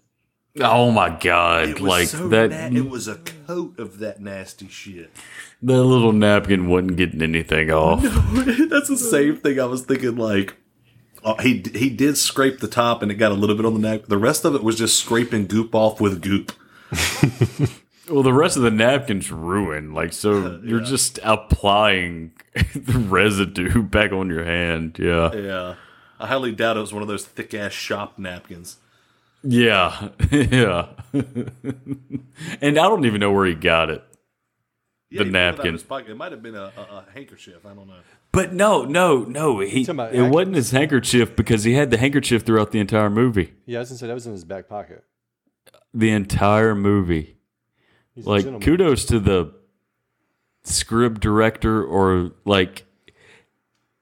[0.61, 1.69] Oh my god!
[1.69, 2.49] It was Like so that.
[2.49, 3.15] na- it was a
[3.47, 5.11] coat of that nasty shit.
[5.61, 8.01] that little napkin wasn't getting anything off.
[8.69, 10.15] That's the same thing I was thinking.
[10.15, 10.55] Like,
[11.23, 13.79] uh, he he did scrape the top, and it got a little bit on the
[13.79, 14.07] neck.
[14.07, 16.51] The rest of it was just scraping goop off with goop.
[18.09, 19.93] Well, the rest of the napkin's ruined.
[19.93, 22.31] Like, so you're just applying
[22.73, 24.95] the residue back on your hand.
[24.97, 25.33] Yeah.
[25.35, 25.75] Yeah,
[26.17, 28.77] I highly doubt it was one of those thick ass shop napkins.
[29.43, 30.09] Yeah.
[30.31, 30.87] yeah.
[32.61, 34.03] and I don't even know where he got it.
[35.09, 35.73] Yeah, The he pulled it out of napkin.
[35.73, 36.09] his pocket.
[36.11, 37.65] It might have been a, a, a handkerchief.
[37.65, 37.93] I don't know.
[38.33, 39.59] But no, no, no.
[39.61, 43.09] He, talking about it wasn't his handkerchief because he had the handkerchief throughout the entire
[43.09, 43.53] movie.
[43.65, 45.03] Yeah, I was gonna say that was in his back pocket.
[45.93, 47.37] The entire movie.
[48.13, 49.53] He's like kudos to the
[50.63, 52.85] script director or like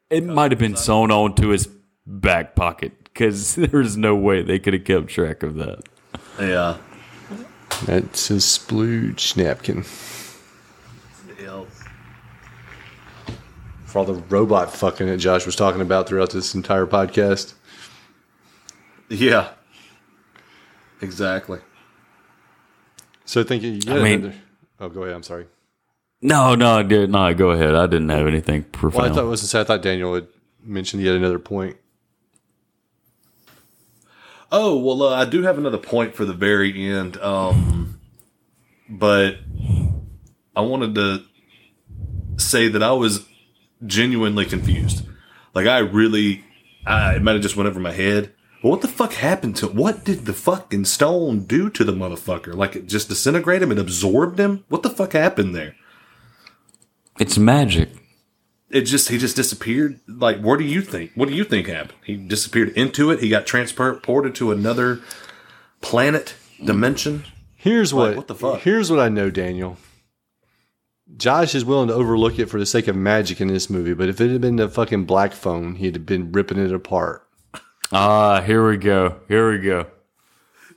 [0.10, 1.70] it might have been sewn onto his
[2.08, 5.82] back pocket because there's no way they could have kept track of that
[6.40, 6.78] Yeah.
[7.86, 9.84] That's a splooge napkin
[11.42, 11.64] Yeah.
[13.86, 17.54] for all the robot fucking that Josh was talking about throughout this entire podcast.
[19.10, 19.50] Yeah.
[21.02, 21.60] Exactly.
[23.26, 24.36] So thinking, you I mean- another-
[24.80, 25.16] oh, go ahead.
[25.16, 25.48] I'm sorry.
[26.22, 27.34] No, no, I no.
[27.34, 27.76] Go ahead.
[27.76, 29.04] I didn't have anything profound.
[29.04, 30.28] Well, I thought it was I thought Daniel had
[30.64, 31.78] mentioned yet another point.
[34.52, 38.00] Oh well, uh, I do have another point for the very end, um,
[38.88, 39.38] but
[40.56, 41.24] I wanted to
[42.38, 43.26] say that I was
[43.86, 45.06] genuinely confused.
[45.54, 46.44] Like I really,
[46.86, 48.32] I, it might have just went over my head.
[48.62, 49.68] But what the fuck happened to?
[49.68, 52.56] What did the fucking stone do to the motherfucker?
[52.56, 54.64] Like it just disintegrated him and absorbed him?
[54.70, 55.76] What the fuck happened there?
[57.20, 57.90] it's magic.
[58.70, 60.00] It just he just disappeared.
[60.08, 61.12] Like, where do you think?
[61.16, 62.00] What do you think happened?
[62.04, 63.20] He disappeared into it.
[63.20, 65.02] He got transported to another
[65.82, 67.26] planet dimension.
[67.56, 68.60] Here's Like, what, what the fuck?
[68.62, 69.78] Here's what I know, Daniel.
[71.18, 74.10] Josh is willing to overlook it for the sake of magic in this movie, but
[74.10, 77.28] if it had been the fucking black phone, he'd have been ripping it apart.
[77.92, 79.20] Ah, here we go.
[79.28, 79.86] Here we go.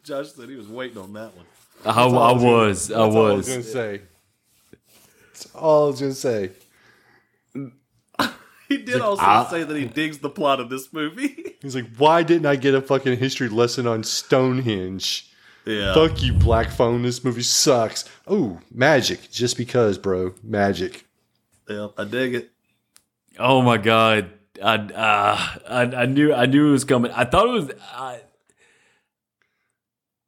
[0.05, 1.47] Josh said he was waiting on that one.
[1.85, 2.91] I, I was.
[2.93, 3.17] I was.
[3.17, 3.49] all I was was.
[3.49, 4.03] gonna say.
[5.33, 6.51] That's all I was gonna say.
[8.69, 11.57] He did also I- say that he digs the plot of this movie.
[11.63, 15.31] He's like, why didn't I get a fucking history lesson on Stonehenge?
[15.65, 15.95] Yeah.
[15.95, 17.01] Fuck you, Black Phone.
[17.03, 18.05] This movie sucks.
[18.27, 19.31] Oh, magic.
[19.31, 20.35] Just because, bro.
[20.43, 21.07] Magic.
[21.67, 22.51] yeah, I dig it.
[23.39, 24.33] Oh my god.
[24.63, 27.11] I, uh, I I knew I knew it was coming.
[27.13, 27.71] I thought it was.
[27.95, 28.21] I,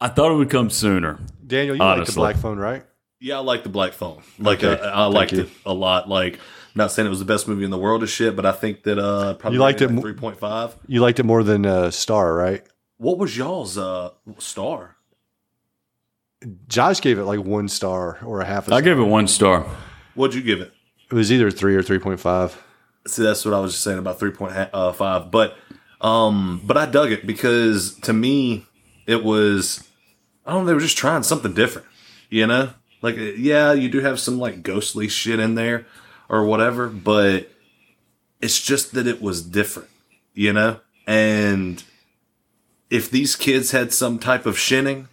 [0.01, 1.18] I thought it would come sooner.
[1.47, 2.84] Daniel, you like the Black Phone, right?
[3.20, 4.22] Yeah, I like the Black Phone.
[4.38, 5.42] Like Okay, uh, I liked you.
[5.42, 6.09] it a lot.
[6.09, 6.38] Like,
[6.74, 8.82] not saying it was the best movie in the world or shit, but I think
[8.84, 10.74] that uh probably You liked it mo- three point five.
[10.86, 12.62] You liked it more than uh, Star, right?
[12.98, 14.97] What was y'all's uh star?
[16.68, 18.82] Josh gave it like one star or a half a I star.
[18.82, 19.66] gave it one star.
[20.14, 20.72] What'd you give it?
[21.10, 22.56] It was either three or 3.5.
[23.06, 25.30] See, that's what I was just saying about three point uh, five.
[25.30, 25.56] But
[26.01, 28.66] um, but I dug it because to me
[29.06, 29.86] it was
[30.47, 31.86] I don't know they were just trying something different.
[32.28, 32.70] You know,
[33.02, 35.86] like yeah, you do have some like ghostly shit in there
[36.31, 37.51] or whatever, but
[38.40, 39.90] it's just that it was different.
[40.32, 41.82] You know, and
[42.89, 45.09] if these kids had some type of shinning,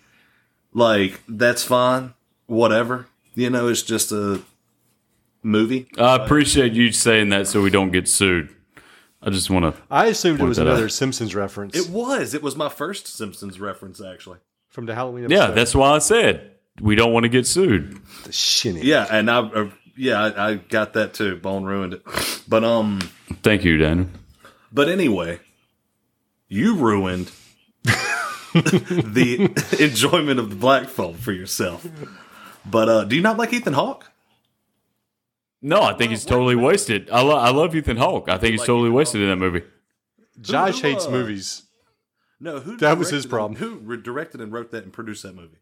[0.73, 2.14] like that's fine,
[2.45, 3.07] whatever.
[3.34, 4.41] You know, it's just a
[5.44, 5.88] movie.
[5.98, 8.49] I appreciate you saying that so we don't get sued.
[9.22, 9.81] I just want to.
[9.89, 10.73] I assumed it was that out.
[10.73, 12.35] another Simpsons reference It was.
[12.35, 14.38] It was my first Simpsons reference, actually.
[14.69, 15.35] from the Halloween episode.
[15.35, 17.99] Yeah, that's why I said we don't want to get sued.
[18.23, 18.84] the shinning.
[18.85, 21.35] Yeah, and I, uh, yeah, I, I got that too.
[21.37, 22.03] Bone ruined it,
[22.47, 22.99] but um,
[23.43, 24.11] Thank you, Dan.
[24.71, 25.39] but anyway,
[26.47, 27.31] you ruined
[27.83, 31.85] the enjoyment of the black film for yourself.
[32.65, 34.11] But uh, do you not like Ethan Hawke?
[35.61, 37.09] No, I think he's totally wasted.
[37.09, 38.29] I, lo- I love Ethan Hawke.
[38.29, 39.63] I think he's totally wasted in that movie.
[40.39, 41.63] Josh Who, hates uh, movies.
[42.39, 42.77] No, who?
[42.77, 43.51] That was his directed problem.
[43.63, 45.57] and- Who re- directed and wrote that and produced that movie?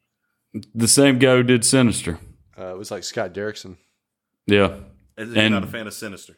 [0.73, 2.19] The same guy who did Sinister.
[2.57, 3.77] Uh, it was like Scott Derrickson.
[4.47, 4.76] Yeah.
[5.17, 6.38] You're And- not a fan of Sinister.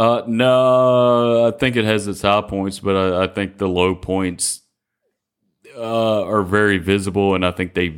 [0.00, 3.94] Uh, no, I think it has its high points, but I, I think the low
[3.94, 4.62] points
[5.76, 7.94] uh, are very visible, and I think they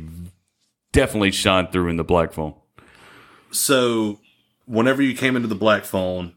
[0.91, 2.53] definitely shine through in the Black Phone.
[3.49, 4.19] So,
[4.65, 6.33] whenever you came into the black phone,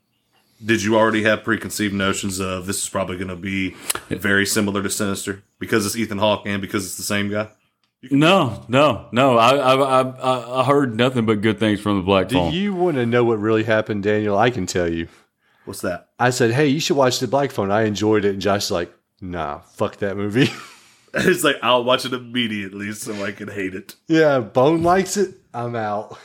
[0.65, 3.75] did you already have preconceived notions of this is probably going to be
[4.09, 7.49] very similar to Sinister because it's Ethan Hawke and because it's the same guy?
[8.11, 9.37] No, no, no.
[9.37, 12.53] I I, I, I- I heard nothing but good things from the Black Do Phone.
[12.53, 14.39] you want to know what really happened, Daniel?
[14.39, 15.09] I can tell you.
[15.67, 16.09] What's that?
[16.19, 17.71] I said, hey, you should watch the Black Phone.
[17.71, 18.31] I enjoyed it.
[18.31, 18.91] And Josh's like,
[19.21, 20.49] nah, fuck that movie.
[21.13, 23.97] It's like I'll watch it immediately so I can hate it.
[24.07, 25.35] yeah, Bone likes it.
[25.53, 26.17] I'm out.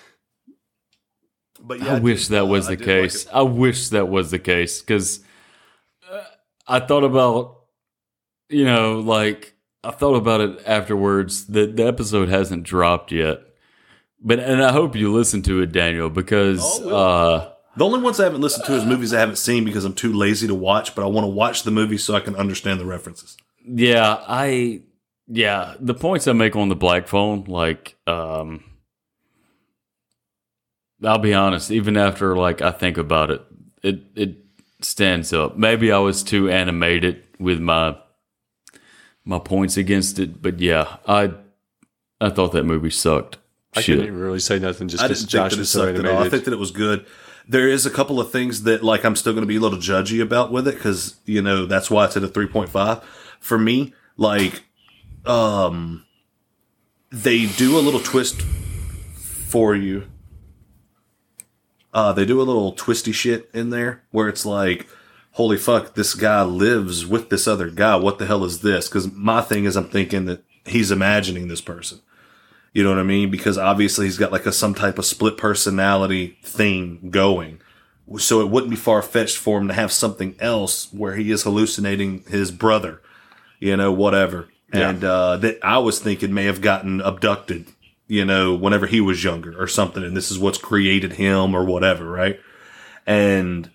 [1.60, 3.26] But yeah, I wish did, that uh, was I the did like case.
[3.26, 3.30] it.
[3.34, 5.22] I wish that was the case because
[6.68, 7.62] I thought about,
[8.50, 9.55] you know, like
[9.86, 11.46] I thought about it afterwards.
[11.46, 13.42] The the episode hasn't dropped yet,
[14.22, 16.96] but and I hope you listen to it, Daniel, because Oh, will.
[16.96, 19.94] uh, The only ones I haven't listened to is movies I haven't seen because I'm
[19.94, 20.96] too lazy to watch.
[20.96, 23.38] But I want to watch the movie so I can understand the references.
[23.68, 24.82] yeah, I
[25.28, 28.64] yeah the points I make on the Black Phone, like um,
[31.04, 33.42] I'll be honest, even after like I think about it,
[33.84, 34.38] it it
[34.82, 35.58] stands up.
[35.58, 37.98] Maybe I was too animated with my
[39.26, 41.34] my points against it, but yeah, I
[42.22, 43.38] I thought that movie sucked.
[43.76, 44.00] I Shit.
[44.00, 46.00] couldn't really say nothing just I because didn't think Josh that it was so sucked
[46.00, 46.12] at all.
[46.12, 46.32] I animated.
[46.32, 47.06] think that it was good.
[47.48, 49.78] There is a couple of things that like I'm still going to be a little
[49.80, 53.04] judgy about with it because you know that's why it's at a 3.5
[53.40, 53.94] for me.
[54.18, 54.64] Like,
[55.26, 56.06] um,
[57.12, 60.08] they do a little twist for you.
[61.94, 64.88] Uh, they do a little twisty shit in there where it's like,
[65.36, 67.96] holy fuck, this guy lives with this other guy.
[67.98, 68.88] What the hell is this?
[68.88, 72.00] Because my thing is, I'm thinking that he's imagining this person
[72.74, 73.32] You know what I mean?
[73.32, 77.62] Because obviously he's got like a some type of split personality thing going.
[78.18, 81.44] So it wouldn't be far fetched for him to have something else where he is
[81.44, 83.02] hallucinating his brother,
[83.60, 84.50] you know, whatever.
[84.74, 84.90] Yeah.
[84.90, 87.68] And uh, that I was thinking may have gotten abducted,
[88.08, 90.04] you know, whenever he was younger or something.
[90.04, 92.42] And this is what's created him or whatever, right?
[93.08, 93.72] And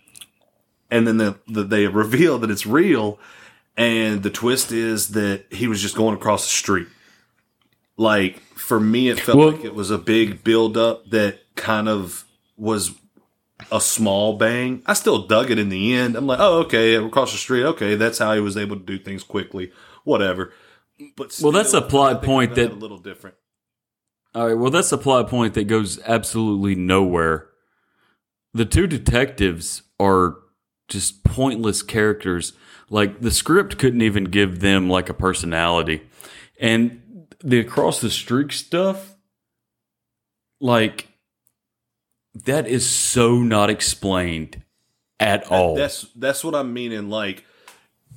[0.91, 3.19] and then the, the, they reveal that it's real.
[3.77, 6.89] And the twist is that he was just going across the street.
[7.97, 11.89] Like for me, it felt Well- like it was a big build up that kind
[11.89, 12.25] of
[12.57, 12.93] was
[13.71, 14.83] a small bang.
[14.87, 16.17] I still dug it in the end.
[16.17, 17.65] I'm like, oh, okay, across the street.
[17.65, 19.71] Okay, that's how he was able to do things quickly.
[20.05, 20.53] Whatever.
[21.17, 23.37] But Well, that's a plot point that- a little different.
[24.35, 27.49] All right, well, that's a plot point that goes absolutely nowhere.
[28.55, 30.37] The two detectives are
[30.91, 32.53] just pointless characters.
[32.91, 36.03] Like, the script couldn't even give them, like, a personality.
[36.61, 37.01] And
[37.43, 39.15] the across the street stuff,
[40.61, 41.09] like,
[42.35, 44.63] that is so not explained
[45.19, 45.75] at all.
[45.77, 47.11] That's that's what I'm meaning.
[47.11, 47.45] Like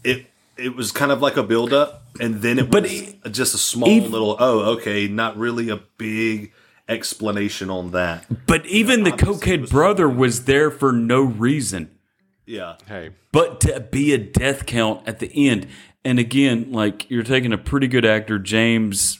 [0.04, 0.28] it
[0.58, 3.58] it was kind of like a build up, and then it But was just a
[3.58, 4.38] small ev- little.
[4.40, 6.54] Oh, okay, not really a big
[6.88, 8.46] explanation on that.
[8.46, 11.90] but even the obviously it cokehead brother was there for no reason.
[12.46, 15.68] Yeah, Hey, but to be a death count at the end.
[16.04, 19.20] And again, like you're taking a pretty good actor, James.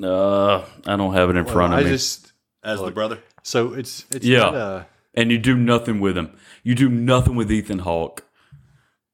[0.00, 1.90] Uh, I don't have it in front of I me.
[1.90, 2.32] just
[2.62, 3.18] as the brother.
[3.42, 4.38] so it's it's Yeah.
[4.38, 6.30] not a and you do nothing with him.
[6.62, 8.24] You do nothing with Ethan Hawke.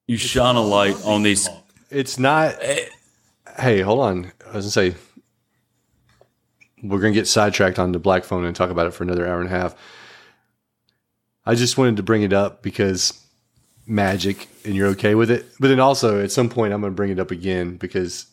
[0.06, 1.48] You shine a light on these.
[1.90, 2.54] it's not.
[3.58, 4.32] Hey, hold on.
[4.44, 4.94] I was gonna say
[6.82, 9.40] we're gonna get sidetracked on the black phone and talk about it for another hour
[9.40, 9.74] and a half.
[11.46, 13.22] I just wanted to bring it up because
[13.86, 15.46] magic, and you're okay with it.
[15.60, 18.26] But then also at some point, I'm gonna bring it up again because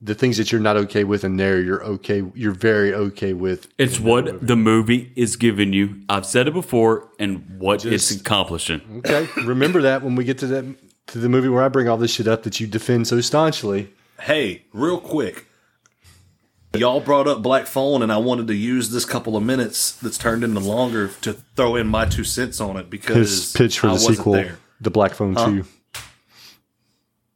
[0.00, 2.22] the things that you're not okay with in there, you're okay.
[2.34, 3.68] You're very okay with.
[3.78, 6.02] It's what the movie is giving you.
[6.08, 9.02] I've said it before, and what it's accomplishing.
[9.06, 10.64] Okay, remember that when we get to that
[11.08, 13.92] to the movie where I bring all this shit up that you defend so staunchly.
[14.20, 15.46] Hey, real quick.
[16.74, 20.18] Y'all brought up Black Phone, and I wanted to use this couple of minutes that's
[20.18, 23.88] turned into longer to throw in my two cents on it because His pitch for
[23.88, 24.58] the sequel, there.
[24.80, 25.64] The Black Phone Two.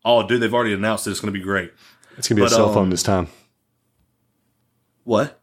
[0.04, 1.10] Oh, dude, they've already announced it.
[1.10, 1.72] It's going to be great.
[2.18, 3.28] It's gonna be a But, cell um, phone this time.
[5.04, 5.40] What?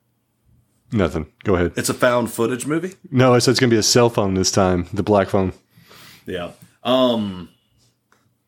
[0.91, 1.27] Nothing.
[1.43, 1.73] Go ahead.
[1.75, 2.93] It's a found footage movie.
[3.09, 4.87] No, I said it's gonna be a cell phone this time.
[4.93, 5.53] The black phone.
[6.25, 6.51] Yeah.
[6.83, 7.49] Um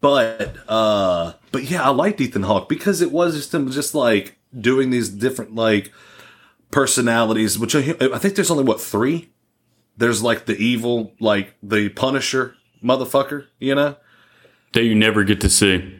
[0.01, 4.89] but uh but yeah, I liked Ethan Hawke because it was just just like doing
[4.89, 5.91] these different like
[6.71, 9.29] personalities, which I, I think there's only what three.
[9.97, 13.95] There's like the evil, like the Punisher motherfucker, you know.
[14.73, 15.95] That you never get to see.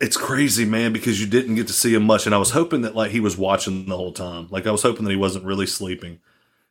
[0.00, 2.82] It's crazy, man, because you didn't get to see him much, and I was hoping
[2.82, 4.48] that like he was watching the whole time.
[4.50, 6.18] Like I was hoping that he wasn't really sleeping.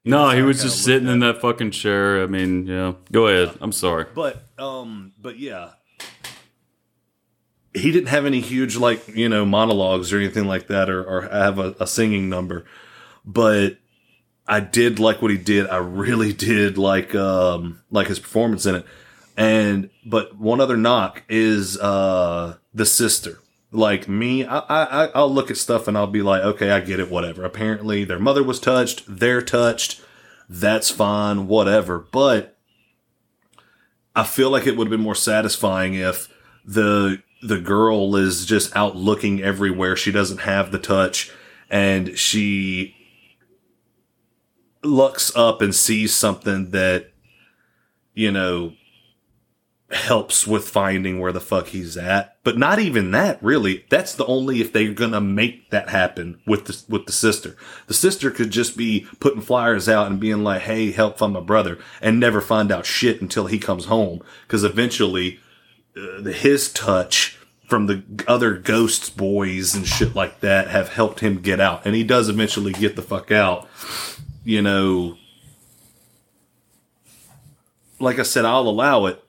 [0.04, 2.24] No, he was just sitting in that fucking chair.
[2.24, 2.94] I mean, yeah.
[3.12, 3.56] Go ahead.
[3.62, 4.06] I'm sorry.
[4.14, 5.70] But um, but yeah,
[7.74, 11.22] he didn't have any huge like you know monologues or anything like that, or, or
[11.22, 12.66] have a, a singing number.
[13.26, 13.78] But
[14.48, 15.70] I did like what he did.
[15.70, 18.86] I really did like um like his performance in it.
[19.38, 23.40] And but one other knock is uh the sister.
[23.74, 27.00] Like me, I, I I'll look at stuff and I'll be like, okay, I get
[27.00, 27.46] it, whatever.
[27.46, 30.02] Apparently, their mother was touched, they're touched.
[30.50, 31.98] That's fine, whatever.
[31.98, 32.58] But
[34.14, 36.28] I feel like it would have been more satisfying if
[36.66, 39.96] the the girl is just out looking everywhere.
[39.96, 41.32] She doesn't have the touch,
[41.70, 42.96] and she
[44.84, 47.12] looks up and sees something that
[48.14, 48.74] you know
[49.92, 52.38] helps with finding where the fuck he's at.
[52.44, 53.86] But not even that, really.
[53.90, 57.56] That's the only if they're gonna make that happen with the with the sister.
[57.88, 61.42] The sister could just be putting flyers out and being like, "Hey, help find my
[61.42, 64.22] brother," and never find out shit until he comes home.
[64.48, 65.40] Because eventually,
[65.96, 67.38] uh, his touch
[67.68, 71.96] from the other ghosts boys and shit like that have helped him get out, and
[71.96, 73.68] he does eventually get the fuck out.
[74.44, 75.18] You know,
[78.00, 79.24] like I said, I'll allow it,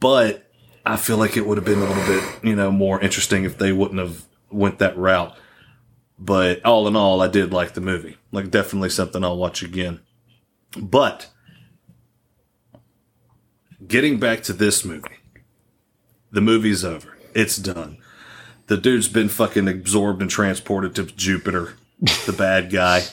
[0.00, 0.50] but
[0.84, 3.58] I feel like it would have been a little bit, you know, more interesting if
[3.58, 5.36] they wouldn't have went that route.
[6.18, 8.16] But all in all, I did like the movie.
[8.30, 10.00] Like definitely something I'll watch again.
[10.76, 11.28] But
[13.86, 15.18] getting back to this movie,
[16.32, 17.16] the movie's over.
[17.34, 17.98] It's done.
[18.66, 21.74] The dude's been fucking absorbed and transported to Jupiter.
[22.26, 23.04] The bad guy.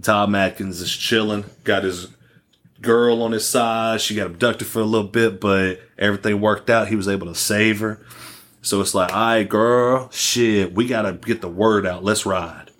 [0.00, 1.44] Tom Atkins is chilling.
[1.64, 2.08] Got his
[2.80, 4.00] girl on his side.
[4.00, 6.88] She got abducted for a little bit, but everything worked out.
[6.88, 8.00] He was able to save her.
[8.62, 12.04] So it's like, all right, girl, shit, we gotta get the word out.
[12.04, 12.70] Let's ride.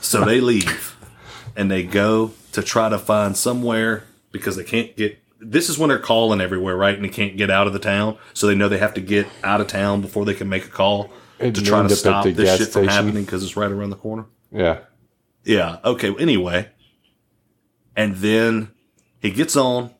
[0.00, 0.96] So they leave
[1.56, 5.18] and they go to try to find somewhere because they can't get.
[5.40, 6.94] This is when they're calling everywhere, right?
[6.94, 8.18] And they can't get out of the town.
[8.34, 10.68] So they know they have to get out of town before they can make a
[10.68, 12.88] call And to try to stop this shit from station.
[12.88, 14.26] happening because it's right around the corner.
[14.50, 14.80] Yeah.
[15.44, 15.78] Yeah.
[15.84, 16.14] Okay.
[16.18, 16.68] Anyway,
[17.96, 18.70] and then
[19.20, 19.94] he gets on.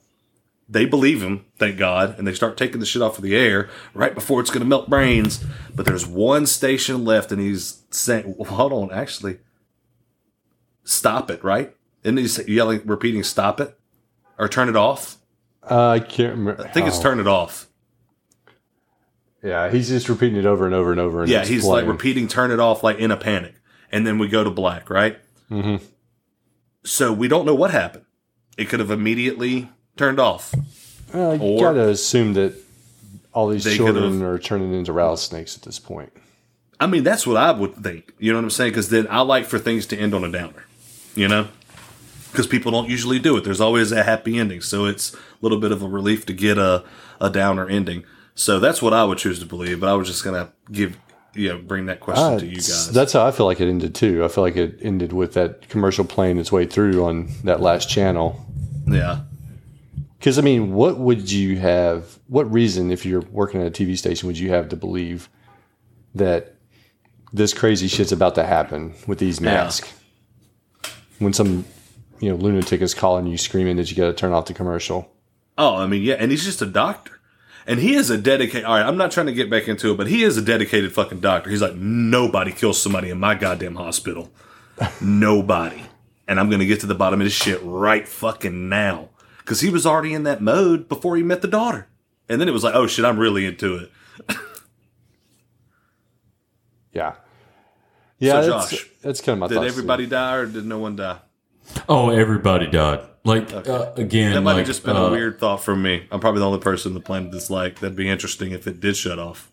[0.70, 3.70] They believe him, thank God, and they start taking the shit off of the air
[3.94, 5.42] right before it's going to melt brains.
[5.74, 9.38] But there's one station left, and he's saying, well, "Hold on, actually,
[10.84, 11.74] stop it!" Right?
[12.04, 13.78] And he's yelling, repeating, "Stop it!"
[14.38, 15.17] or "Turn it off."
[15.70, 16.62] Uh, I can't remember.
[16.64, 16.98] I think it's.
[16.98, 17.66] "Turn it off."
[19.42, 21.22] Yeah, he's just repeating it over and over and over.
[21.22, 23.54] And yeah, he's like repeating "Turn it off" like in a panic,
[23.92, 25.18] and then we go to black, right?
[25.50, 25.80] Mhm.
[26.84, 28.04] So we don't know what happened.
[28.56, 30.52] It could have immediately turned off.
[31.14, 32.54] Uh, you Or- gotta assume that
[33.32, 36.12] all these children are turning into rattlesnakes at this point.
[36.80, 38.12] I mean, that's what I would think.
[38.18, 38.70] You know what I'm saying?
[38.72, 40.64] Because then I like for things to end on a downer.
[41.14, 41.48] You know,
[42.30, 43.44] because people don't usually do it.
[43.44, 46.84] There's always a happy ending, so it's little bit of a relief to get a
[47.20, 48.04] a downer ending.
[48.34, 49.80] So that's what I would choose to believe.
[49.80, 50.96] But I was just gonna give
[51.34, 52.90] you know bring that question Uh, to you guys.
[52.92, 54.24] That's how I feel like it ended too.
[54.24, 57.88] I feel like it ended with that commercial playing its way through on that last
[57.88, 58.44] channel.
[58.86, 59.20] yeah.
[60.18, 62.18] Because I mean, what would you have?
[62.26, 65.28] What reason, if you're working at a TV station, would you have to believe
[66.14, 66.54] that
[67.32, 69.52] this crazy shit's about to happen with these Yeah.
[69.52, 69.92] masks?
[71.20, 71.64] When some,
[72.20, 75.08] you know, lunatic is calling you, screaming that you got to turn off the commercial.
[75.58, 77.18] Oh, I mean, yeah, and he's just a doctor.
[77.66, 78.64] And he is a dedicated.
[78.64, 80.92] All right, I'm not trying to get back into it, but he is a dedicated
[80.94, 81.50] fucking doctor.
[81.50, 84.30] He's like, nobody kills somebody in my goddamn hospital.
[85.02, 85.82] nobody.
[86.26, 89.08] And I'm going to get to the bottom of this shit right fucking now.
[89.38, 91.88] Because he was already in that mode before he met the daughter.
[92.28, 93.90] And then it was like, oh shit, I'm really into it.
[96.92, 97.14] Yeah,
[98.18, 98.42] yeah.
[98.42, 99.68] So, Josh, that's kind of my Did thoughts, too.
[99.72, 101.18] everybody die or did no one die?
[101.88, 103.00] Oh, everybody died.
[103.24, 106.06] Like uh, again, That might like, have just been uh, a weird thought from me.
[106.10, 108.80] I'm probably the only person on the planet that's like, that'd be interesting if it
[108.80, 109.50] did shut off.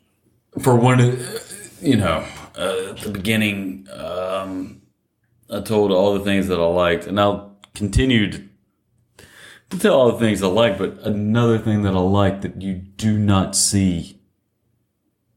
[0.61, 0.99] for one
[1.81, 2.25] you know
[2.57, 4.81] uh, at the beginning um,
[5.49, 8.41] i told all the things that i liked and i'll continue to,
[9.69, 12.73] to tell all the things i like but another thing that i like that you
[12.73, 14.19] do not see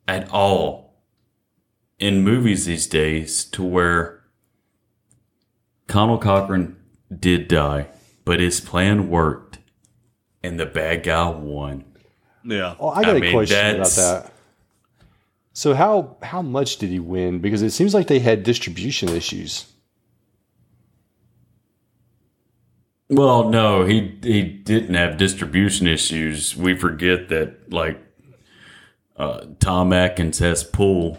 [0.06, 1.02] at all
[1.98, 4.22] in movies these days to where
[5.88, 6.76] Conal Cochran
[7.18, 7.88] did die
[8.28, 9.58] but his plan worked
[10.42, 11.82] and the bad guy won
[12.44, 12.74] Yeah.
[12.78, 14.32] Oh, I got I a mean, question about that.
[15.54, 17.38] So how how much did he win?
[17.40, 19.64] Because it seems like they had distribution issues.
[23.08, 26.54] Well, no, he he didn't have distribution issues.
[26.54, 27.98] We forget that like
[29.16, 31.16] uh, Tom Atkins has pull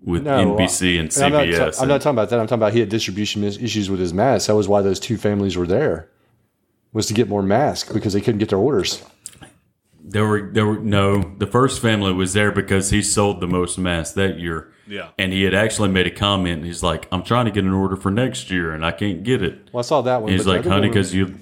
[0.00, 1.76] with No, NBC and I'm not, CBS.
[1.76, 2.38] ta- I'm not talking about that.
[2.40, 4.46] I'm talking about he had distribution issues with his masks.
[4.46, 6.08] That was why those two families were there,
[6.92, 9.02] was to get more masks because they couldn't get their orders.
[10.04, 11.22] there were there were no.
[11.38, 14.68] The first family was there because he sold the most masks that year.
[14.88, 15.10] Yeah.
[15.16, 16.64] and he had actually made a comment.
[16.64, 19.40] He's like, "I'm trying to get an order for next year, and I can't get
[19.42, 20.32] it." Well, I saw that one.
[20.32, 21.34] He's like, "Honey, because you."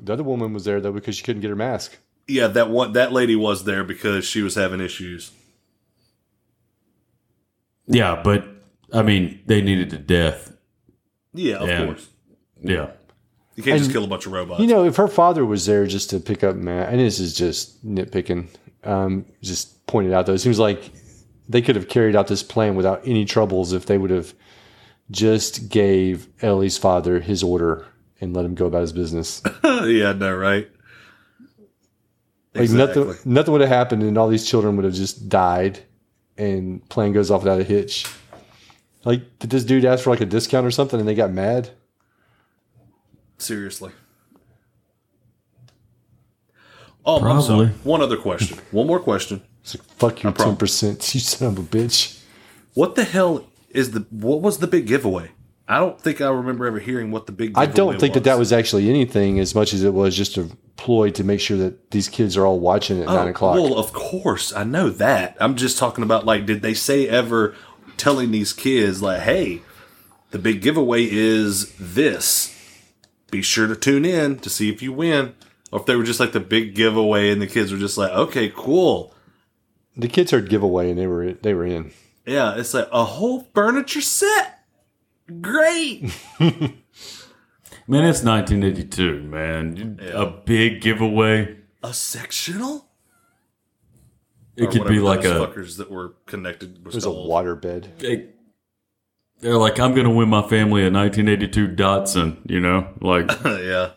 [0.00, 1.96] the other woman was there though because she couldn't get her mask.
[2.28, 5.32] Yeah, that one that lady was there because she was having issues.
[7.86, 8.44] Yeah, but
[8.92, 10.52] I mean, they needed a death.
[11.32, 11.86] Yeah, of Yeah.
[11.86, 12.08] course.
[12.62, 12.90] Yeah.
[13.56, 14.60] You can't just kill a bunch of robots.
[14.60, 17.34] You know, if her father was there just to pick up Matt, and this is
[17.34, 18.48] just nitpicking,
[18.82, 20.90] um, just pointed out though, it seems like
[21.48, 24.34] they could have carried out this plan without any troubles if they would have
[25.10, 27.86] just gave Ellie's father his order
[28.20, 29.42] and let him go about his business.
[29.64, 30.68] yeah, no, right?
[32.54, 35.80] Like nothing, nothing would have happened, and all these children would have just died,
[36.38, 38.06] and plane goes off without a hitch.
[39.04, 41.70] Like, did this dude ask for like a discount or something, and they got mad?
[43.38, 43.92] Seriously.
[47.04, 47.66] Oh, I'm sorry.
[47.66, 47.90] Probably.
[47.90, 48.58] One other question.
[48.70, 49.42] One more question.
[49.62, 52.22] It's like, fuck your ten percent, you son of a bitch.
[52.74, 55.30] What the hell is the what was the big giveaway?
[55.66, 57.52] I don't think I remember ever hearing what the big.
[57.56, 60.48] I don't think that that was actually anything as much as it was just a
[60.76, 63.56] ploy to make sure that these kids are all watching at oh, nine o'clock.
[63.56, 65.36] Oh, Well, of course, I know that.
[65.40, 67.54] I'm just talking about like, did they say ever
[67.96, 69.62] telling these kids like, "Hey,
[70.32, 72.53] the big giveaway is this.
[73.34, 75.34] Be sure to tune in to see if you win."
[75.72, 78.12] Or if they were just like the big giveaway, and the kids were just like,
[78.12, 79.12] "Okay, cool."
[79.96, 81.92] the kids heard giveaway and they were they were in.
[82.26, 84.60] Yeah, it's like a whole furniture set.
[85.40, 86.02] Great.
[87.86, 90.00] Man, it's 1982, man.
[90.14, 91.56] A big giveaway.
[91.82, 92.88] a sectional.
[94.56, 96.78] It Or could be like a fuckers that were connected.
[96.78, 97.92] It was a water bed.
[98.00, 98.33] it,
[99.44, 102.88] they're like, I'm going to win my family a 1982 Datsun, you know?
[103.02, 103.90] Like, yeah.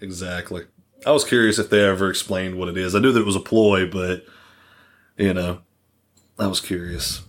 [0.00, 0.64] Exactly.
[1.06, 2.96] I was curious if they ever explained what it is.
[2.96, 4.26] I knew that it was a ploy, but
[5.16, 5.60] you know,
[6.40, 7.22] I was curious.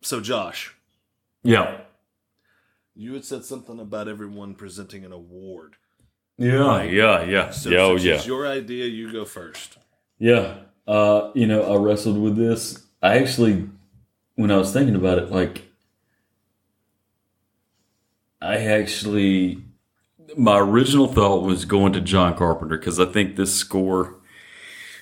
[0.00, 0.74] So, Josh,
[1.44, 1.82] yeah.
[2.96, 5.76] you had said something about everyone presenting an award.
[6.36, 7.50] Yeah, yeah, yeah.
[7.50, 8.14] So, yeah, oh, yeah.
[8.14, 8.86] it's your idea.
[8.86, 9.78] You go first.
[10.18, 10.56] Yeah.
[10.88, 12.84] Uh, you know, I wrestled with this.
[13.00, 13.68] I actually,
[14.36, 15.62] when I was thinking about it, like,
[18.40, 19.62] I actually,
[20.36, 24.16] my original thought was going to John Carpenter because I think this score,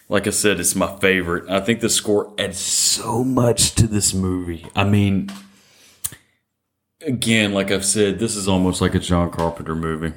[0.09, 1.49] like I said, it's my favorite.
[1.49, 4.67] I think the score adds so much to this movie.
[4.75, 5.31] I mean,
[7.01, 10.13] again, like I've said, this is almost like a John Carpenter movie.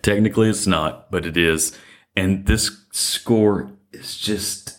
[0.00, 1.76] Technically, it's not, but it is.
[2.16, 4.78] And this score is just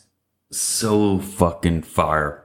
[0.52, 2.43] so fucking fire.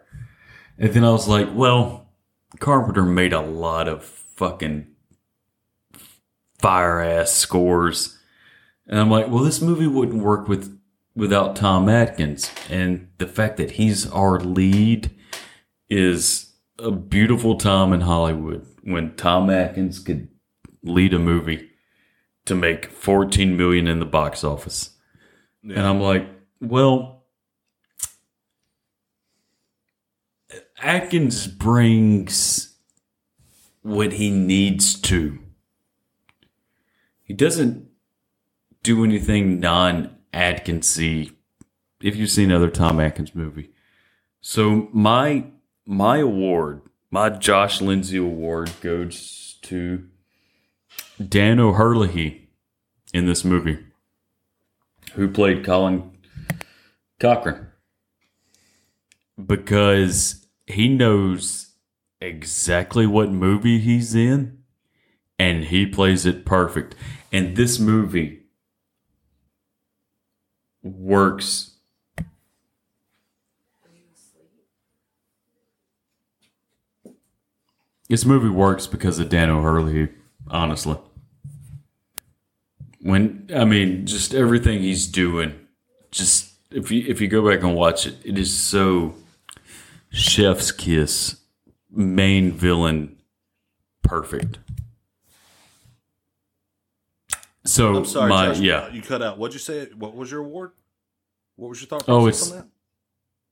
[0.79, 2.13] And then I was like, well,
[2.61, 4.87] Carpenter made a lot of fucking
[6.59, 8.19] fire ass scores.
[8.87, 10.79] And I'm like, well, this movie wouldn't work with
[11.15, 12.51] without Tom Atkins.
[12.71, 15.11] And the fact that he's our lead
[15.91, 20.29] is a beautiful time in Hollywood when Tom Atkins could
[20.83, 21.71] lead a movie
[22.47, 24.91] to make 14 million in the box office.
[25.63, 26.27] And I'm like,
[26.61, 27.18] well,
[30.83, 32.77] Atkins brings
[33.83, 35.39] what he needs to.
[37.23, 37.89] He doesn't
[38.83, 41.33] do anything non Atkinsy.
[42.01, 43.71] If you've seen other Tom Atkins movie,
[44.41, 45.47] so my
[45.85, 50.07] my award, my Josh Lindsay award, goes to
[51.27, 52.49] Dan O'Herlihy
[53.13, 53.79] in this movie,
[55.15, 56.13] who played Conal
[57.19, 57.67] Cochran,
[59.45, 60.38] because
[60.69, 61.73] he knows
[62.21, 64.59] exactly what movie he's in,
[65.39, 66.95] and he plays it perfect.
[67.33, 68.43] And this movie
[70.83, 71.77] works.
[78.09, 80.09] This movie works because of Dan O'Herlihy,
[80.49, 80.97] honestly.
[83.01, 85.59] When I mean, just everything he's doing,
[86.11, 89.15] just if you if you go back and watch it, it is so
[90.11, 91.37] chef's kiss,
[91.91, 93.17] main villain,
[94.03, 94.59] perfect.
[97.65, 99.39] So I'm sorry, my Josh, yeah, you cut out.
[99.39, 99.87] What'd you say?
[99.97, 100.71] What was your award?
[101.57, 102.69] What was your thought Oh, it's, on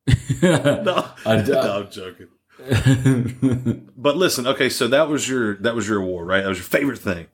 [0.07, 0.83] that?
[0.85, 2.29] no, I- no, I'm joking.
[3.99, 6.41] but listen, okay, so that was your that was your award, right?
[6.43, 7.27] That was your favorite thing.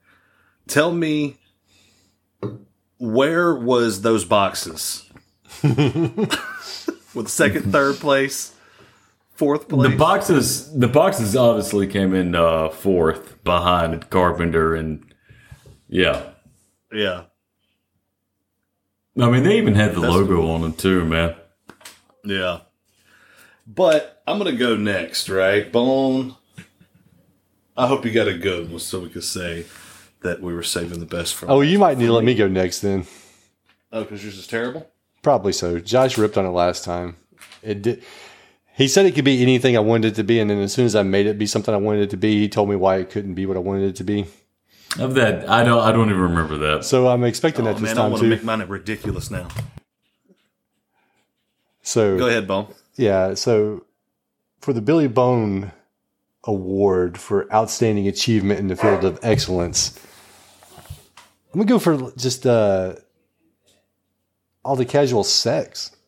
[0.66, 1.36] Tell me,
[2.98, 5.08] where was those boxes?
[5.62, 8.51] With second, third place,
[9.34, 9.90] fourth place.
[9.90, 15.04] the boxes the boxes obviously came in uh, fourth behind Carpenter and
[15.88, 16.22] yeah.
[16.90, 17.24] yeah,
[19.20, 21.36] I mean, they even had the That's logo on them too, man.
[22.24, 22.60] yeah.
[23.66, 25.70] But I'm gonna go next, right?
[25.70, 26.36] Bone.
[27.76, 29.66] I hope you got a good one, so we could say
[30.22, 31.50] that we were saving the best for.
[31.50, 33.06] Oh, you might need to let me go next then.
[33.92, 34.90] Oh, because yours is terrible.
[35.22, 35.78] Probably so.
[35.78, 37.16] Josh ripped on it last time.
[37.62, 38.02] It did.
[38.74, 40.86] He said it could be anything I wanted it to be, and then as soon
[40.86, 42.96] as I made it be something I wanted it to be, he told me why
[42.96, 44.26] it couldn't be what I wanted it to be.
[44.98, 45.80] Of that, I don't.
[45.80, 46.84] I don't even remember that.
[46.84, 48.28] So I'm expecting Oh that this man, I want to too.
[48.30, 49.48] make mine ridiculous now.
[51.82, 52.66] so Go ahead, Bone.
[52.96, 53.34] Yeah.
[53.34, 53.84] So
[54.60, 55.72] for the Billy Bone
[56.44, 59.98] Award for outstanding achievement in the field of excellence,
[61.52, 62.94] I'm gonna go for just uh,
[64.64, 65.90] all the casual sex.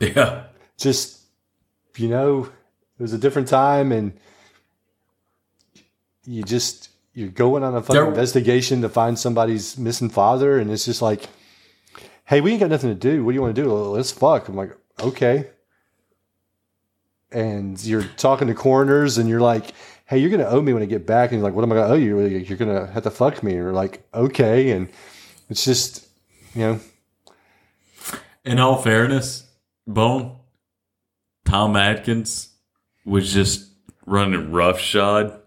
[0.00, 0.44] Yeah,
[0.78, 1.19] Just
[2.00, 2.44] you know,
[2.98, 4.12] it was a different time, and
[6.26, 10.70] you just you're going on a fucking There- investigation to find somebody's missing father, and
[10.70, 11.28] it's just like,
[12.24, 13.24] hey, we ain't got nothing to do.
[13.24, 13.72] What do you want to do?
[13.72, 14.48] Let's fuck.
[14.48, 15.50] I'm like, okay.
[17.32, 19.72] And you're talking to coroners, and you're like,
[20.06, 21.30] hey, you're gonna owe me when I get back.
[21.30, 22.20] And you're like, what am I gonna owe you?
[22.20, 23.52] You're gonna have to fuck me.
[23.52, 24.70] And you're like, okay.
[24.70, 24.88] And
[25.48, 26.06] it's just,
[26.54, 26.80] you know,
[28.44, 29.44] In all fairness,
[29.86, 30.36] Bone,
[31.50, 32.50] Tom Atkins
[33.04, 33.68] was just
[34.06, 35.40] running roughshod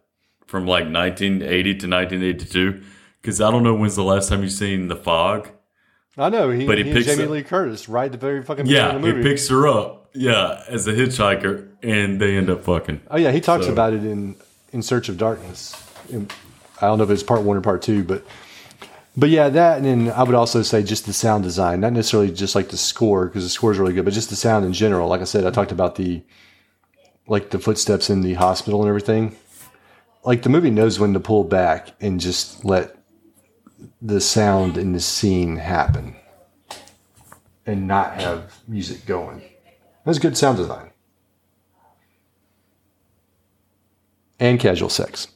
[0.46, 2.84] from like 1980 to 1982.
[3.22, 5.48] Because I don't know when's the last time you seen The Fog.
[6.18, 6.50] I know.
[6.50, 8.88] He, But he he picks Jamie up- Lee Curtis right at the very fucking Yeah,
[8.92, 9.30] beginning of he the movie.
[9.30, 10.10] picks her up.
[10.14, 13.00] Yeah, as a hitchhiker, and they end up fucking.
[13.10, 14.36] Oh yeah, he talks So- about it in
[14.74, 15.74] In Search of Darkness.
[16.10, 16.28] In-
[16.82, 18.26] I don't know if it's part one or part two, but
[19.16, 22.32] but yeah, that and then I would also say just the sound design, not necessarily
[22.32, 24.74] just like the score because the score is really good, but just the sound in
[24.74, 25.08] general.
[25.08, 26.24] Like I said, I talked about the
[27.28, 29.36] like the footsteps in the hospital and everything.
[30.24, 32.96] Like the movie knows when to pull back and just let
[34.02, 36.16] the sound in the scene happen
[37.66, 39.42] and not have music going.
[40.06, 40.92] That's good sound design.
[44.40, 45.28] And casual sex.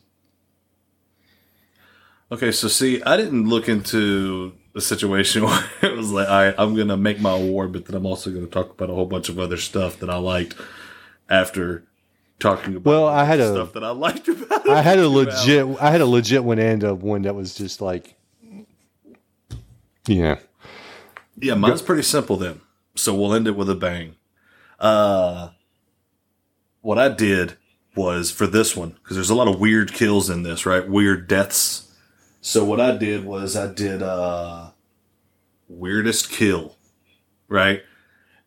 [2.32, 6.56] Okay, so see, I didn't look into the situation where it was like, all right,
[6.58, 8.94] I'm going to make my award, but then I'm also going to talk about a
[8.94, 10.56] whole bunch of other stuff that I liked
[11.30, 11.84] after
[12.40, 14.72] talking about Well, I had a stuff that I liked about it.
[14.72, 17.82] I had a legit I had a legit one and a one that was just
[17.82, 18.16] like
[20.08, 20.40] yeah.
[21.40, 22.62] Yeah, mine's pretty simple then.
[22.96, 24.16] So we'll end it with a bang.
[24.80, 25.50] Uh,
[26.82, 27.58] what I did
[27.96, 30.88] was for this one, because there's a lot of weird kills in this, right?
[30.88, 31.87] Weird deaths.
[32.48, 34.70] So what I did was I did uh
[35.68, 36.78] weirdest kill,
[37.50, 37.84] right?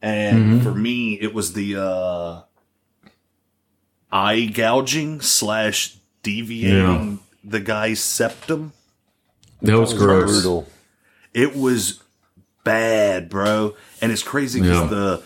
[0.01, 2.41] And for me, it was the uh
[4.11, 8.73] eye gouging slash deviating the guy's septum.
[9.61, 10.31] That was gross.
[10.33, 10.67] Brutal.
[11.35, 12.03] It was
[12.65, 13.77] bad, bro.
[14.01, 14.97] And it's crazy because Yeah.
[14.97, 15.23] the,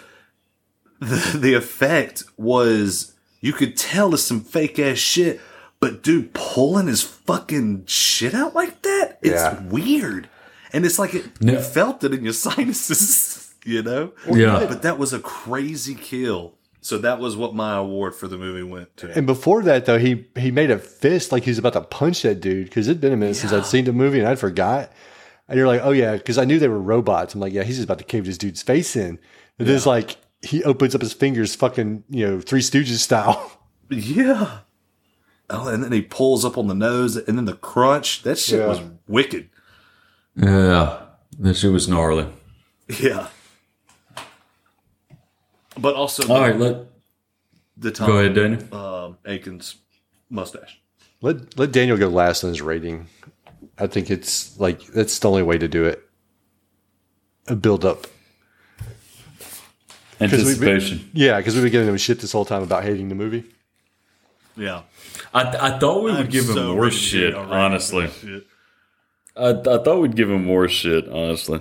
[0.98, 5.40] the the effect was you could tell it's some fake ass shit,
[5.84, 9.62] but dude pulling his fucking shit out like that, it's Yeah.
[9.64, 10.28] weird.
[10.72, 11.52] And it's like it No.
[11.54, 14.12] you felt it in your sinuses, you know?
[14.32, 14.64] Yeah.
[14.68, 16.54] But that was a crazy kill.
[16.80, 19.10] So that was what my award for the movie went to.
[19.16, 22.22] And before that though, he he made a fist like he was about to punch
[22.22, 24.90] that dude because it'd been a minute since I'd seen the movie and I'd forgot.
[25.48, 27.34] And you're like, oh yeah, because I knew they were robots.
[27.34, 29.18] I'm like, yeah, he's just about to cave this dude's face in.
[29.58, 33.60] And then it's like he opens up his fingers, fucking you know, Three Stooges style.
[33.90, 34.60] Yeah.
[35.50, 38.22] Oh, and then he pulls up on the nose, and then the crunch.
[38.22, 38.66] That shit Yeah.
[38.68, 39.50] was wicked.
[40.36, 41.00] Yeah,
[41.40, 42.26] that shit was gnarly.
[43.00, 43.28] Yeah.
[45.78, 46.86] But also, All right, let
[47.76, 48.74] the Tom go ahead, Daniel.
[48.74, 49.76] Um, Atkins
[50.30, 50.80] mustache.
[51.20, 53.08] Let let Daniel go last on his rating.
[53.78, 56.02] I think it's like that's the only way to do it.
[57.48, 58.06] A build up.
[60.18, 61.10] 'Cause we've been- Anticipation.
[61.12, 63.44] Yeah, because we've been giving him shit this whole time about hating the movie.
[64.56, 64.82] Yeah.
[65.32, 67.34] I, I thought we would I'm give him so more shit.
[67.34, 68.46] Honestly, Shit.
[69.36, 71.08] I, I thought we'd give him more shit.
[71.08, 71.60] Honestly.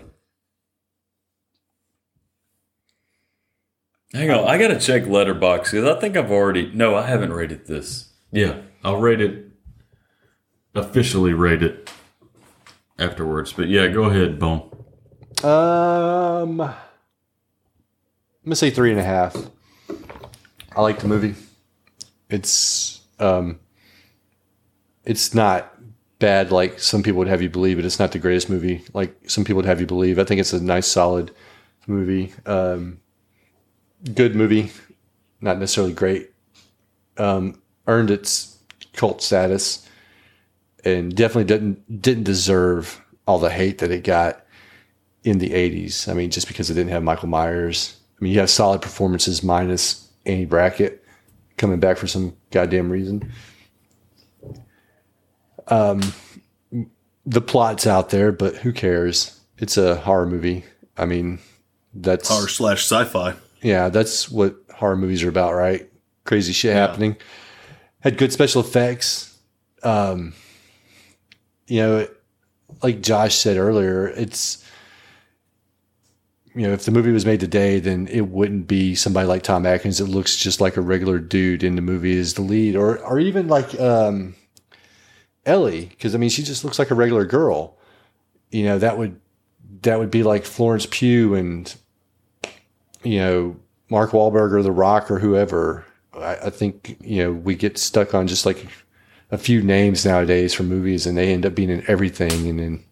[4.13, 6.71] Hang on, I gotta check Letterboxd because I think I've already.
[6.71, 8.11] No, I haven't rated this.
[8.31, 9.47] Yeah, I'll rate it.
[10.75, 11.89] Officially rate it
[12.99, 14.69] afterwards, but yeah, go ahead, Bone.
[15.43, 16.75] Um, I'm
[18.45, 19.35] gonna say three and a half.
[20.75, 21.35] I like the movie.
[22.33, 23.59] It's um,
[25.05, 25.71] it's not
[26.17, 29.29] bad like some people would have you believe, but it's not the greatest movie like
[29.29, 30.17] some people would have you believe.
[30.17, 31.29] I think it's a nice, solid
[31.85, 32.33] movie.
[32.47, 32.99] Um,
[34.15, 34.71] good movie,
[35.41, 36.31] not necessarily great.
[37.17, 38.57] Um, earned its
[38.93, 39.87] cult status,
[40.83, 44.43] and definitely didn't didn't deserve all the hate that it got
[45.23, 46.09] in the 80s.
[46.09, 47.97] I mean, just because it didn't have Michael Myers.
[48.19, 51.02] I mean, you have solid performances minus Annie Brackett
[51.57, 53.31] coming back for some goddamn reason.
[55.67, 56.01] Um,
[57.25, 59.39] the plot's out there, but who cares?
[59.57, 60.65] It's a horror movie.
[60.97, 61.39] I mean,
[61.93, 63.35] that's Horror slash sci-fi.
[63.61, 65.89] yeah, that's what horror movies are about, right?
[66.25, 67.15] Crazy shit happening.
[68.01, 69.37] Had good special effects.
[69.83, 70.33] Um,
[71.67, 72.07] you know,
[72.81, 74.62] like Josh said earlier, it's
[76.55, 79.65] you know, if the movie was made today, then it wouldn't be somebody like Tom
[79.65, 82.99] Atkins that looks just like a regular dude in the movie as the lead, or
[82.99, 84.35] or even like um,
[85.45, 87.77] Ellie, because I mean, she just looks like a regular girl.
[88.51, 89.19] You know, that would
[89.81, 91.73] that would be like Florence Pugh and
[93.03, 93.55] you know
[93.89, 95.85] Mark Wahlberg or The Rock or whoever.
[96.13, 98.67] I, I think you know we get stuck on just like
[99.31, 102.83] a few names nowadays for movies, and they end up being in everything, and then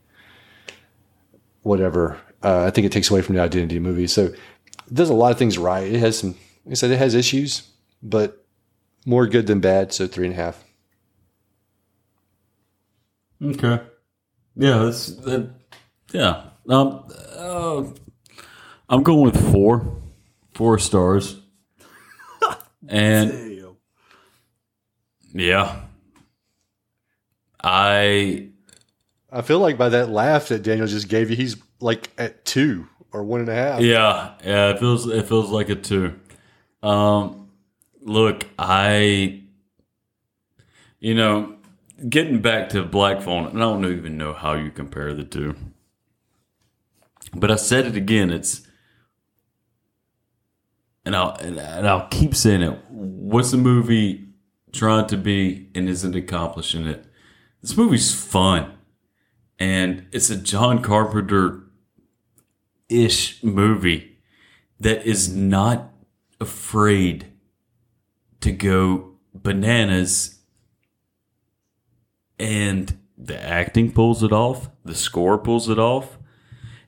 [1.62, 2.20] whatever.
[2.44, 4.08] Uh, I think it takes away from the identity of the movie.
[4.08, 5.88] So it does a lot of things right.
[5.88, 6.32] It has some,
[6.66, 7.70] like I said, it has issues,
[8.02, 8.46] but
[9.06, 9.94] more good than bad.
[9.94, 10.64] So three and a half.
[13.44, 13.80] Okay.
[14.56, 15.50] Yeah, that's that.
[16.12, 16.44] Yeah.
[16.70, 17.06] Um.
[17.36, 17.84] Uh,
[18.90, 20.02] I'm going with four,
[20.54, 21.40] four stars.
[22.88, 23.66] and
[25.34, 25.82] yeah,
[27.64, 28.50] I
[29.32, 32.88] I feel like by that laugh that Daniel just gave you, he's like at two
[33.12, 33.82] or one and a half.
[33.82, 36.20] yeah yeah it feels it feels like a two.
[36.84, 37.50] Um,
[38.02, 39.42] look, I
[41.00, 41.56] you know
[42.10, 45.56] getting back to Black Phone, and I don't even know how you compare the two.
[47.34, 48.32] But I said it again.
[48.32, 48.68] It's
[51.06, 52.80] and I'll and I'll keep saying it.
[52.90, 54.28] What's the movie
[54.72, 57.06] trying to be and isn't accomplishing it?
[57.62, 58.72] This movie's fun,
[59.60, 61.64] and it's a John Carpenter
[62.92, 64.18] ish movie
[64.80, 65.92] that is not
[66.40, 67.28] afraid
[68.42, 70.40] to go bananas
[72.40, 76.18] and the acting pulls it off the score pulls it off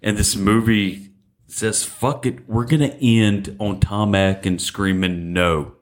[0.01, 1.11] and this movie
[1.47, 5.73] says fuck it we're gonna end on tom atkins screaming no.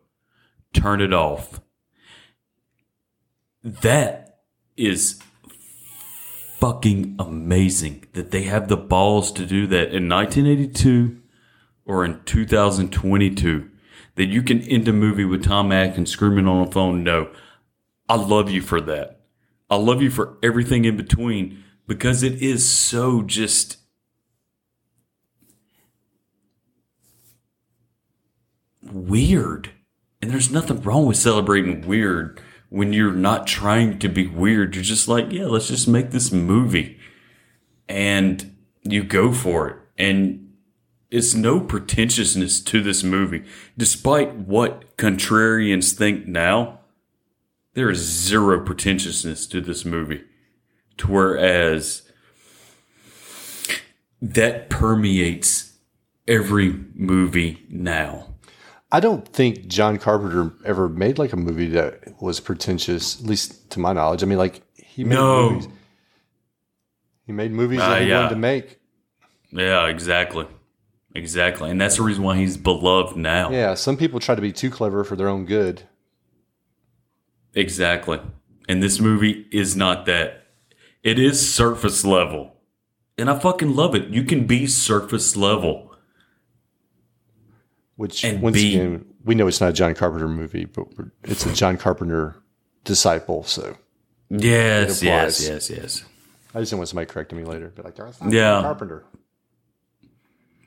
[0.74, 1.60] Turn it off.
[3.64, 4.40] That
[4.78, 5.22] is
[6.62, 11.20] fucking amazing that they have the balls to do that in 1982
[11.86, 13.68] or in 2022
[14.14, 17.32] that you can end a movie with Tom Atkins screaming on the phone, no.
[18.08, 19.22] I love you for that.
[19.72, 23.78] I love you for everything in between because it is so just
[28.84, 29.72] weird.
[30.22, 32.40] And there's nothing wrong with celebrating weird
[32.72, 34.76] when you're not trying to be weird.
[34.76, 36.98] You're just like, yeah, let's just make this movie.
[37.90, 39.76] And you go for it.
[39.98, 40.54] And
[41.10, 43.44] it's no pretentiousness to this movie.
[43.78, 46.80] Despite what contrarians think now,
[47.74, 50.24] there is zero pretentiousness to this movie.
[51.00, 52.10] To whereas
[54.22, 55.74] that permeates
[56.26, 58.31] every movie now.
[58.92, 63.70] I don't think John Carpenter ever made like a movie that was pretentious, at least
[63.72, 64.22] to my knowledge.
[64.22, 65.50] I mean, like he made No.
[65.52, 65.68] movies.
[67.26, 68.18] He made movies Ah, that he yeah.
[68.24, 68.80] wanted to make.
[69.52, 70.46] Yeah, exactly.
[71.16, 71.70] Exactly.
[71.70, 73.52] And that's the reason why he's beloved now.
[73.52, 75.84] Yeah, some people try to be too clever for their own good.
[77.54, 78.20] Exactly.
[78.70, 80.46] And this movie is not that.
[81.04, 82.56] It is surface level.
[83.18, 84.08] And I fucking love it.
[84.10, 85.91] You can be surface level.
[88.02, 90.88] Which And once again, we know it's not a John Carpenter movie, but
[91.24, 92.36] it's a John Carpenter
[92.84, 93.44] disciple.
[93.44, 93.78] So
[94.32, 96.04] Yes, yes, yes, yes.
[96.56, 97.68] I just don't want somebody correcting me later.
[97.70, 98.54] Be like, that's not Yeah.
[98.54, 99.04] John Carpenter.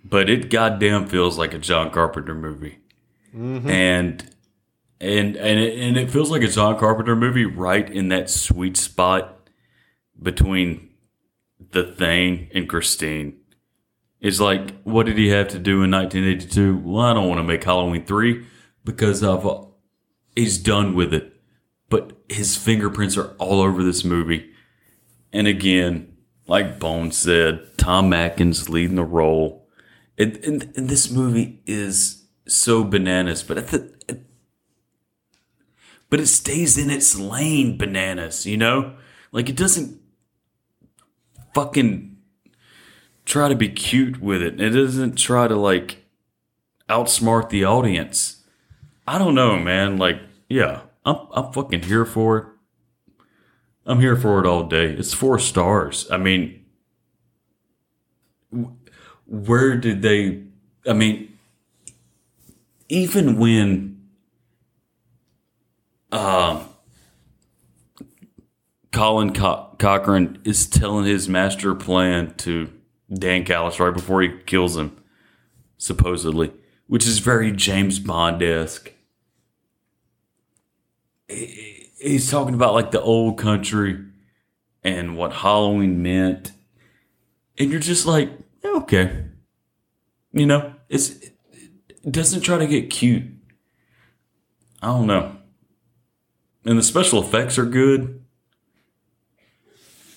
[0.04, 2.78] But it goddamn feels like a John Carpenter movie.
[3.34, 3.66] Mhm.
[3.68, 4.30] And
[5.00, 8.76] and and it, and it feels like a John Carpenter movie right in that sweet
[8.76, 9.48] spot
[10.22, 10.90] between
[11.72, 13.38] The Thing and Christine.
[14.24, 16.78] It's like, what did he have to do in 1982?
[16.78, 18.46] Well, I don't want to make Halloween 3
[18.82, 19.66] because of uh,
[20.34, 21.34] he's done with it.
[21.90, 24.50] But his fingerprints are all over this movie.
[25.30, 29.68] And again, like Bone said, Tom Atkins leading the role.
[30.16, 33.94] And, and, and this movie is so bananas, but at the
[36.08, 38.94] but it stays in its lane bananas, you know?
[39.32, 40.00] Like it doesn't
[41.52, 42.13] fucking
[43.24, 44.60] try to be cute with it.
[44.60, 46.04] It doesn't try to like
[46.88, 48.42] outsmart the audience.
[49.06, 49.96] I don't know, man.
[49.96, 52.46] Like, yeah, I'm I'm fucking here for it.
[53.86, 54.92] I'm here for it all day.
[54.92, 56.06] It's four stars.
[56.10, 56.64] I mean,
[59.26, 60.42] where did they?
[60.86, 61.36] I mean,
[62.88, 64.08] even when
[66.12, 66.68] um,
[68.92, 72.70] Conal Co- Cochran is telling his master plan to
[73.12, 74.96] Dan Challis right before he kills him,
[75.76, 76.52] supposedly,
[76.86, 78.92] which is very James Bond esque.
[81.28, 84.04] He's talking about like the old country
[84.82, 86.52] and what Halloween meant,
[87.58, 88.30] and you're just like,
[88.62, 89.24] yeah, okay,
[90.32, 93.24] you know, it's it doesn't try to get cute.
[94.82, 95.36] I don't know
[96.64, 98.22] and the special effects are good.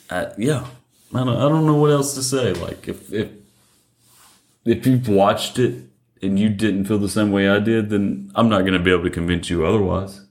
[0.09, 0.65] Uh, yeah,
[1.13, 2.53] I don't, I don't know what else to say.
[2.53, 3.29] Like if if
[4.65, 5.85] if you've watched it
[6.21, 8.91] and you didn't feel the same way I did, then I'm not going to be
[8.91, 10.21] able to convince you otherwise.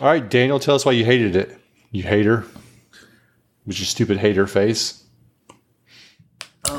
[0.00, 1.56] All right, Daniel, tell us why you hated it.
[1.90, 2.44] You hater.
[3.64, 5.04] With your stupid hater face.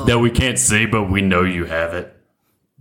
[0.06, 2.14] That we can't see, but we know you have it.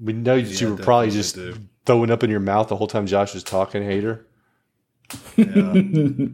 [0.02, 1.38] We know that you were probably just
[1.86, 4.28] throwing up in your mouth the whole time Josh was talking, hater.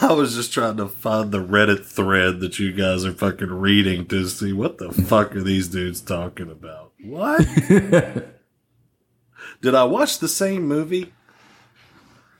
[0.00, 4.06] I was just trying to find the Reddit thread that you guys are fucking reading
[4.06, 6.92] to see what the fuck are these dudes talking about.
[7.02, 7.46] What?
[9.60, 11.12] Did I watch the same movie?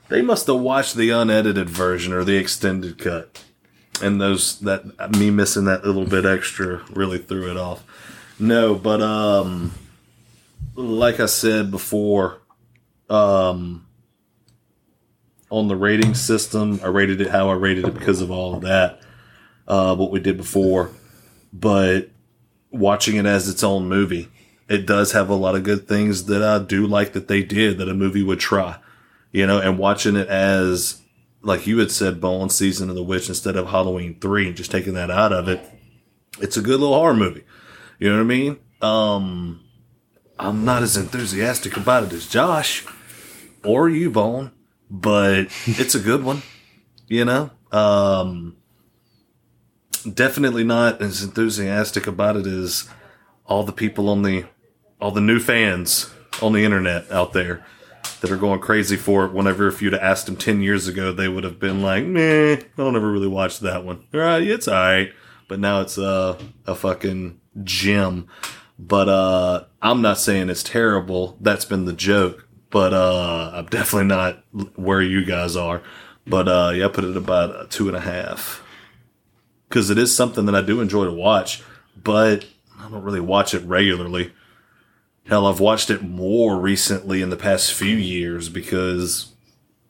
[0.08, 3.44] They must have watched the unedited version or the extended cut.
[4.00, 7.84] And those that me missing that little bit extra really threw it off.
[8.38, 9.72] No, but um
[10.74, 12.40] like I said before,
[13.10, 13.86] um
[15.50, 16.78] on the rating system.
[16.82, 19.00] I rated it how I rated it because of all of that.
[19.66, 20.90] uh, what we did before,
[21.52, 22.10] but
[22.70, 24.28] watching it as its own movie,
[24.68, 27.78] it does have a lot of good things that I do like that they did
[27.78, 28.78] that a movie would try,
[29.32, 31.00] you know, and watching it as
[31.42, 34.70] like you had said, Bone Season of the Witch instead of Halloween three, and just
[34.70, 35.60] taking that out of it,
[36.40, 37.44] it's a good little horror movie.
[37.98, 38.58] You know what I mean?
[38.82, 39.64] Um,
[40.38, 42.84] I'm not as enthusiastic about it as Josh
[43.64, 44.52] or Bone,
[44.90, 46.42] but it's a good one.
[47.06, 48.56] You know, um,
[50.12, 52.88] definitely not as enthusiastic about it as
[53.46, 54.44] all the people on the
[55.00, 56.12] all the new fans
[56.42, 57.64] on the internet out there
[58.20, 59.32] that are going crazy for it.
[59.32, 62.54] Whenever if you'd have asked them ten years ago, they would have been like, "Meh,
[62.54, 64.04] I don't ever really watch that one.
[64.12, 65.12] All right, it's all right."
[65.48, 68.28] But now it's a a fucking gem.
[68.78, 71.36] But uh, I'm not saying it's terrible.
[71.40, 72.47] That's been the joke.
[72.70, 74.44] But uh, I'm definitely not
[74.76, 75.82] where you guys are.
[76.26, 78.62] But uh, yeah, I put it about a two and a half
[79.68, 81.62] because it is something that I do enjoy to watch,
[82.02, 82.46] but
[82.78, 84.32] I don't really watch it regularly.
[85.26, 89.32] Hell, I've watched it more recently in the past few years because,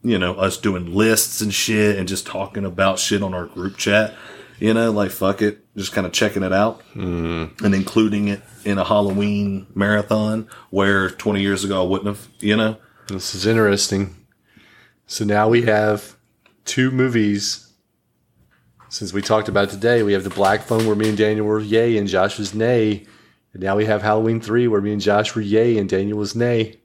[0.03, 3.77] you know, us doing lists and shit and just talking about shit on our group
[3.77, 4.15] chat.
[4.59, 7.61] You know, like fuck it, just kind of checking it out Mm.
[7.63, 12.57] and including it in a Halloween marathon where 20 years ago I wouldn't have, you
[12.57, 12.77] know?
[13.07, 14.15] This is interesting.
[15.07, 16.17] So now we have
[16.67, 17.73] two movies.
[18.91, 21.47] Since we talked about it today, we have the Black Phone where me and Daniel
[21.47, 23.07] were yay and Josh was nay.
[23.55, 26.35] And now we have Halloween 3 where me and Josh were yay and Daniel was
[26.35, 26.81] nay.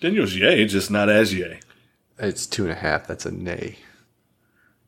[0.00, 1.60] Daniel's yay, just not as yay.
[2.18, 3.06] It's two and a half.
[3.06, 3.76] That's a nay.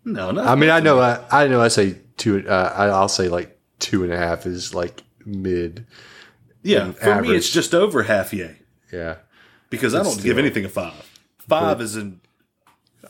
[0.04, 0.42] No, no.
[0.42, 1.60] I mean, I know, I, I know.
[1.60, 2.44] I say two.
[2.48, 5.86] Uh, I- I'll say like two and a half is like mid.
[6.62, 8.56] Yeah, and for me, it's just over half yay
[8.92, 9.16] Yeah,
[9.70, 11.10] because I don't give anything a five.
[11.48, 12.20] Five is in.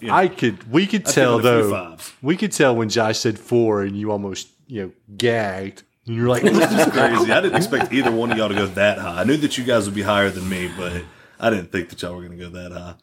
[0.01, 0.71] you know, I could.
[0.73, 1.97] We could I've tell given a few though.
[2.23, 5.83] We could tell when Josh said four and you almost you know gagged.
[6.07, 6.57] And you're like, It's
[6.93, 7.31] crazy.
[7.31, 9.21] I didn't expect either one of y'all to go that high.
[9.21, 11.03] I knew that you guys would be higher than me, but
[11.39, 12.95] I didn't think that y'all were going to go that high.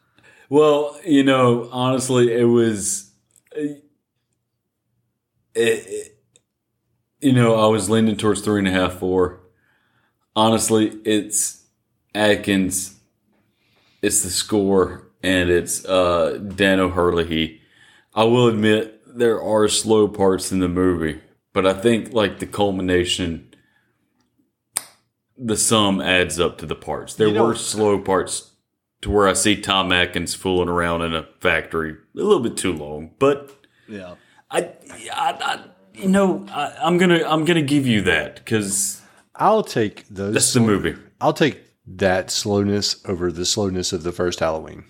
[0.50, 3.12] Well, you know, honestly, it was.
[5.60, 6.18] It,
[7.20, 9.42] you know, I was leaning towards three and a half, four.
[10.36, 11.66] Honestly, it's
[12.16, 12.98] Atkins,
[14.02, 17.62] it's the score, and it's uh, Dan O'Herlihy.
[18.16, 21.20] I will admit there are slow parts in the movie,
[21.52, 23.54] but I think like the culmination,
[25.38, 27.16] the sum adds up to the parts.
[27.16, 28.54] There You were slow parts
[29.02, 32.74] to where I see Tom Atkins fooling around in a factory a little bit too
[32.74, 33.52] long, but
[33.88, 34.16] Yeah.
[34.52, 34.72] I,
[35.14, 35.60] I, I
[35.94, 39.02] you know, I, I'm gonna I'm gonna give you that because
[39.36, 40.34] I'll take those.
[40.34, 40.96] that's the movie.
[41.22, 44.86] I'll take that slowness over the slowness of the first Halloween.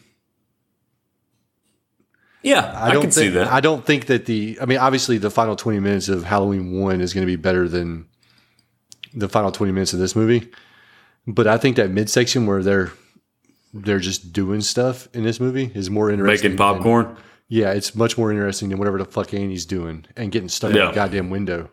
[2.41, 3.48] Yeah, I, don't can think, see that.
[3.48, 4.57] I don't think that the.
[4.61, 7.68] I mean, obviously, the final twenty minutes of Halloween one is going to be better
[7.68, 8.07] than
[9.14, 10.49] the final twenty minutes of this movie.
[11.27, 12.91] But I think that midsection where they're
[13.73, 16.52] they're just doing stuff in this movie is more interesting.
[16.52, 17.06] Making popcorn.
[17.07, 17.18] than-
[17.49, 20.77] yeah, it's much more interesting than whatever the fuck Annie's doing and getting stuck in
[20.77, 20.91] Yeah.
[20.91, 21.69] a goddamn window.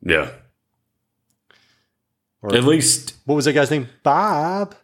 [0.00, 0.30] yeah,
[2.40, 3.88] Or at least what was that guy's name?
[4.02, 4.74] Bob.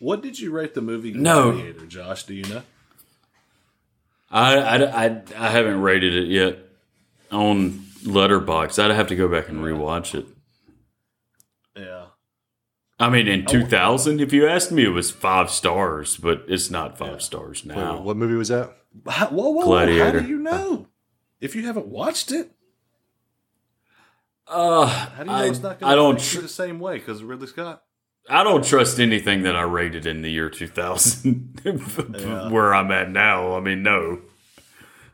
[0.00, 1.52] What did you rate the movie No.
[1.52, 2.22] Gladiator, Josh?
[2.24, 2.62] Do you know?
[4.30, 6.58] I, I, I, I haven't rated it yet
[7.32, 8.78] on Letterboxd.
[8.82, 10.26] I'd have to go back and rewatch it.
[13.00, 13.06] Yeah.
[13.06, 16.98] I mean, in 2000, if you asked me, it was five stars, but it's not
[16.98, 18.00] five stars Wait, now.
[18.00, 18.76] what movie was that?
[19.08, 19.98] How, whoa, whoa, whoa.
[20.04, 20.86] How do you know?
[21.40, 22.50] If you haven't watched it,
[24.48, 26.48] Uh, how do you know I, it's not going I to don't, affect tr- the
[26.48, 26.98] same way?
[26.98, 27.82] Because Ridley Scott.
[28.30, 31.60] I don't trust anything that I rated in the year 2000
[32.50, 33.54] where I'm at now.
[33.56, 34.20] I mean, no.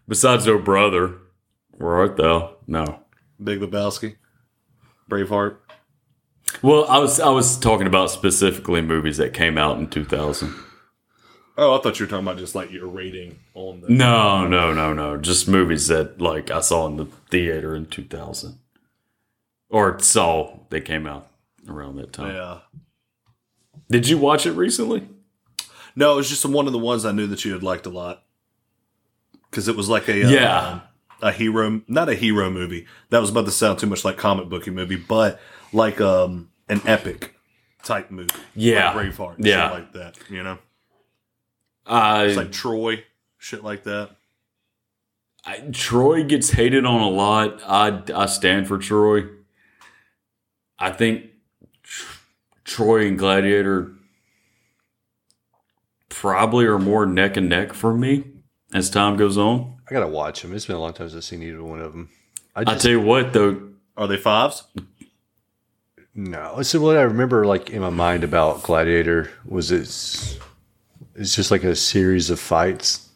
[0.08, 1.18] Besides Oh Brother,
[1.72, 2.56] where art thou?
[2.66, 3.00] No.
[3.42, 4.16] Big Lebowski.
[5.08, 5.58] Braveheart.
[6.62, 10.54] Well, I was I was talking about specifically movies that came out in 2000.
[11.56, 13.88] Oh, I thought you were talking about just like your rating on the.
[13.88, 15.16] No, no, no, no.
[15.16, 18.58] Just movies that like I saw in the theater in 2000.
[19.68, 21.28] Or saw they came out
[21.68, 22.34] around that time.
[22.34, 22.58] Yeah.
[23.90, 25.08] Did you watch it recently?
[25.96, 27.90] No, it was just one of the ones I knew that you had liked a
[27.90, 28.22] lot.
[29.50, 30.80] Because it was like a uh, Yeah.
[31.22, 32.86] a hero, not a hero movie.
[33.10, 35.40] That was about to sound too much like comic booky movie, but
[35.74, 37.34] like um an epic
[37.82, 38.30] type movie.
[38.54, 38.92] Yeah.
[38.94, 39.68] like Braveheart, Yeah.
[39.68, 40.18] shit like that.
[40.30, 40.58] You know,
[41.86, 43.04] I, it's like Troy,
[43.38, 44.10] shit like that.
[45.44, 47.60] I Troy gets hated on a lot.
[47.66, 49.24] I I stand for Troy.
[50.78, 51.26] I think
[51.82, 52.16] Tr-
[52.64, 53.92] Troy and Gladiator
[56.08, 58.24] probably are more neck and neck for me.
[58.72, 59.76] as time goes on.
[59.88, 60.54] I gotta watch them.
[60.54, 62.08] It's been a long time since I've seen either one of them.
[62.56, 64.64] I I just tell you what, though, Are they fives?
[66.14, 66.62] No.
[66.62, 70.38] So what I remember, like in my mind about Gladiator, was it's
[71.14, 73.08] it's just like a series of fights.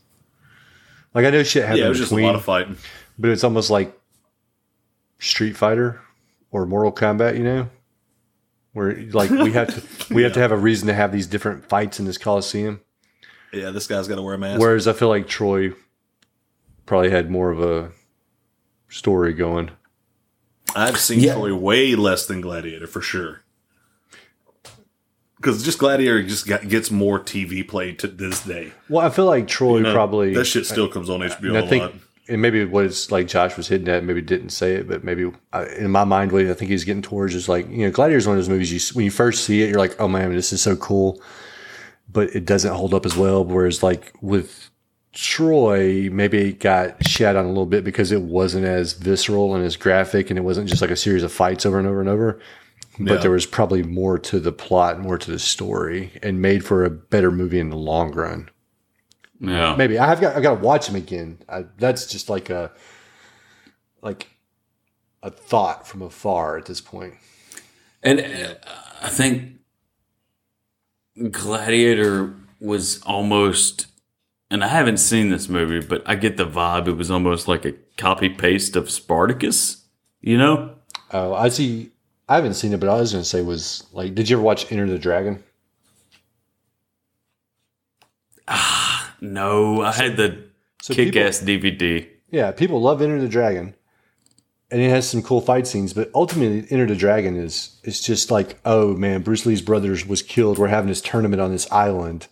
[1.15, 2.77] Like I know shit happened Yeah, it was just a between, lot of fighting.
[3.19, 3.99] but it's almost like
[5.19, 6.01] Street Fighter
[6.51, 7.37] or Mortal Kombat.
[7.37, 7.70] You know,
[8.73, 11.69] where like we have to we have to have a reason to have these different
[11.69, 12.81] fights in this coliseum.
[13.53, 14.61] Yeah, this guy's got to wear a mask.
[14.61, 15.73] Whereas I feel like Troy
[16.85, 17.91] probably had more of a
[18.89, 19.70] story going.
[20.74, 21.35] I've seen Yeah.
[21.35, 23.43] Troy way less than Gladiator for sure.
[25.36, 28.73] Because just Gladiator just got, gets more TV play to this day.
[28.89, 31.61] Well, I feel like Troy You know, probably that shit still comes on HBO I
[31.61, 31.93] a think, lot.
[32.28, 35.31] and maybe what it's like Josh was hitting at, maybe didn't say it, but maybe
[35.53, 38.19] I, in my mind, what I think he's getting towards is like, you know, Gladiator
[38.19, 40.35] is one of those movies you, when you first see it, you're like, oh man,
[40.35, 41.23] this is so cool,
[42.12, 43.45] but it doesn't hold up as well.
[43.45, 44.68] Whereas like with
[45.20, 49.77] Troy, maybe got shat on a little bit because it wasn't as visceral and as
[49.77, 52.39] graphic, and it wasn't just like a series of fights over and over and over.
[53.01, 53.16] But Yeah.
[53.23, 56.90] there was probably more to the plot, more to the story, and made for a
[56.90, 58.49] better movie in the long run.
[59.40, 59.74] yeah.
[59.77, 61.39] Maybe I've got I've got to watch him again.
[61.49, 62.70] I, that's just like a
[64.03, 64.28] like
[65.23, 67.15] a thought from afar at this point.
[68.05, 68.55] And uh,
[69.03, 69.55] I think
[71.32, 73.86] Gladiator was almost,
[74.51, 76.89] and I haven't seen this movie, but I get the vibe.
[76.89, 79.85] It was almost like a copy paste of Spartacus,
[80.20, 80.75] you know?
[81.11, 81.91] Oh, I see.
[82.29, 84.43] I haven't seen it, but I was going to say was like, did you ever
[84.43, 85.43] watch Enter the Dragon?
[88.47, 90.45] Ah, No, I had the
[90.83, 92.09] So kick ass DVD.
[92.31, 93.75] Yeah, people love Enter the Dragon,
[94.70, 95.93] and it has some cool fight scenes.
[95.95, 100.23] But ultimately, Enter the Dragon is it's just like, oh man, Bruce Lee's brothers was
[100.23, 100.59] killed.
[100.59, 102.27] We're having this tournament on this island.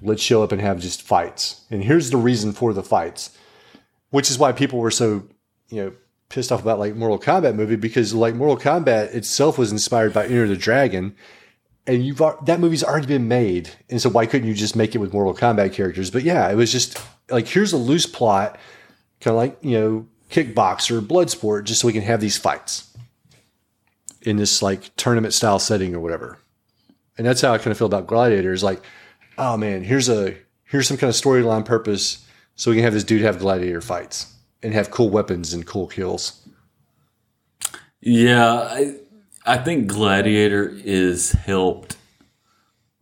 [0.00, 1.62] Let's show up and have just fights.
[1.70, 3.36] And here's the reason for the fights,
[4.10, 5.24] which is why people were so
[5.68, 5.92] you know
[6.28, 10.24] pissed off about like Mortal Kombat movie because like Mortal Kombat itself was inspired by
[10.24, 11.14] Enter the Dragon.
[11.86, 14.98] And you've that movie's already been made, and so why couldn't you just make it
[14.98, 16.10] with Mortal Kombat characters?
[16.10, 17.00] But yeah, it was just
[17.30, 18.58] like here's a loose plot,
[19.20, 22.94] kind of like you know kickboxer Bloodsport just so we can have these fights
[24.22, 26.38] in this like tournament style setting or whatever
[27.18, 28.80] and that's how i kind of feel about gladiator is like
[29.38, 33.04] oh man here's a here's some kind of storyline purpose so we can have this
[33.04, 36.46] dude have gladiator fights and have cool weapons and cool kills
[38.00, 38.96] Yeah, I,
[39.44, 41.96] I think Gladiator is helped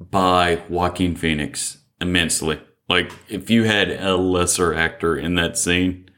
[0.00, 2.60] by Joaquin Phoenix immensely.
[2.88, 6.08] Like, if you had a lesser actor in that scene,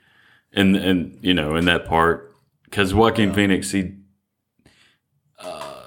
[0.53, 2.35] and and you know in that part,
[2.65, 3.95] because Joaquin Phoenix he
[5.41, 5.85] uh,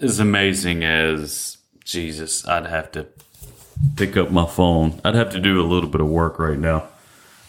[0.00, 2.46] is amazing as Jesus.
[2.46, 3.04] I'd have to
[3.96, 5.00] pick up my phone.
[5.04, 6.88] I'd have to do a little bit of work right now,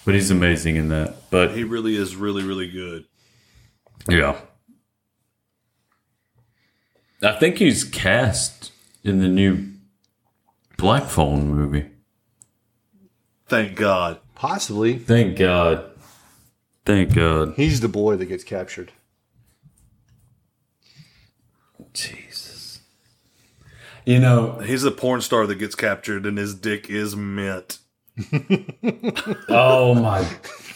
[0.06, 1.16] but he's amazing in that.
[1.30, 3.06] But He really is really, really good.
[4.10, 4.40] yeah.
[7.24, 8.72] I think he's cast
[9.04, 9.68] in the new
[10.78, 11.90] Black Phone movie.
[13.48, 14.20] Thank God.
[14.36, 15.90] possibly Thank God.
[16.86, 17.54] Thank God.
[17.56, 18.92] he's the boy that gets captured
[21.94, 22.25] Jesus.
[24.06, 27.80] You know, He's a porn star that gets captured and his dick is mint.
[29.50, 30.28] oh my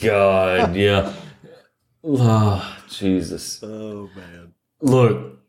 [0.02, 0.76] God.
[0.76, 1.14] Yeah.
[2.04, 3.62] Oh, Jesus.
[3.64, 4.54] Oh, man.
[4.82, 5.40] Look,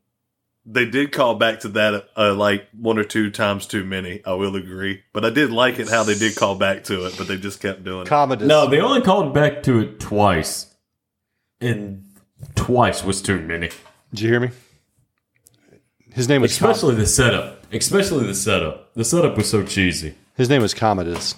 [0.67, 4.21] They did call back to that uh, like one or two times too many.
[4.25, 7.15] I will agree, but I did like it how they did call back to it,
[7.17, 8.41] but they just kept doing it.
[8.43, 10.75] no, they only called back to it twice.
[11.61, 12.05] And
[12.55, 13.71] twice was too many.
[14.13, 14.51] did you hear me
[16.15, 17.60] his name was Com- Especially the setup.
[17.73, 18.93] Especially the setup.
[18.95, 20.15] The setup was so cheesy.
[20.37, 21.35] his name was commodus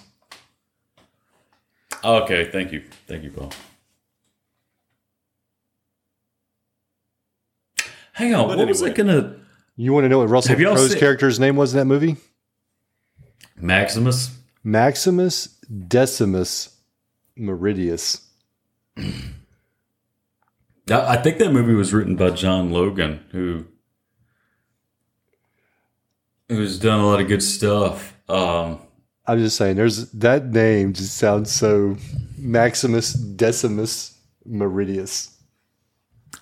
[2.03, 2.83] Okay, thank you.
[3.07, 3.51] Thank you, Paul.
[8.13, 9.37] Hang on, But what was I gonna
[9.75, 12.17] you want to know what russell crowe's seen- character's name was in that movie
[13.55, 14.35] Maximus?
[14.63, 15.47] Maximus
[15.87, 16.75] Decimus
[17.37, 18.21] Meridius.
[18.97, 19.13] I
[20.89, 23.65] I think that movie was written by John Logan, who
[26.55, 28.15] who's done a lot of good stuff.
[28.29, 28.79] Um,
[29.25, 31.97] I'm just saying, there's that name just sounds so
[32.37, 34.17] Maximus Decimus
[34.47, 35.31] Meridius.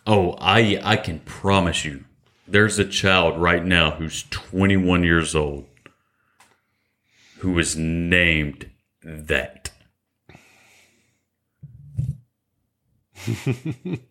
[0.07, 2.05] oh, I I can promise you,
[2.47, 5.65] there's a child right now who's 21 years old
[7.41, 8.69] who is named
[9.03, 9.71] that.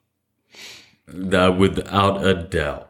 [1.07, 2.90] that without a doubt.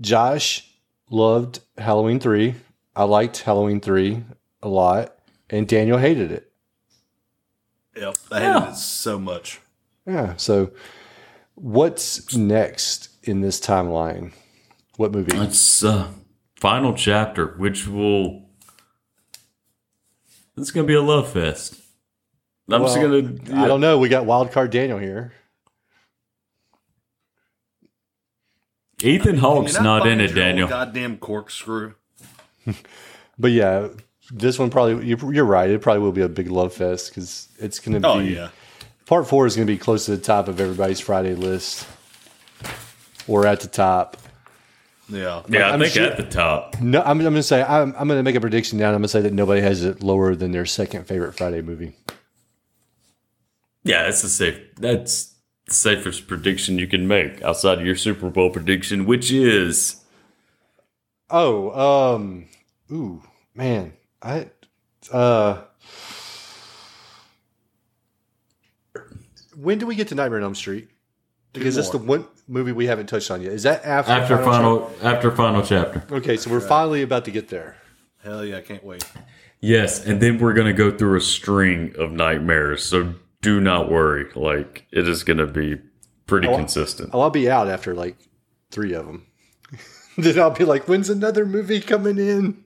[0.00, 0.70] Josh
[1.10, 2.54] loved Halloween 3.
[2.98, 4.24] I liked Halloween three
[4.60, 5.16] a lot,
[5.48, 6.50] and Daniel hated it.
[7.96, 8.16] Yep.
[8.32, 9.60] I hated it so much.
[10.04, 10.34] Yeah.
[10.36, 10.72] So,
[11.54, 14.32] what's next in this timeline?
[14.96, 15.36] What movie?
[15.36, 16.08] It's uh,
[16.56, 18.42] final chapter, which will.
[20.56, 21.80] It's gonna be a love fest.
[22.68, 23.62] I'm just gonna.
[23.62, 23.98] I don't know.
[23.98, 25.34] We got wild card Daniel here.
[29.02, 30.68] Ethan Hawke's Can you not in it, Daniel.
[30.68, 31.94] Goddamn corkscrew.
[33.40, 33.86] But yeah,
[34.32, 35.70] this one probably you're, you're right.
[35.70, 38.34] It probably will be a big love fest because it's going to Oh be.
[38.34, 38.48] yeah.
[39.06, 41.86] Part four is going to be close to the top of everybody's Friday list,
[43.28, 44.16] or at the top.
[45.08, 45.42] Yeah.
[45.48, 46.80] Yeah, I I'm think sure- at the top.
[46.80, 48.86] No, I'm, I'm going to say I'm, I'm going to make a prediction now.
[48.88, 51.62] and I'm going to say that nobody has it lower than their second favorite Friday
[51.62, 51.94] movie.
[53.84, 54.58] Yeah, that's the safe.
[54.80, 55.37] That's the
[55.72, 60.04] safest prediction you can make outside of your Super Bowl prediction, which is
[61.30, 62.46] Oh, um,
[62.90, 63.22] ooh,
[63.54, 63.92] man,
[64.22, 64.48] I,
[65.12, 65.62] uh,
[69.56, 70.88] when do we get to Nightmare on Elm Street?
[71.52, 73.52] Because that's the one movie we haven't touched on yet.
[73.52, 76.00] Is that after after Final final after final chapter.
[76.00, 76.14] Chapter?
[76.16, 77.76] Okay, so we're finally about to get there.
[78.22, 79.04] Hell yeah, I can't wait.
[79.60, 82.84] Yes, and then we're gonna go through a string of nightmares.
[82.84, 84.26] So do not worry.
[84.34, 85.80] Like it is gonna be
[86.26, 87.10] pretty Oh, consistent.
[87.12, 88.16] Oh, I'll be out after like
[88.70, 89.26] three of them.
[90.18, 92.64] then I'll be like, when's another movie coming in?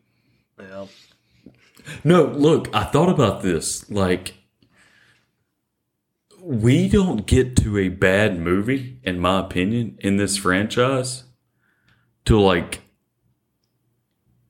[0.58, 0.86] Yeah.
[2.04, 3.90] No, look, I thought about this.
[3.90, 4.34] Like,
[6.40, 11.24] we don't get to a bad movie, in my opinion, in this franchise
[12.24, 12.82] to like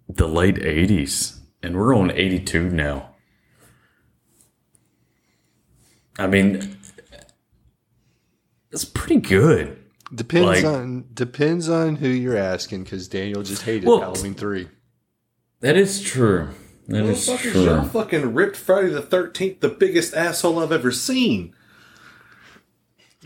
[0.09, 1.39] the late 80s.
[1.62, 3.12] And we're on 82 now.
[6.19, 6.77] I mean,
[8.71, 9.79] it's pretty good.
[10.15, 12.85] Depends Like- on depends on who you're asking.
[12.85, 14.69] Because Daniel just hated Well- Halloween three.
[15.61, 16.49] That is true.
[16.89, 17.89] That is Motherfuckers, y'all true.
[17.89, 21.55] fucking ripped Friday the Thirteenth, the biggest asshole I've ever seen.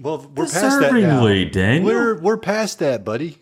[0.00, 1.26] Well, we're past that now.
[1.50, 1.84] Daniel.
[1.86, 3.38] We're we're past that, buddy.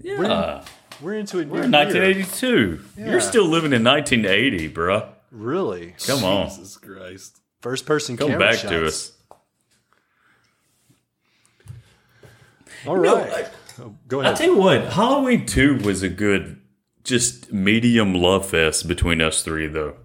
[0.00, 0.64] yeah.
[1.00, 2.80] We're into a new We're in 1982.
[2.96, 3.10] Yeah.
[3.12, 5.06] You're still living in 1980, bruh.
[5.30, 5.94] Really?
[6.04, 6.48] Come on.
[6.48, 7.38] Jesus Christ.
[7.60, 8.68] First person Come camera back shots.
[8.70, 9.12] to us.
[12.86, 13.48] All No, right.
[13.80, 14.36] Oh, go I ahead.
[14.36, 16.60] tell you what, Halloween 2 was a good,
[17.04, 19.96] just medium love fest between us three, though.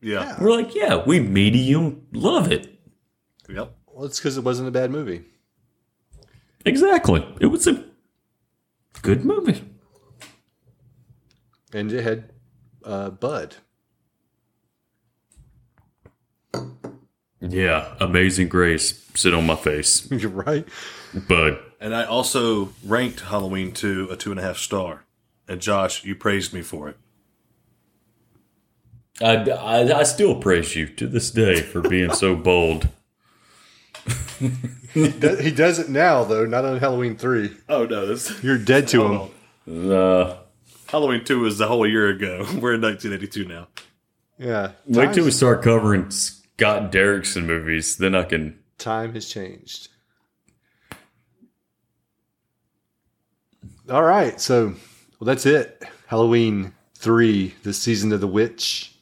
[0.00, 0.36] Yeah.
[0.40, 2.78] We're like, yeah, we medium love it.
[3.48, 3.74] Yep.
[3.86, 5.24] well, it's because it wasn't a bad movie.
[6.64, 7.26] Exactly.
[7.40, 7.84] It was a
[9.02, 9.64] good movie.
[11.72, 12.30] And it had
[12.84, 13.56] uh, Bud.
[17.40, 20.08] Yeah, Amazing Grace, sit on my face.
[20.10, 20.66] You're right.
[21.28, 25.04] But And I also ranked Halloween 2 a two and a half star.
[25.46, 26.96] And Josh, you praised me for it.
[29.20, 32.88] I, I, I still praise you to this day for being so bold.
[34.94, 37.54] He does, he does it now, though, not on Halloween 3.
[37.68, 39.04] Oh no, this You're dead to
[39.66, 39.92] him.
[39.92, 40.36] Uh,
[40.86, 42.38] Halloween 2 was a whole year ago.
[42.58, 43.68] We're in 1982 now.
[44.38, 44.72] Yeah.
[44.86, 46.10] wait till we Times- start covering
[46.58, 48.58] Scott Derrickson movies, then I can.
[48.78, 49.90] Time has changed.
[53.88, 54.40] All right.
[54.40, 54.74] So,
[55.18, 55.84] well, that's it.
[56.08, 58.92] Halloween 3, the season of the witch.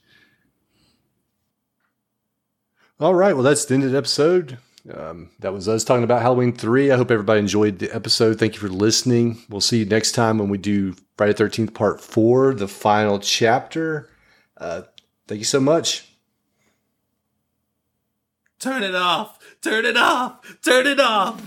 [3.01, 3.33] All right.
[3.33, 4.59] Well, that's the end of the episode.
[4.93, 6.93] Um, that was us talking about Halloween 3.
[6.93, 8.39] I hope everybody enjoyed the episode.
[8.39, 9.43] Thank you for listening.
[9.49, 14.11] We'll see you next time when we do Friday 13th, part four, the final chapter.
[14.59, 14.83] Uh,
[15.27, 16.15] thank you so much.
[18.59, 19.39] Turn it off!
[19.62, 20.41] Turn it off!
[20.65, 21.43] Turn it off!